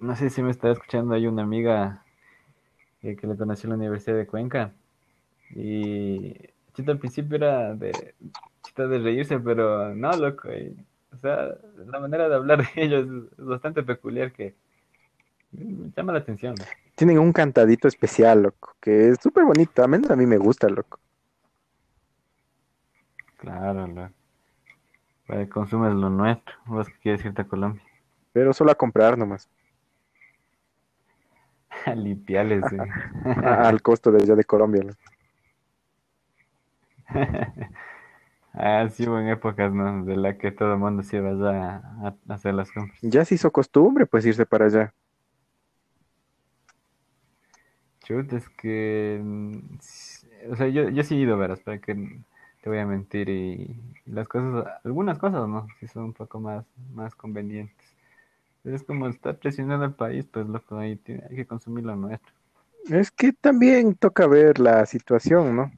No 0.00 0.16
sé 0.16 0.30
si 0.30 0.42
me 0.42 0.50
está 0.50 0.68
escuchando, 0.72 1.14
hay 1.14 1.28
una 1.28 1.44
amiga 1.44 2.02
eh, 3.02 3.14
que 3.14 3.28
le 3.28 3.36
conocí 3.36 3.66
en 3.66 3.70
la 3.70 3.76
Universidad 3.76 4.16
de 4.16 4.26
Cuenca. 4.26 4.72
Y 5.54 6.34
chito 6.74 6.90
al 6.90 6.98
principio 6.98 7.36
era 7.36 7.72
de, 7.72 8.16
chito 8.64 8.88
de 8.88 8.98
reírse, 8.98 9.38
pero 9.38 9.94
no, 9.94 10.10
loco. 10.16 10.52
y, 10.52 10.76
o 11.12 11.18
sea, 11.18 11.56
la 11.86 12.00
manera 12.00 12.28
de 12.28 12.34
hablar 12.34 12.58
de 12.74 12.82
ellos 12.82 13.06
es, 13.38 13.46
bastante 13.46 13.84
peculiar 13.84 14.32
que 14.32 14.56
mm, 15.52 15.90
llama 15.96 16.14
la 16.14 16.18
atención. 16.18 16.56
Tienen 16.96 17.20
un 17.20 17.32
cantadito 17.32 17.86
especial, 17.86 18.42
loco, 18.42 18.74
que 18.80 19.10
es 19.10 19.18
súper 19.22 19.44
bonito. 19.44 19.84
A 19.84 19.86
menos 19.86 20.10
a 20.10 20.16
mí 20.16 20.26
me 20.26 20.36
gusta, 20.36 20.68
loco. 20.68 20.98
Claro, 23.36 23.86
loco. 23.86 24.25
Para 25.26 25.48
consumes 25.48 25.92
lo 25.94 26.08
nuestro, 26.10 26.54
vos 26.66 26.88
que 26.88 26.94
quieres 27.00 27.24
irte 27.24 27.42
a 27.42 27.48
Colombia. 27.48 27.82
Pero 28.32 28.52
solo 28.52 28.70
a 28.70 28.74
comprar 28.76 29.18
nomás, 29.18 29.48
a- 33.44 33.68
al 33.68 33.82
costo 33.82 34.10
de 34.10 34.22
allá 34.22 34.34
de 34.34 34.44
Colombia. 34.44 34.82
loco. 34.84 34.98
Ah, 38.58 38.88
sí, 38.88 39.06
hubo 39.06 39.18
en 39.20 39.28
épocas, 39.28 39.70
¿no? 39.72 40.04
De 40.06 40.16
la 40.16 40.38
que 40.38 40.50
todo 40.50 40.72
el 40.72 40.78
mundo 40.78 41.02
se 41.02 41.18
iba 41.18 41.28
allá 41.28 41.76
a, 42.02 42.14
a 42.28 42.34
hacer 42.34 42.54
las 42.54 42.72
compras. 42.72 42.98
Ya 43.02 43.22
se 43.24 43.34
hizo 43.34 43.52
costumbre, 43.52 44.06
pues, 44.06 44.24
irse 44.24 44.46
para 44.46 44.64
allá. 44.64 44.94
Chut, 48.04 48.32
es 48.32 48.48
que, 48.50 49.20
mm, 49.22 49.58
o 50.52 50.56
sea, 50.56 50.68
yo, 50.68 50.88
yo 50.88 51.02
sí 51.02 51.16
he 51.16 51.18
ido, 51.20 51.36
verás, 51.36 51.60
para 51.60 51.78
que 51.80 51.92
te 52.66 52.70
voy 52.70 52.80
a 52.80 52.84
mentir 52.86 53.28
y 53.28 53.76
las 54.06 54.26
cosas, 54.26 54.66
algunas 54.82 55.18
cosas, 55.20 55.46
¿no? 55.48 55.68
Sí 55.78 55.86
son 55.86 56.02
un 56.06 56.12
poco 56.12 56.40
más, 56.40 56.64
más 56.92 57.14
convenientes. 57.14 57.76
Es 58.64 58.82
como 58.84 59.08
estar 59.08 59.38
presionando 59.38 59.84
al 59.86 59.94
país, 59.94 60.26
pues 60.32 60.46
loco, 60.48 60.76
ahí 60.78 60.96
tiene- 60.96 61.24
hay 61.30 61.36
que 61.36 61.46
consumir 61.46 61.84
lo 61.84 61.96
nuestro. 61.96 62.32
Es 62.90 63.12
que 63.12 63.32
también 63.32 63.94
toca 63.94 64.26
ver 64.26 64.58
la 64.58 64.86
situación, 64.86 65.54
¿no? 65.54 65.70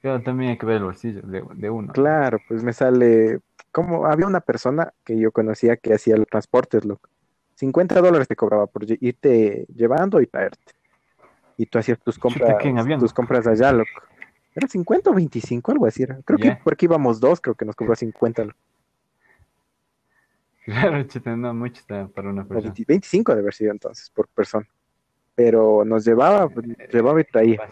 Claro, 0.00 0.22
también 0.22 0.52
hay 0.52 0.58
que 0.58 0.66
ver 0.66 0.76
el 0.76 0.84
bolsillo 0.84 1.22
de, 1.22 1.42
de 1.56 1.70
uno, 1.70 1.94
¿no? 1.98 2.12
Claro, 2.12 2.38
pues 2.48 2.62
me 2.64 2.72
sale, 2.72 3.40
como 3.70 4.06
había 4.06 4.26
una 4.26 4.40
persona 4.40 4.92
que 5.04 5.18
yo 5.18 5.30
conocía 5.32 5.76
que 5.76 5.94
hacía 5.94 6.16
los 6.16 6.26
transportes, 6.26 6.84
loco. 6.84 7.08
50 7.54 8.00
dólares 8.00 8.26
te 8.26 8.34
cobraba 8.36 8.66
por 8.66 8.84
irte 9.00 9.64
llevando 9.74 10.20
y 10.20 10.26
traerte. 10.26 10.72
Y 11.56 11.66
tú 11.66 11.78
hacías 11.78 11.98
tus 12.02 12.18
Chuta, 12.26 12.54
¿qué 12.56 12.68
en 12.68 12.76
compras, 12.76 12.98
tus 12.98 13.12
compras 13.12 13.46
allá, 13.46 13.72
loco. 13.72 14.02
Era 14.54 14.68
50 14.68 15.10
o 15.10 15.14
25, 15.14 15.72
algo 15.72 15.86
así 15.86 16.02
era. 16.04 16.20
Creo 16.24 16.38
que 16.38 16.48
Ya. 16.48 16.58
por 16.62 16.74
aquí 16.74 16.86
íbamos 16.86 17.18
dos, 17.18 17.40
creo 17.40 17.54
que 17.54 17.64
nos 17.64 17.74
cobró 17.74 17.94
50, 17.96 18.44
loco. 18.44 18.58
Claro, 20.64 21.02
chuta, 21.04 21.36
no, 21.36 21.52
mucho 21.52 21.82
para 21.86 22.30
una 22.30 22.44
persona. 22.44 22.72
20 22.72 22.84
25 22.86 23.34
de 23.34 23.40
haber 23.40 23.52
sido 23.52 23.72
entonces, 23.72 24.08
por 24.10 24.28
persona. 24.28 24.66
Pero 25.34 25.84
nos 25.84 26.04
llevaba, 26.04 26.50
llevaba 26.90 27.20
y 27.20 27.24
traía. 27.24 27.68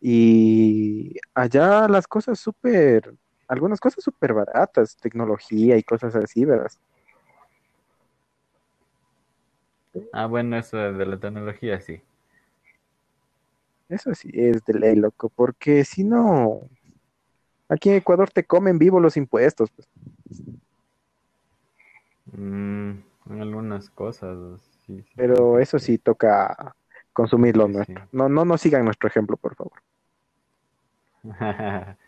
Y 0.00 1.16
allá 1.34 1.88
las 1.88 2.06
cosas 2.06 2.38
súper, 2.38 3.14
algunas 3.46 3.80
cosas 3.80 4.04
súper 4.04 4.34
baratas, 4.34 4.96
tecnología 4.96 5.76
y 5.76 5.82
cosas 5.82 6.14
así, 6.16 6.44
¿verdad? 6.44 6.70
Ah, 10.12 10.26
bueno, 10.26 10.56
eso 10.56 10.76
de 10.76 11.06
la 11.06 11.18
tecnología, 11.18 11.80
sí. 11.80 12.02
Eso 13.88 14.14
sí 14.14 14.30
es 14.32 14.64
de 14.64 14.74
ley, 14.74 14.96
loco, 14.96 15.28
porque 15.30 15.84
si 15.84 16.04
no, 16.04 16.70
aquí 17.70 17.88
en 17.88 17.96
Ecuador 17.96 18.30
te 18.30 18.44
comen 18.44 18.78
vivo 18.78 19.00
los 19.00 19.16
impuestos, 19.16 19.70
pues. 19.70 19.88
Mm, 22.32 22.90
en 23.30 23.40
algunas 23.42 23.90
cosas, 23.90 24.38
sí, 24.86 25.02
sí, 25.02 25.16
Pero 25.16 25.58
eso 25.58 25.78
sí 25.78 25.98
toca 25.98 26.74
consumir 27.12 27.56
lo 27.56 27.68
sí, 27.68 27.68
nuestro. 27.68 28.08
No, 28.12 28.28
no 28.28 28.44
nos 28.44 28.60
sigan 28.60 28.84
nuestro 28.84 29.08
ejemplo, 29.08 29.36
por 29.36 29.54
favor. 29.54 29.82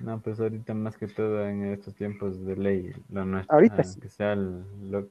No, 0.00 0.20
pues 0.22 0.40
ahorita 0.40 0.74
más 0.74 0.98
que 0.98 1.08
todo 1.08 1.46
en 1.48 1.64
estos 1.72 1.94
tiempos 1.94 2.44
de 2.44 2.56
ley, 2.56 2.92
lo 3.10 3.24
nuestro, 3.24 3.54
Ahorita 3.54 3.82
sí. 3.84 4.00
aunque 4.00 4.08
sea 4.10 4.32
el, 4.34 4.64
lo- 4.90 5.08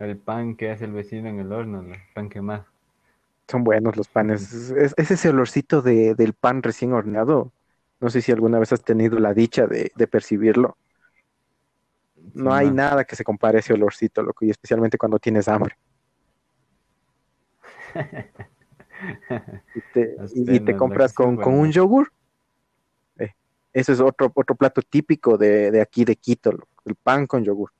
el 0.00 0.18
pan 0.18 0.56
que 0.56 0.70
hace 0.70 0.86
el 0.86 0.92
vecino 0.92 1.28
en 1.30 1.40
el 1.40 1.52
horno, 1.52 1.82
el 1.82 2.00
pan 2.14 2.28
quemado. 2.30 2.66
Son 3.48 3.62
buenos 3.64 3.96
los 3.96 4.08
panes. 4.08 4.52
Es, 4.52 4.70
es- 4.70 4.94
es 4.96 5.10
ese 5.10 5.28
olorcito 5.28 5.82
de, 5.82 6.14
del 6.14 6.32
pan 6.34 6.62
recién 6.62 6.92
horneado. 6.92 7.52
No 8.00 8.10
sé 8.10 8.20
si 8.20 8.32
alguna 8.32 8.58
vez 8.58 8.72
has 8.72 8.82
tenido 8.82 9.18
la 9.18 9.32
dicha 9.34 9.66
de, 9.66 9.92
de 9.94 10.06
percibirlo. 10.06 10.76
No 12.34 12.52
hay 12.52 12.70
nada 12.70 13.04
que 13.04 13.16
se 13.16 13.24
compare 13.24 13.58
a 13.58 13.60
ese 13.60 13.72
olorcito, 13.72 14.22
loco, 14.22 14.44
y 14.44 14.50
especialmente 14.50 14.98
cuando 14.98 15.18
tienes 15.18 15.48
hambre. 15.48 15.76
Y 19.74 19.80
te, 19.92 20.16
y- 20.34 20.54
y 20.54 20.74
compras 20.76 21.12
con, 21.14 21.36
con 21.36 21.54
un 21.54 21.70
yogur. 21.72 22.12
Eh, 23.18 23.32
eso 23.72 23.92
es 23.92 24.00
otro, 24.00 24.30
otro 24.34 24.54
plato 24.56 24.82
típico 24.82 25.38
de, 25.38 25.70
de 25.70 25.80
aquí 25.80 26.04
de 26.04 26.16
Quito, 26.16 26.52
loco, 26.52 26.68
el 26.84 26.96
pan 26.96 27.26
con 27.26 27.44
yogur. 27.44 27.70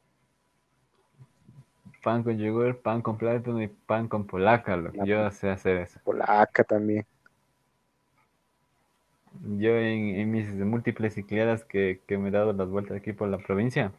Pan 2.07 2.23
con 2.23 2.39
yogur, 2.39 2.81
pan 2.81 3.03
con 3.03 3.19
plátano 3.19 3.63
y 3.63 3.69
pan 3.69 4.09
con 4.09 4.27
polaca, 4.27 4.77
loco. 4.79 4.97
La 4.97 5.07
Yo 5.07 5.31
sé 5.31 5.51
hacer 5.51 5.77
eso. 5.77 6.01
polaca 6.05 6.65
también. 6.65 7.07
Yo 9.59 9.71
en, 9.79 10.17
en 10.17 10.31
mis 10.31 10.49
múltiples 10.55 11.15
cicleadas 11.15 11.65
que, 11.65 12.03
que 12.07 12.19
me 12.19 12.29
he 12.29 12.31
dado 12.33 12.53
las 12.53 12.69
vueltas 12.69 12.97
aquí 12.99 13.13
por 13.13 13.29
la 13.29 13.39
provincia, 13.39 13.93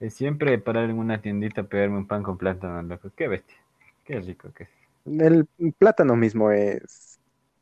es 0.00 0.14
siempre 0.14 0.58
parar 0.58 0.90
en 0.90 0.98
una 0.98 1.22
tiendita 1.22 1.62
a 1.62 1.64
pegarme 1.64 1.98
un 1.98 2.08
pan 2.08 2.22
con 2.24 2.38
plátano, 2.38 2.82
loco. 2.82 3.10
Qué 3.16 3.28
bestia. 3.28 3.56
Qué 4.04 4.20
rico 4.20 4.52
que 4.54 4.64
es. 4.64 4.70
El 5.04 5.46
plátano 5.78 6.16
mismo 6.16 6.50
es 6.50 7.20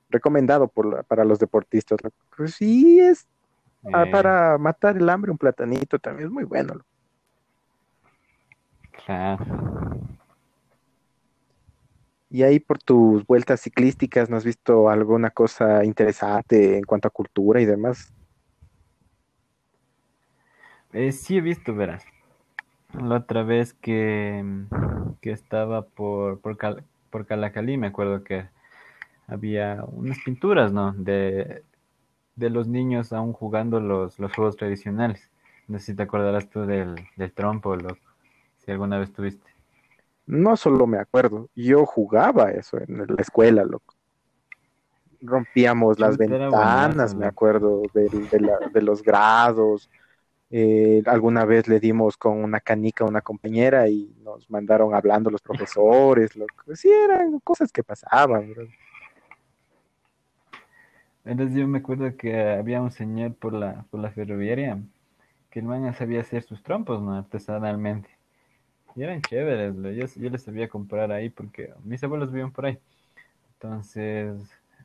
recomendado 0.08 0.68
por 0.68 1.04
para 1.06 1.24
los 1.24 1.38
deportistas. 1.38 1.98
Pues 2.36 2.54
sí, 2.54 3.00
es 3.00 3.28
ah, 3.92 4.06
Eh, 4.06 4.10
para 4.10 4.58
matar 4.58 4.96
el 4.98 5.08
hambre 5.10 5.32
un 5.32 5.38
platanito 5.38 5.98
también 6.00 6.28
es 6.28 6.32
muy 6.34 6.44
bueno. 6.44 6.74
loco. 6.74 6.86
Claro. 9.06 9.44
Y 12.30 12.42
ahí 12.42 12.60
por 12.60 12.78
tus 12.82 13.24
vueltas 13.26 13.60
ciclísticas, 13.62 14.28
¿no 14.28 14.36
has 14.36 14.44
visto 14.44 14.88
alguna 14.90 15.30
cosa 15.30 15.84
interesante 15.84 16.76
en 16.76 16.84
cuanto 16.84 17.08
a 17.08 17.10
cultura 17.10 17.60
y 17.60 17.64
demás? 17.66 18.12
Eh, 20.92 21.12
sí 21.12 21.36
he 21.36 21.40
visto, 21.40 21.74
verás. 21.74 22.04
La 22.94 23.16
otra 23.18 23.42
vez 23.44 23.74
que, 23.74 24.44
que 25.22 25.32
estaba 25.32 25.86
por, 25.88 26.40
por, 26.40 26.56
Cal- 26.58 26.84
por 27.10 27.26
Calacalí, 27.26 27.78
me 27.78 27.88
acuerdo 27.88 28.24
que 28.24 28.48
había 29.28 29.84
unas 29.88 30.18
pinturas, 30.24 30.72
¿no? 30.72 30.92
De, 30.94 31.64
de 32.36 32.50
los 32.50 32.68
niños 32.68 33.12
aún 33.14 33.34
jugando 33.34 33.80
los, 33.80 34.18
los 34.20 34.32
juegos 34.34 34.56
tradicionales. 34.56 35.30
No 35.68 35.80
sé 35.80 35.86
si 35.88 35.96
te 35.96 36.04
acordarás 36.04 36.50
tú 36.50 36.62
del, 36.66 36.96
del 37.16 37.32
trompo, 37.34 37.76
loco. 37.76 38.00
Si 38.64 38.70
alguna 38.70 38.98
vez 38.98 39.12
tuviste. 39.12 39.50
No 40.26 40.56
solo 40.56 40.86
me 40.86 40.98
acuerdo, 40.98 41.50
yo 41.54 41.84
jugaba 41.84 42.50
eso 42.50 42.78
en 42.78 42.98
la 42.98 43.04
escuela, 43.18 43.64
loco. 43.64 43.94
Rompíamos 45.20 45.98
las 45.98 46.16
ventanas, 46.16 46.50
buenazo, 46.50 47.16
me 47.18 47.26
acuerdo 47.26 47.82
de, 47.94 48.40
la- 48.40 48.58
de 48.72 48.82
los 48.82 49.02
grados. 49.02 49.90
Eh, 50.50 51.02
alguna 51.06 51.44
vez 51.44 51.66
le 51.68 51.80
dimos 51.80 52.16
con 52.16 52.42
una 52.42 52.60
canica 52.60 53.04
a 53.04 53.08
una 53.08 53.20
compañera 53.22 53.88
y 53.88 54.14
nos 54.22 54.48
mandaron 54.50 54.94
hablando 54.94 55.30
los 55.30 55.42
profesores, 55.42 56.36
loco. 56.36 56.54
Sí, 56.74 56.90
eran 56.90 57.38
cosas 57.40 57.72
que 57.72 57.82
pasaban, 57.82 58.50
bro. 58.52 58.66
Entonces 61.24 61.56
yo 61.56 61.66
me 61.66 61.78
acuerdo 61.78 62.16
que 62.16 62.38
había 62.50 62.82
un 62.82 62.90
señor 62.90 63.34
por 63.34 63.54
la, 63.54 63.84
por 63.90 64.00
la 64.00 64.10
ferroviaria 64.10 64.78
que 65.50 65.60
el 65.60 65.66
man 65.66 65.94
sabía 65.94 66.20
hacer 66.20 66.42
sus 66.42 66.62
trompos, 66.62 67.00
¿no? 67.02 67.14
Artesanalmente. 67.14 68.10
Y 68.96 69.02
eran 69.02 69.22
chéveres, 69.22 69.74
yo, 69.74 70.22
yo 70.22 70.30
les 70.30 70.42
sabía 70.42 70.68
comprar 70.68 71.10
ahí 71.10 71.28
porque 71.28 71.72
mis 71.82 72.02
abuelos 72.04 72.30
vivían 72.30 72.52
por 72.52 72.66
ahí. 72.66 72.78
Entonces 73.54 74.36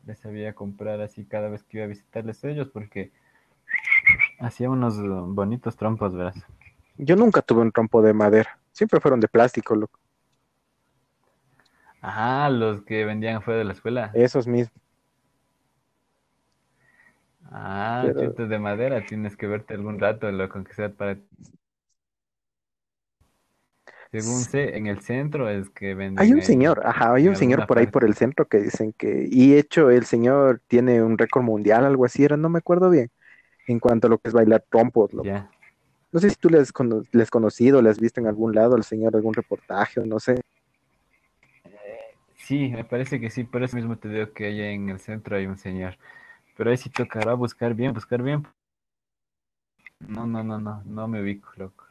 les 0.06 0.18
sabía 0.20 0.54
comprar 0.54 1.02
así 1.02 1.26
cada 1.26 1.50
vez 1.50 1.64
que 1.64 1.78
iba 1.78 1.86
a 1.86 1.90
visitarles 1.90 2.44
a 2.44 2.50
ellos 2.50 2.70
porque 2.70 3.12
hacía 4.40 4.70
unos 4.70 4.98
bonitos 5.36 5.76
trompos, 5.78 6.16
verás. 6.16 6.36
Yo 6.98 7.16
nunca 7.16 7.42
tuve 7.42 7.62
un 7.62 7.72
trompo 7.72 8.02
de 8.02 8.14
madera, 8.14 8.60
siempre 8.72 9.00
fueron 9.00 9.20
de 9.20 9.28
plástico, 9.28 9.76
loco. 9.76 10.00
Ah, 12.02 12.50
los 12.52 12.82
que 12.84 13.06
vendían 13.06 13.38
afuera 13.38 13.60
de 13.60 13.66
la 13.66 13.74
escuela. 13.74 14.12
Esos 14.14 14.48
mismos. 14.48 14.74
Ah, 17.52 18.04
Pero- 18.06 18.22
chutas 18.30 18.50
de 18.50 18.60
madera, 18.60 19.06
tienes 19.06 19.36
que 19.36 19.48
verte 19.48 19.74
algún 19.74 20.00
rato, 20.00 20.32
loco, 20.32 20.64
que 20.64 20.74
sea 20.74 20.90
para... 20.90 21.18
Según 24.12 24.44
sé, 24.44 24.76
en 24.78 24.88
el 24.88 25.02
centro 25.02 25.50
es 25.50 25.70
que 25.70 25.96
venden 25.96 26.20
Hay 26.22 26.34
un 26.34 26.42
ahí. 26.42 26.46
señor, 26.48 26.82
ajá, 26.86 27.14
hay 27.14 27.28
un 27.28 27.36
señor 27.36 27.66
por 27.66 27.78
ahí 27.80 27.88
por 27.88 28.04
el 28.04 28.16
centro 28.16 28.48
que 28.48 28.58
dicen 28.60 28.94
que, 28.94 29.28
y 29.32 29.56
hecho 29.56 29.90
el 29.90 30.06
señor 30.06 30.62
tiene 30.68 31.02
un 31.02 31.18
récord 31.18 31.44
mundial, 31.44 31.86
algo 31.86 32.06
así 32.06 32.24
era, 32.24 32.36
no 32.38 32.50
me 32.50 32.60
acuerdo 32.60 32.90
bien, 32.90 33.10
en 33.68 33.80
cuanto 33.80 34.08
a 34.08 34.10
lo 34.12 34.20
que 34.20 34.30
es 34.30 34.34
bailar 34.36 34.66
trompos, 34.70 35.14
loco. 35.14 35.30
Ya. 35.30 35.50
No 36.12 36.20
sé 36.20 36.30
si 36.32 36.38
tú 36.38 36.50
le 36.50 36.60
has, 36.60 36.72
cono- 36.74 37.04
le 37.12 37.24
has 37.24 37.32
conocido, 37.32 37.82
le 37.82 37.90
has 37.90 38.00
visto 38.00 38.22
en 38.22 38.28
algún 38.28 38.56
lado 38.56 38.76
al 38.76 38.84
señor, 38.84 39.16
algún 39.16 39.34
reportaje 39.36 40.00
o 40.02 40.06
no 40.06 40.20
sé. 40.20 40.42
Sí, 42.38 42.70
me 42.70 42.84
parece 42.84 43.20
que 43.20 43.30
sí, 43.30 43.44
por 43.44 43.64
eso 43.64 43.76
mismo 43.76 43.98
te 43.98 44.10
digo 44.10 44.34
que 44.34 44.48
allá 44.48 44.72
en 44.72 44.90
el 44.90 45.00
centro 45.00 45.36
hay 45.36 45.46
un 45.46 45.58
señor. 45.58 45.98
Pero 46.58 46.72
ahí 46.72 46.78
sí 46.78 46.90
tocará 46.90 47.34
buscar 47.36 47.74
bien, 47.76 47.94
buscar 47.94 48.24
bien. 48.24 48.44
No, 50.02 50.26
no, 50.28 50.44
no, 50.44 50.60
no, 50.60 50.84
no 50.86 51.08
me 51.08 51.22
ubico, 51.22 51.52
loco. 51.56 51.86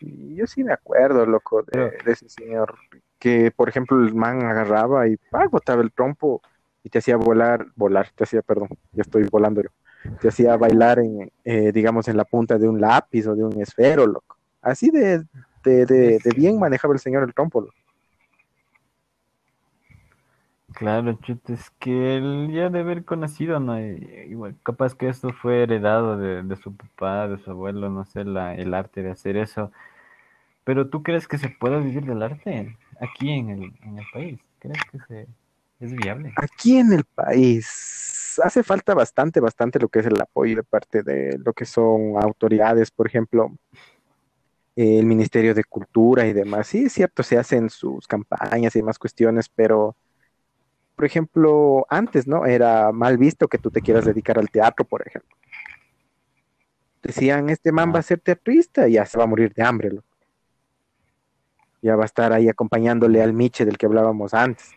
Y 0.00 0.36
yo 0.36 0.46
sí 0.46 0.62
me 0.64 0.72
acuerdo, 0.72 1.26
loco, 1.26 1.62
de, 1.62 1.92
ese 2.06 2.28
señor, 2.28 2.74
que 3.18 3.50
por 3.50 3.68
ejemplo 3.68 3.98
el 3.98 4.14
man 4.14 4.42
agarraba 4.42 5.08
y 5.08 5.16
¡pah! 5.16 5.48
botaba 5.48 5.82
el 5.82 5.92
trompo 5.92 6.40
y 6.84 6.90
te 6.90 6.98
hacía 6.98 7.16
volar, 7.16 7.66
volar, 7.74 8.08
te 8.14 8.24
hacía, 8.24 8.42
perdón, 8.42 8.68
ya 8.92 9.02
estoy 9.02 9.24
volando 9.30 9.62
yo, 9.62 9.70
te 10.20 10.28
hacía 10.28 10.56
bailar 10.56 11.00
en, 11.00 11.32
eh, 11.44 11.72
digamos, 11.72 12.08
en 12.08 12.16
la 12.16 12.24
punta 12.24 12.58
de 12.58 12.68
un 12.68 12.80
lápiz 12.80 13.26
o 13.26 13.34
de 13.34 13.44
un 13.44 13.60
esfero, 13.60 14.06
loco. 14.06 14.36
Así 14.62 14.90
de, 14.90 15.24
de, 15.64 15.86
de, 15.86 16.18
de 16.18 16.30
bien 16.36 16.58
manejaba 16.58 16.94
el 16.94 17.00
señor 17.00 17.24
el 17.24 17.34
trompo, 17.34 17.60
loco. 17.60 17.74
Claro, 20.74 21.14
chute, 21.22 21.54
es 21.54 21.70
que 21.78 22.16
él 22.16 22.50
ya 22.52 22.68
de 22.68 22.80
haber 22.80 23.04
conocido, 23.04 23.58
¿no? 23.58 23.80
Igual, 23.80 24.56
capaz 24.62 24.94
que 24.94 25.08
esto 25.08 25.32
fue 25.32 25.62
heredado 25.62 26.18
de, 26.18 26.42
de 26.42 26.56
su 26.56 26.76
papá, 26.76 27.26
de 27.26 27.38
su 27.38 27.50
abuelo, 27.50 27.88
no 27.90 28.04
sé, 28.04 28.24
la, 28.24 28.54
el 28.54 28.74
arte 28.74 29.02
de 29.02 29.10
hacer 29.10 29.36
eso. 29.36 29.72
Pero 30.64 30.88
¿tú 30.88 31.02
crees 31.02 31.26
que 31.26 31.38
se 31.38 31.48
pueda 31.48 31.78
vivir 31.78 32.04
del 32.04 32.22
arte 32.22 32.76
aquí 33.00 33.30
en 33.30 33.50
el, 33.50 33.72
en 33.82 33.98
el 33.98 34.04
país? 34.12 34.38
¿Crees 34.58 34.78
que 34.92 34.98
se, 35.08 35.26
es 35.80 35.92
viable? 35.94 36.32
Aquí 36.36 36.76
en 36.76 36.92
el 36.92 37.04
país 37.04 38.38
hace 38.44 38.62
falta 38.62 38.94
bastante, 38.94 39.40
bastante 39.40 39.78
lo 39.80 39.88
que 39.88 40.00
es 40.00 40.06
el 40.06 40.20
apoyo 40.20 40.56
de 40.56 40.62
parte 40.62 41.02
de 41.02 41.38
lo 41.44 41.52
que 41.52 41.64
son 41.64 42.22
autoridades, 42.22 42.90
por 42.90 43.06
ejemplo, 43.06 43.52
el 44.76 45.06
Ministerio 45.06 45.54
de 45.54 45.64
Cultura 45.64 46.26
y 46.26 46.32
demás. 46.32 46.68
Sí, 46.68 46.84
es 46.84 46.92
cierto, 46.92 47.22
se 47.22 47.38
hacen 47.38 47.70
sus 47.70 48.06
campañas 48.06 48.76
y 48.76 48.78
demás 48.78 48.98
cuestiones, 48.98 49.48
pero, 49.48 49.96
por 50.98 51.04
ejemplo, 51.04 51.86
antes, 51.90 52.26
¿no? 52.26 52.44
Era 52.44 52.90
mal 52.90 53.18
visto 53.18 53.46
que 53.46 53.56
tú 53.58 53.70
te 53.70 53.80
quieras 53.80 54.04
dedicar 54.04 54.36
al 54.36 54.50
teatro, 54.50 54.84
por 54.84 55.06
ejemplo. 55.06 55.30
Decían, 57.04 57.50
este 57.50 57.70
man 57.70 57.92
va 57.94 58.00
a 58.00 58.02
ser 58.02 58.18
teatrista 58.18 58.88
y 58.88 58.94
ya 58.94 59.06
se 59.06 59.16
va 59.16 59.22
a 59.22 59.28
morir 59.28 59.54
de 59.54 59.62
hambre, 59.62 59.90
loco. 59.92 60.08
Ya 61.82 61.94
va 61.94 62.02
a 62.02 62.06
estar 62.06 62.32
ahí 62.32 62.48
acompañándole 62.48 63.22
al 63.22 63.32
Miche 63.32 63.64
del 63.64 63.78
que 63.78 63.86
hablábamos 63.86 64.34
antes. 64.34 64.72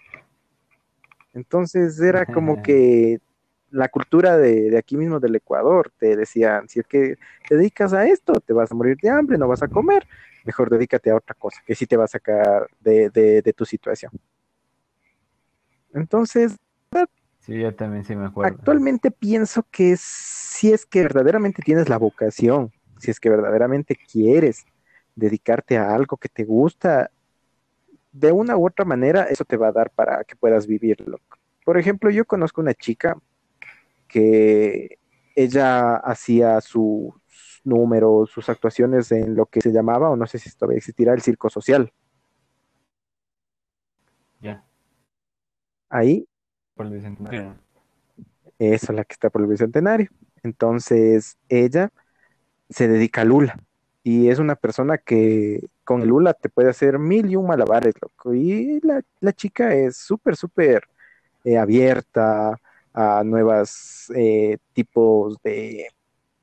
Entonces 1.33 1.99
era 1.99 2.27
como 2.27 2.61
que 2.61 3.17
la 3.71 3.89
cultura 3.89 4.37
de, 4.37 4.69
de 4.69 4.77
aquí 4.77 4.97
mismo 4.97 5.19
del 5.19 5.35
Ecuador, 5.37 5.91
te 5.97 6.15
decían, 6.15 6.69
si 6.69 6.81
es 6.81 6.85
que 6.85 7.17
te 7.49 7.55
dedicas 7.55 7.93
a 7.93 8.05
esto, 8.05 8.33
te 8.33 8.53
vas 8.53 8.71
a 8.71 8.75
morir 8.75 8.95
de 9.01 9.09
hambre, 9.09 9.39
no 9.39 9.47
vas 9.47 9.63
a 9.63 9.67
comer, 9.67 10.05
mejor 10.45 10.69
dedícate 10.69 11.09
a 11.09 11.15
otra 11.15 11.33
cosa, 11.33 11.63
que 11.65 11.73
sí 11.73 11.87
te 11.87 11.97
va 11.97 12.03
a 12.03 12.07
sacar 12.07 12.69
de, 12.79 13.09
de- 13.09 13.41
de 13.41 13.53
tu 13.53 13.65
situación. 13.65 14.11
Entonces, 15.93 16.57
Sí, 17.41 17.59
yo 17.59 17.73
también 17.73 18.05
sí 18.05 18.15
me 18.15 18.27
acuerdo. 18.27 18.55
actualmente 18.55 19.09
pienso 19.09 19.65
que 19.71 19.95
si 19.97 20.71
es 20.71 20.85
que 20.85 21.01
verdaderamente 21.01 21.63
tienes 21.63 21.89
la 21.89 21.97
vocación, 21.97 22.71
si 22.99 23.09
es 23.09 23.19
que 23.19 23.31
verdaderamente 23.31 23.95
quieres 23.95 24.63
dedicarte 25.15 25.77
a 25.77 25.93
algo 25.95 26.17
que 26.17 26.29
te 26.29 26.43
gusta, 26.43 27.09
de 28.11 28.31
una 28.31 28.57
u 28.57 28.67
otra 28.67 28.85
manera, 28.85 29.23
eso 29.23 29.43
te 29.43 29.57
va 29.57 29.69
a 29.69 29.71
dar 29.71 29.89
para 29.89 30.23
que 30.23 30.35
puedas 30.35 30.67
vivirlo. 30.67 31.19
Por 31.65 31.79
ejemplo, 31.79 32.11
yo 32.11 32.25
conozco 32.25 32.61
una 32.61 32.75
chica 32.75 33.17
que 34.07 34.99
ella 35.35 35.95
hacía 35.95 36.61
sus 36.61 37.13
números, 37.63 38.29
sus 38.29 38.49
actuaciones 38.49 39.11
en 39.11 39.35
lo 39.35 39.47
que 39.47 39.61
se 39.61 39.71
llamaba, 39.71 40.11
o 40.11 40.15
no 40.15 40.27
sé 40.27 40.37
si 40.37 40.51
todavía 40.51 40.77
existirá, 40.77 41.13
el 41.13 41.21
circo 41.21 41.49
social. 41.49 41.91
Ya, 44.41 44.63
Ahí 45.91 46.25
por 46.75 46.85
el 46.87 46.93
bicentenario. 46.93 47.55
Esa 48.57 48.91
es 48.91 48.95
la 48.95 49.03
que 49.03 49.13
está 49.13 49.29
por 49.29 49.41
el 49.41 49.47
bicentenario. 49.47 50.09
Entonces, 50.41 51.37
ella 51.49 51.89
se 52.69 52.87
dedica 52.87 53.21
al 53.21 53.31
hula. 53.31 53.59
Y 54.03 54.29
es 54.29 54.39
una 54.39 54.55
persona 54.55 54.97
que 54.97 55.67
con 55.83 56.01
el 56.01 56.11
hula 56.11 56.33
te 56.33 56.49
puede 56.49 56.69
hacer 56.69 56.97
mil 56.97 57.29
y 57.29 57.35
un 57.35 57.47
malabares, 57.47 57.93
loco. 58.01 58.33
Y 58.33 58.79
la, 58.81 59.01
la 59.19 59.33
chica 59.33 59.75
es 59.75 59.97
súper, 59.97 60.35
súper 60.35 60.83
eh, 61.43 61.57
abierta 61.57 62.57
a 62.93 63.23
nuevos 63.23 64.11
eh, 64.15 64.57
tipos 64.73 65.37
de, 65.43 65.87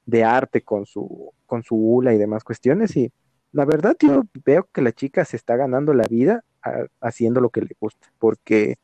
de 0.07 0.25
arte 0.25 0.63
con 0.63 0.87
su, 0.87 1.33
con 1.47 1.63
su 1.63 1.75
hula 1.77 2.13
y 2.15 2.19
demás 2.19 2.45
cuestiones. 2.45 2.97
Y 2.97 3.11
la 3.53 3.65
verdad, 3.65 3.97
yo 3.99 4.25
veo 4.45 4.69
que 4.73 4.83
la 4.83 4.93
chica 4.93 5.25
se 5.25 5.37
está 5.37 5.57
ganando 5.57 5.95
la 5.95 6.05
vida 6.09 6.45
a- 6.63 6.87
haciendo 7.01 7.41
lo 7.41 7.51
que 7.51 7.63
le 7.63 7.77
gusta, 7.81 8.09
porque 8.19 8.77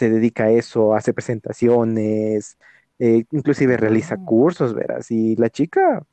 se 0.00 0.10
dedica 0.10 0.44
a 0.46 0.50
eso, 0.52 0.94
hace 0.94 1.14
presentaciones, 1.14 2.58
eh, 3.00 3.24
inclusive 3.32 3.76
realiza 3.78 4.16
Ah. 4.16 4.18
cursos, 4.18 4.74
verás. 4.74 5.10
Y 5.10 5.36
la 5.36 5.50
chica, 5.50 6.04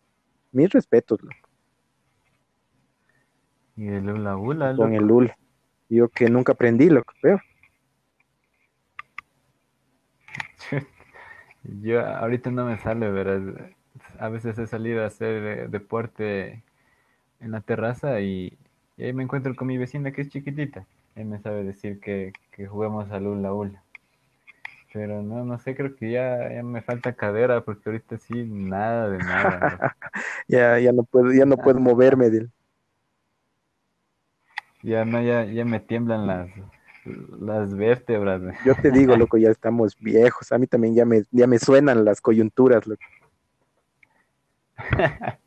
mis 0.51 0.71
respetos, 0.71 1.19
loco, 1.23 1.49
Y 3.77 3.87
el 3.87 4.09
hula 4.09 4.35
hula, 4.35 4.73
con 4.75 4.93
el 4.93 5.11
hula. 5.11 5.37
Yo 5.89 6.09
que 6.09 6.29
nunca 6.29 6.53
aprendí, 6.53 6.89
lo 6.89 7.03
que 7.03 7.13
veo. 7.23 7.39
Yo 11.63 12.05
ahorita 12.05 12.51
no 12.51 12.65
me 12.65 12.77
sale, 12.77 13.09
verás. 13.11 13.43
A 14.19 14.29
veces 14.29 14.57
he 14.59 14.67
salido 14.67 15.03
a 15.03 15.07
hacer 15.07 15.43
eh, 15.45 15.67
deporte 15.69 16.63
en 17.39 17.51
la 17.51 17.61
terraza 17.61 18.21
y, 18.21 18.57
y 18.97 19.05
ahí 19.05 19.13
me 19.13 19.23
encuentro 19.23 19.55
con 19.55 19.67
mi 19.67 19.77
vecina 19.79 20.11
que 20.13 20.21
es 20.23 20.29
chiquitita. 20.29 20.87
Él 21.17 21.25
me 21.25 21.39
sabe 21.39 21.63
decir 21.63 21.99
que, 21.99 22.31
que 22.51 22.67
juguemos 22.67 23.09
al 23.11 23.25
hula 23.25 23.51
hula. 23.51 23.83
pero 24.93 25.23
no, 25.23 25.43
no 25.43 25.57
sé, 25.57 25.75
creo 25.75 25.95
que 25.95 26.11
ya, 26.11 26.53
ya 26.53 26.61
me 26.61 26.83
falta 26.83 27.13
cadera 27.13 27.61
porque 27.61 27.89
ahorita 27.89 28.19
sí, 28.19 28.45
nada 28.45 29.09
de 29.09 29.17
nada. 29.17 29.97
ya, 30.47 30.79
ya 30.79 30.91
no 30.91 31.03
puedo, 31.03 31.33
ya 31.33 31.45
no 31.45 31.57
puedo 31.57 31.79
moverme. 31.79 32.29
Del... 32.29 32.51
Ya 34.83 35.05
no, 35.05 35.19
ya, 35.23 35.43
ya 35.45 35.65
me 35.65 35.79
tiemblan 35.79 36.27
las, 36.27 36.49
las 37.39 37.75
vértebras. 37.75 38.41
Yo 38.63 38.75
te 38.75 38.91
digo, 38.91 39.17
loco, 39.17 39.37
ya 39.37 39.49
estamos 39.49 39.97
viejos. 39.99 40.51
A 40.51 40.59
mí 40.59 40.67
también 40.67 40.93
ya 40.93 41.05
me, 41.05 41.23
ya 41.31 41.47
me 41.47 41.57
suenan 41.57 42.05
las 42.05 42.21
coyunturas, 42.21 42.85
loco. 42.85 43.03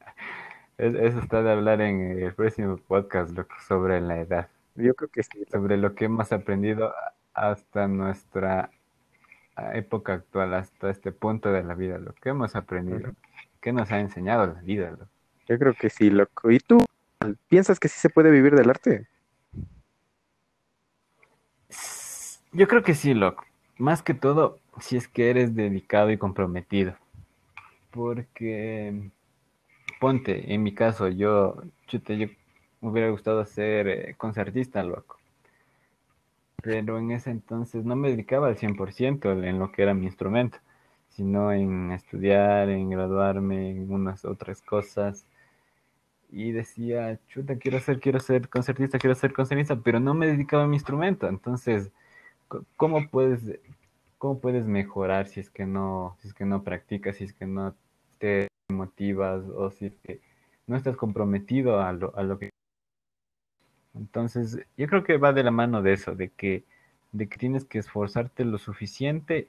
Eso 0.78 1.20
está 1.20 1.44
de 1.44 1.52
hablar 1.52 1.80
en 1.80 2.18
el 2.18 2.34
próximo 2.34 2.76
podcast, 2.76 3.30
loco, 3.36 3.54
sobre 3.68 4.00
la 4.00 4.20
edad. 4.20 4.48
Yo 4.74 4.94
creo 4.94 5.10
que 5.10 5.22
sí. 5.22 5.44
Sobre 5.50 5.76
lo 5.76 5.94
que 5.94 6.06
hemos 6.06 6.32
aprendido 6.32 6.94
hasta 7.34 7.88
nuestra 7.88 8.70
época 9.74 10.14
actual, 10.14 10.54
hasta 10.54 10.90
este 10.90 11.12
punto 11.12 11.52
de 11.52 11.62
la 11.62 11.74
vida, 11.74 11.98
lo 11.98 12.14
que 12.14 12.30
hemos 12.30 12.56
aprendido. 12.56 13.12
¿Qué 13.60 13.72
nos 13.72 13.90
ha 13.92 14.00
enseñado 14.00 14.46
la 14.46 14.60
vida, 14.62 14.90
loco? 14.90 15.08
Yo 15.46 15.58
creo 15.58 15.74
que 15.74 15.90
sí, 15.90 16.10
loco. 16.10 16.50
¿Y 16.50 16.60
tú 16.60 16.78
piensas 17.48 17.78
que 17.78 17.88
sí 17.88 17.98
se 17.98 18.08
puede 18.08 18.30
vivir 18.30 18.54
del 18.54 18.70
arte? 18.70 19.06
Yo 22.52 22.66
creo 22.68 22.82
que 22.82 22.94
sí, 22.94 23.14
loco. 23.14 23.44
Más 23.76 24.02
que 24.02 24.14
todo, 24.14 24.58
si 24.80 24.96
es 24.96 25.08
que 25.08 25.30
eres 25.30 25.54
dedicado 25.54 26.10
y 26.10 26.18
comprometido. 26.18 26.94
Porque, 27.90 29.10
ponte, 29.98 30.54
en 30.54 30.62
mi 30.62 30.74
caso, 30.74 31.08
yo, 31.08 31.62
chute, 31.86 32.16
yo 32.16 32.28
me 32.80 32.90
hubiera 32.90 33.10
gustado 33.10 33.44
ser 33.44 33.88
eh, 33.88 34.14
concertista, 34.16 34.82
loco. 34.82 35.18
Pero 36.62 36.98
en 36.98 37.10
ese 37.10 37.30
entonces 37.30 37.84
no 37.84 37.96
me 37.96 38.10
dedicaba 38.10 38.48
al 38.48 38.56
100% 38.56 39.44
en 39.44 39.58
lo 39.58 39.72
que 39.72 39.82
era 39.82 39.94
mi 39.94 40.06
instrumento, 40.06 40.58
sino 41.08 41.52
en 41.52 41.92
estudiar, 41.92 42.68
en 42.68 42.90
graduarme, 42.90 43.70
en 43.70 43.92
unas 43.92 44.24
otras 44.24 44.62
cosas. 44.62 45.26
Y 46.30 46.52
decía, 46.52 47.18
chuta, 47.28 47.56
quiero 47.58 47.80
ser, 47.80 48.00
quiero 48.00 48.20
ser 48.20 48.48
concertista, 48.48 48.98
quiero 48.98 49.14
ser 49.16 49.32
concertista, 49.32 49.76
pero 49.76 50.00
no 50.00 50.14
me 50.14 50.26
dedicaba 50.26 50.64
a 50.64 50.66
mi 50.66 50.76
instrumento. 50.76 51.28
Entonces, 51.28 51.90
¿cómo 52.76 53.08
puedes, 53.08 53.58
cómo 54.18 54.40
puedes 54.40 54.66
mejorar 54.66 55.28
si 55.28 55.40
es 55.40 55.50
que 55.50 55.66
no, 55.66 56.16
si 56.20 56.28
es 56.28 56.34
que 56.34 56.44
no 56.44 56.62
practicas, 56.62 57.16
si 57.16 57.24
es 57.24 57.32
que 57.32 57.46
no 57.46 57.74
te 58.18 58.48
motivas 58.68 59.42
o 59.56 59.70
si 59.70 59.86
es 59.86 59.96
que 60.04 60.20
no 60.66 60.76
estás 60.76 60.96
comprometido 60.96 61.80
a 61.80 61.92
lo, 61.92 62.16
a 62.16 62.22
lo 62.22 62.38
que 62.38 62.50
entonces, 63.94 64.58
yo 64.76 64.86
creo 64.86 65.04
que 65.04 65.16
va 65.16 65.32
de 65.32 65.42
la 65.42 65.50
mano 65.50 65.82
de 65.82 65.92
eso, 65.92 66.14
de 66.14 66.28
que, 66.30 66.64
de 67.12 67.28
que 67.28 67.38
tienes 67.38 67.64
que 67.64 67.78
esforzarte 67.78 68.44
lo 68.44 68.58
suficiente 68.58 69.48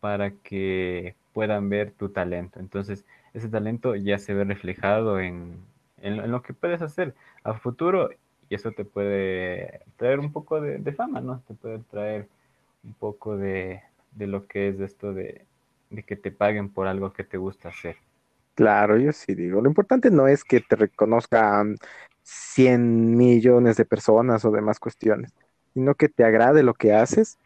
para 0.00 0.30
que 0.30 1.14
puedan 1.32 1.68
ver 1.68 1.92
tu 1.92 2.08
talento. 2.08 2.58
Entonces, 2.60 3.04
ese 3.34 3.48
talento 3.48 3.94
ya 3.94 4.18
se 4.18 4.34
ve 4.34 4.44
reflejado 4.44 5.20
en, 5.20 5.56
en, 6.00 6.30
lo 6.30 6.42
que 6.42 6.54
puedes 6.54 6.82
hacer 6.82 7.14
a 7.44 7.54
futuro 7.54 8.10
y 8.48 8.54
eso 8.54 8.72
te 8.72 8.84
puede 8.84 9.80
traer 9.96 10.20
un 10.20 10.32
poco 10.32 10.60
de, 10.60 10.78
de 10.78 10.92
fama, 10.92 11.20
¿no? 11.20 11.42
Te 11.46 11.54
puede 11.54 11.78
traer 11.90 12.28
un 12.84 12.94
poco 12.94 13.36
de, 13.36 13.82
de 14.12 14.26
lo 14.26 14.46
que 14.46 14.68
es 14.68 14.80
esto 14.80 15.12
de, 15.12 15.44
de 15.90 16.02
que 16.02 16.16
te 16.16 16.30
paguen 16.30 16.68
por 16.68 16.86
algo 16.86 17.12
que 17.12 17.24
te 17.24 17.36
gusta 17.36 17.68
hacer. 17.68 17.96
Claro, 18.54 18.98
yo 18.98 19.12
sí 19.12 19.34
digo, 19.34 19.62
lo 19.62 19.68
importante 19.68 20.10
no 20.10 20.28
es 20.28 20.44
que 20.44 20.60
te 20.60 20.76
reconozcan 20.76 21.76
100 22.22 23.16
millones 23.16 23.76
de 23.76 23.84
personas 23.84 24.44
o 24.44 24.50
demás 24.50 24.78
cuestiones, 24.78 25.32
sino 25.74 25.94
que 25.94 26.08
te 26.08 26.24
agrade 26.24 26.62
lo 26.62 26.74
que 26.74 26.94
haces 26.94 27.38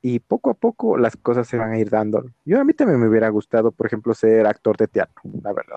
y 0.00 0.20
poco 0.20 0.50
a 0.50 0.54
poco 0.54 0.96
las 0.96 1.16
cosas 1.16 1.48
se 1.48 1.56
van 1.56 1.72
a 1.72 1.78
ir 1.78 1.90
dando. 1.90 2.24
Yo 2.44 2.60
a 2.60 2.64
mí 2.64 2.72
también 2.72 3.00
me 3.00 3.08
hubiera 3.08 3.28
gustado, 3.28 3.72
por 3.72 3.86
ejemplo, 3.86 4.14
ser 4.14 4.46
actor 4.46 4.76
de 4.76 4.88
teatro, 4.88 5.22
la 5.42 5.52
verdad. 5.52 5.76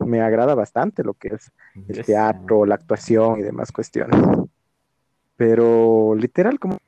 Me 0.00 0.20
agrada 0.20 0.54
bastante 0.54 1.04
lo 1.04 1.14
que 1.14 1.28
es 1.28 1.52
el 1.88 2.04
teatro, 2.04 2.66
la 2.66 2.74
actuación 2.74 3.38
y 3.38 3.42
demás 3.42 3.70
cuestiones. 3.70 4.20
Pero 5.36 6.14
literal, 6.14 6.58
como 6.58 6.78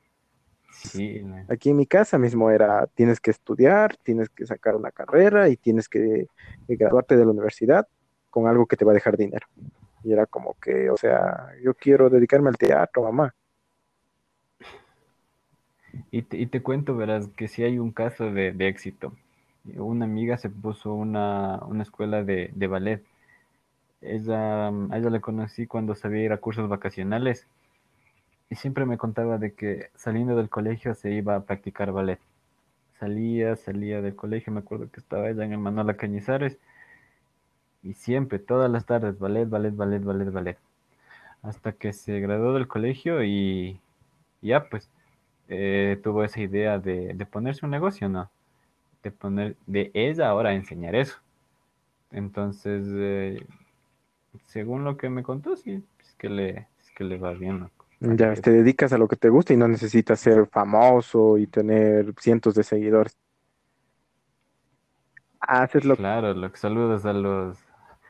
Aquí 1.49 1.69
en 1.69 1.77
mi 1.77 1.85
casa 1.85 2.17
mismo 2.17 2.51
era, 2.51 2.87
tienes 2.87 3.19
que 3.19 3.31
estudiar, 3.31 3.95
tienes 4.03 4.29
que 4.29 4.45
sacar 4.45 4.75
una 4.75 4.91
carrera 4.91 5.49
y 5.49 5.57
tienes 5.57 5.87
que, 5.89 6.27
graduarte 6.67 7.15
de 7.15 7.25
la 7.25 7.31
universidad 7.31 7.87
con 8.29 8.47
algo 8.47 8.65
que 8.65 8.75
te 8.75 8.85
va 8.85 8.91
a 8.91 8.93
dejar 8.93 9.17
dinero. 9.17 9.47
Y 10.03 10.13
era 10.13 10.25
como 10.25 10.55
que, 10.61 10.89
o 10.89 10.97
sea, 10.97 11.51
yo 11.63 11.73
quiero 11.73 12.09
dedicarme 12.09 12.49
al 12.49 12.57
teatro, 12.57 13.03
mamá. 13.03 13.33
Y 16.11 16.21
te, 16.23 16.37
y 16.37 16.47
te 16.47 16.61
cuento, 16.61 16.95
verás, 16.95 17.27
que 17.29 17.47
si 17.47 17.63
hay 17.63 17.79
un 17.79 17.91
caso 17.91 18.31
de, 18.31 18.55
éxito. 18.67 19.13
Una 19.75 20.05
amiga 20.05 20.37
se 20.37 20.49
puso 20.49 20.93
una, 20.93 21.59
una 21.65 21.83
escuela 21.83 22.23
de, 22.23 22.51
de 22.53 22.67
ballet. 22.67 23.03
Ella, 24.01 24.67
a 24.67 24.97
ella 24.97 25.09
la 25.09 25.19
conocí 25.19 25.67
cuando 25.67 25.95
sabía 25.95 26.23
ir 26.23 26.31
a 26.31 26.37
cursos 26.37 26.69
vacacionales 26.69 27.47
y 28.49 28.55
siempre 28.55 28.85
me 28.85 28.97
contaba 28.97 29.37
de 29.37 29.53
que 29.53 29.89
saliendo 29.95 30.35
del 30.35 30.49
colegio 30.49 30.93
se 30.95 31.11
iba 31.11 31.35
a 31.35 31.41
practicar 31.41 31.91
ballet. 31.91 32.19
Salía, 32.99 33.55
salía 33.55 34.01
del 34.01 34.15
colegio, 34.15 34.53
me 34.53 34.59
acuerdo 34.59 34.89
que 34.89 34.99
estaba 34.99 35.29
ella 35.29 35.43
en 35.43 35.53
el 35.53 35.59
Manuela 35.59 35.95
Cañizares 35.95 36.57
y 37.87 37.93
siempre, 37.93 38.37
todas 38.37 38.69
las 38.69 38.85
tardes, 38.85 39.17
ballet, 39.17 39.47
ballet, 39.47 39.73
ballet, 39.73 40.03
ballet, 40.03 40.29
ballet. 40.29 40.57
Hasta 41.41 41.71
que 41.71 41.93
se 41.93 42.19
graduó 42.19 42.53
del 42.53 42.67
colegio 42.67 43.23
y 43.23 43.79
ya 44.41 44.67
pues 44.69 44.89
eh, 45.47 45.97
tuvo 46.03 46.25
esa 46.25 46.41
idea 46.41 46.79
de, 46.79 47.15
ponerse 47.31 47.65
un 47.65 47.71
negocio, 47.71 48.09
¿no? 48.09 48.29
De 49.03 49.11
poner, 49.11 49.55
de 49.67 49.91
ella 49.93 50.27
ahora 50.27 50.53
enseñar 50.53 50.95
eso. 50.95 51.17
Entonces, 52.11 52.85
eh, 52.89 53.45
según 54.47 54.83
lo 54.83 54.97
que 54.97 55.09
me 55.09 55.23
contó, 55.23 55.55
sí, 55.55 55.81
es 56.01 56.15
que 56.15 56.29
le, 56.29 56.67
es 56.81 56.91
que 56.93 57.05
le 57.05 57.17
va 57.17 57.33
bien, 57.33 57.61
¿no? 57.61 57.71
Ya, 57.99 58.33
te 58.35 58.51
dedicas 58.51 58.91
a 58.91 58.97
lo 58.97 59.07
que 59.07 59.15
te 59.15 59.29
gusta 59.29 59.53
y 59.53 59.57
no 59.57 59.67
necesitas 59.67 60.19
ser 60.19 60.45
famoso 60.47 61.37
y 61.37 61.47
tener 61.47 62.13
cientos 62.19 62.53
de 62.53 62.63
seguidores. 62.63 63.17
Haces 65.39 65.85
lo 65.85 65.95
Claro, 65.95 66.33
lo 66.33 66.51
que 66.51 66.57
saludos 66.57 67.05
a 67.05 67.13
los 67.13 67.66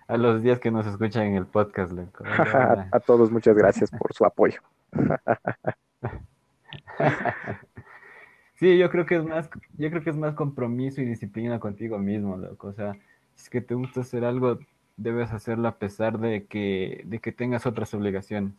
a 0.08 0.18
los 0.18 0.41
días 0.41 0.60
que 0.60 0.72
nos 0.72 0.88
escuchan 0.88 1.28
en 1.28 1.36
el 1.36 1.45
podcast, 1.45 1.93
a 2.91 2.99
todos 2.99 3.32
muchas 3.32 3.55
gracias 3.55 3.91
por 3.91 4.14
su 4.14 4.26
apoyo. 4.26 4.62
sí, 8.55 8.78
yo 8.78 8.89
creo 8.89 9.05
que 9.05 9.18
es 9.18 9.24
más, 9.24 9.49
yo 9.78 9.89
creo 9.89 10.03
que 10.03 10.10
es 10.10 10.18
más 10.18 10.36
compromiso 10.36 11.01
y 11.01 11.05
disciplina 11.05 11.60
contigo 11.60 11.99
mismo, 11.99 12.38
loco. 12.38 12.68
O 12.68 12.74
sea, 12.74 12.93
si 13.36 13.43
es 13.43 13.49
que 13.49 13.62
te 13.62 13.76
gusta 13.76 14.01
hacer 14.01 14.26
algo, 14.26 14.60
debes 14.95 15.32
hacerlo 15.32 15.68
a 15.68 15.76
pesar 15.76 16.20
de 16.20 16.45
que, 16.45 17.03
de 17.05 17.20
que 17.20 17.32
tengas 17.32 17.66
otras 17.66 17.93
obligaciones 17.93 18.53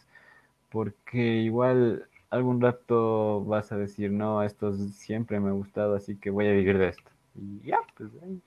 porque 0.71 1.19
igual 1.19 2.09
algún 2.31 2.61
rato 2.61 3.45
vas 3.45 3.73
a 3.73 3.77
decir, 3.77 4.13
no, 4.13 4.43
esto 4.43 4.73
siempre 4.73 5.41
me 5.41 5.49
ha 5.49 5.53
gustado, 5.53 5.97
así 5.97 6.17
que 6.17 6.31
voy 6.31 6.47
a 6.47 6.53
vivir 6.53 6.79
de 6.79 6.89
esto. 6.89 7.11
Y 7.35 7.61
ya, 7.61 7.79
pues 7.97 8.11
ahí 8.23 8.41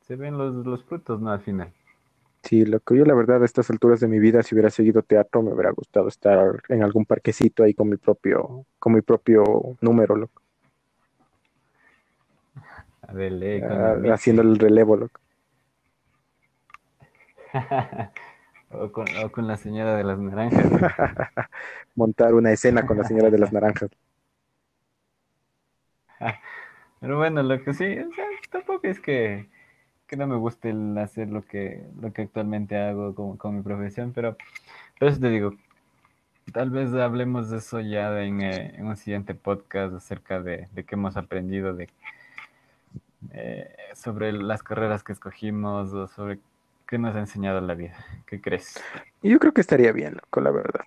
se 0.00 0.16
ven 0.16 0.36
los, 0.36 0.84
frutos, 0.84 1.20
¿no? 1.20 1.30
Al 1.30 1.40
final. 1.40 1.72
Sí, 2.42 2.64
lo 2.64 2.80
que 2.80 2.96
yo 2.96 3.04
la 3.04 3.14
verdad 3.14 3.42
a 3.42 3.44
estas 3.44 3.70
alturas 3.70 4.00
de 4.00 4.08
mi 4.08 4.18
vida, 4.18 4.42
si 4.42 4.54
hubiera 4.54 4.70
seguido 4.70 5.02
teatro, 5.02 5.42
me 5.42 5.52
hubiera 5.52 5.70
gustado 5.70 6.08
estar 6.08 6.62
en 6.68 6.82
algún 6.82 7.06
parquecito 7.06 7.62
ahí 7.62 7.72
con 7.72 7.88
mi 7.88 7.96
propio, 7.96 8.66
con 8.78 8.94
mi 8.94 9.00
propio 9.00 9.76
número, 9.80 10.16
loco. 10.16 10.42
Ah, 13.02 13.94
haciendo 14.12 14.42
el 14.42 14.58
relevo, 14.58 14.96
loco. 14.96 15.20
O 18.74 18.90
con, 18.90 19.04
la 19.46 19.58
señora 19.58 19.94
de 19.96 20.02
las 20.02 20.18
naranjas. 20.18 20.64
Montar 21.94 22.32
una 22.32 22.52
escena 22.52 22.86
con 22.86 22.96
la 22.96 23.04
señora 23.04 23.28
de 23.28 23.38
las 23.38 23.52
naranjas. 23.52 23.90
Pero 27.00 27.18
bueno, 27.18 27.42
lo 27.42 27.62
que 27.62 27.74
sí, 27.74 27.98
tampoco 28.50 28.86
es 28.86 28.98
que, 28.98 29.50
no 30.16 30.26
me 30.26 30.36
guste 30.36 30.74
hacer 30.98 31.28
lo 31.28 31.42
que, 31.42 31.84
lo 32.00 32.12
que 32.12 32.22
actualmente 32.22 32.76
hago 32.78 33.36
con, 33.38 33.56
mi 33.56 33.62
profesión, 33.62 34.12
pero, 34.12 34.36
pero 34.98 35.10
eso 35.10 35.20
te 35.20 35.30
digo, 35.30 35.54
tal 36.52 36.70
vez 36.70 36.92
hablemos 36.94 37.50
de 37.50 37.58
eso 37.58 37.80
ya 37.80 38.22
en, 38.22 38.42
eh, 38.42 38.76
un 38.80 38.96
siguiente 38.96 39.34
podcast 39.34 39.94
acerca 39.94 40.40
de, 40.40 40.68
de 40.72 40.84
qué 40.84 40.94
hemos 40.94 41.16
aprendido 41.16 41.74
de, 41.74 41.88
eh, 43.32 43.74
sobre 43.94 44.32
las 44.32 44.62
carreras 44.62 45.02
que 45.02 45.12
escogimos 45.12 45.92
o 45.92 46.08
sobre 46.08 46.38
¿Qué 46.92 46.98
nos 46.98 47.16
ha 47.16 47.20
enseñado 47.20 47.58
la 47.62 47.74
vida? 47.74 47.94
¿Qué 48.26 48.38
crees? 48.38 48.78
Yo 49.22 49.38
creo 49.38 49.52
que 49.52 49.62
estaría 49.62 49.92
bien, 49.92 50.18
con 50.28 50.44
la 50.44 50.50
verdad. 50.50 50.82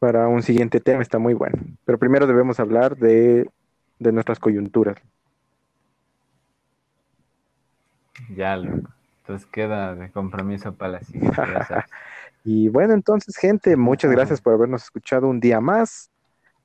Para 0.00 0.26
un 0.26 0.42
siguiente 0.42 0.80
tema 0.80 1.02
está 1.02 1.20
muy 1.20 1.34
bueno. 1.34 1.56
Pero 1.84 1.98
primero 1.98 2.26
debemos 2.26 2.58
hablar 2.58 2.96
de, 2.96 3.48
nuestras 4.00 4.40
coyunturas. 4.40 4.96
Ya, 8.34 8.56
loco. 8.56 8.88
Entonces 9.22 9.46
queda 9.50 9.94
de 9.94 10.10
compromiso 10.10 10.72
para 10.74 10.92
la 10.92 11.00
siguiente. 11.00 11.36
y 12.44 12.68
bueno, 12.68 12.94
entonces, 12.94 13.36
gente, 13.36 13.76
muchas 13.76 14.10
gracias 14.10 14.40
por 14.40 14.54
habernos 14.54 14.84
escuchado 14.84 15.28
un 15.28 15.40
día 15.40 15.60
más. 15.60 16.10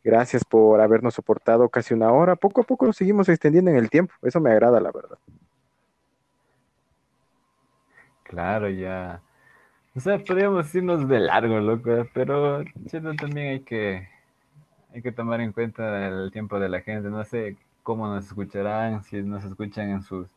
Gracias 0.03 0.43
por 0.45 0.80
habernos 0.82 1.15
soportado 1.15 1.70
casi 1.70 1.93
una 1.93 2.11
hora. 2.11 2.36
Poco 2.36 2.61
a 2.61 2.63
poco 2.63 2.86
nos 2.86 2.95
seguimos 2.95 3.30
extendiendo 3.30 3.72
en 3.72 3.78
el 3.78 3.89
tiempo. 3.89 4.13
Eso 4.22 4.39
me 4.39 4.51
agrada, 4.51 4.80
la 4.80 4.91
verdad. 4.91 5.18
Claro, 8.24 8.70
ya. 8.70 9.22
O 9.95 9.99
sea, 9.99 10.18
podríamos 10.20 10.74
irnos 10.76 11.07
de 11.07 11.20
largo, 11.20 11.59
loco, 11.59 12.07
pero 12.13 12.63
también 13.18 13.47
hay 13.47 13.59
que, 13.61 14.07
hay 14.93 15.01
que 15.01 15.11
tomar 15.11 15.41
en 15.41 15.51
cuenta 15.51 16.07
el 16.07 16.32
tiempo 16.32 16.59
de 16.59 16.70
la 16.70 16.82
gente. 16.82 17.09
No 17.09 17.24
sé 17.24 17.57
cómo 17.84 18.07
nos 18.07 18.26
escucharán, 18.26 19.03
si 19.03 19.22
nos 19.24 19.43
escuchan 19.43 19.89
en 19.89 20.01
sus, 20.03 20.28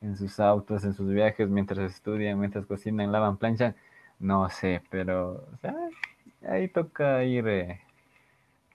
en 0.00 0.16
sus 0.16 0.38
autos, 0.40 0.84
en 0.84 0.94
sus 0.94 1.08
viajes, 1.08 1.48
mientras 1.48 1.92
estudian, 1.92 2.38
mientras 2.38 2.66
cocinan, 2.66 3.12
lavan, 3.12 3.36
planchan. 3.36 3.74
No 4.18 4.48
sé, 4.50 4.82
pero 4.90 5.46
o 5.52 5.56
sea, 5.60 5.74
ahí 6.48 6.68
toca 6.68 7.22
ir, 7.24 7.46
eh, 7.48 7.80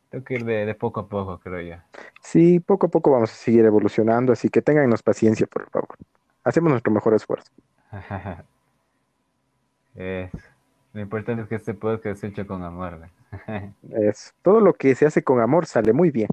toca 0.10 0.34
ir 0.34 0.46
de, 0.46 0.66
de, 0.66 0.76
poco 0.76 1.02
a 1.02 1.08
poco, 1.08 1.40
creo 1.40 1.62
yo. 1.62 1.76
Sí, 2.22 2.60
poco 2.60 2.88
a 2.88 2.90
poco 2.90 3.12
vamos 3.12 3.32
a 3.32 3.36
seguir 3.36 3.66
evolucionando, 3.66 4.32
así 4.34 4.50
que 4.50 4.62
téngannos 4.62 5.04
paciencia, 5.04 5.48
por 5.48 5.70
favor. 5.70 5.98
Hacemos 6.44 6.72
nuestro 6.72 6.94
mejor 6.94 7.14
esfuerzo. 7.14 7.52
es, 9.96 10.32
lo 10.94 11.02
importante 11.02 11.42
es 11.44 11.50
que 11.50 11.56
este 11.56 11.74
podcast 11.74 12.22
se 12.22 12.28
hecho 12.28 12.46
con 12.48 12.64
amor. 12.64 13.10
es, 13.92 14.34
todo 14.42 14.60
lo 14.60 14.74
que 14.74 14.96
se 14.96 15.06
hace 15.06 15.24
con 15.24 15.42
amor 15.42 15.66
sale 15.66 15.92
muy 15.92 16.12
bien. 16.12 16.30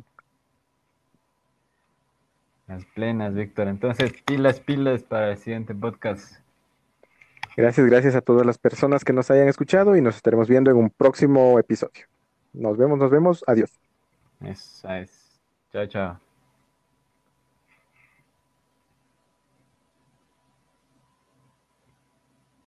Las 2.71 2.85
plenas, 2.85 3.35
Víctor. 3.35 3.67
Entonces, 3.67 4.13
pilas, 4.25 4.61
pilas 4.61 5.03
para 5.03 5.33
el 5.33 5.37
siguiente 5.39 5.75
podcast. 5.75 6.37
Gracias, 7.57 7.85
gracias 7.85 8.15
a 8.15 8.21
todas 8.21 8.47
las 8.47 8.59
personas 8.59 9.05
que 9.05 9.13
nos 9.13 9.29
hayan 9.33 9.49
escuchado 9.49 9.97
y 9.97 10.01
nos 10.01 10.15
estaremos 10.15 10.49
viendo 10.49 10.71
en 10.71 10.77
un 10.77 10.89
próximo 10.89 11.59
episodio. 11.59 12.07
Nos 12.53 12.77
vemos, 12.77 12.97
nos 12.97 13.11
vemos. 13.11 13.43
Adiós. 13.49 13.73
Eso 14.41 14.89
es. 14.89 15.41
Chao, 15.73 15.87
chao. 15.87 16.30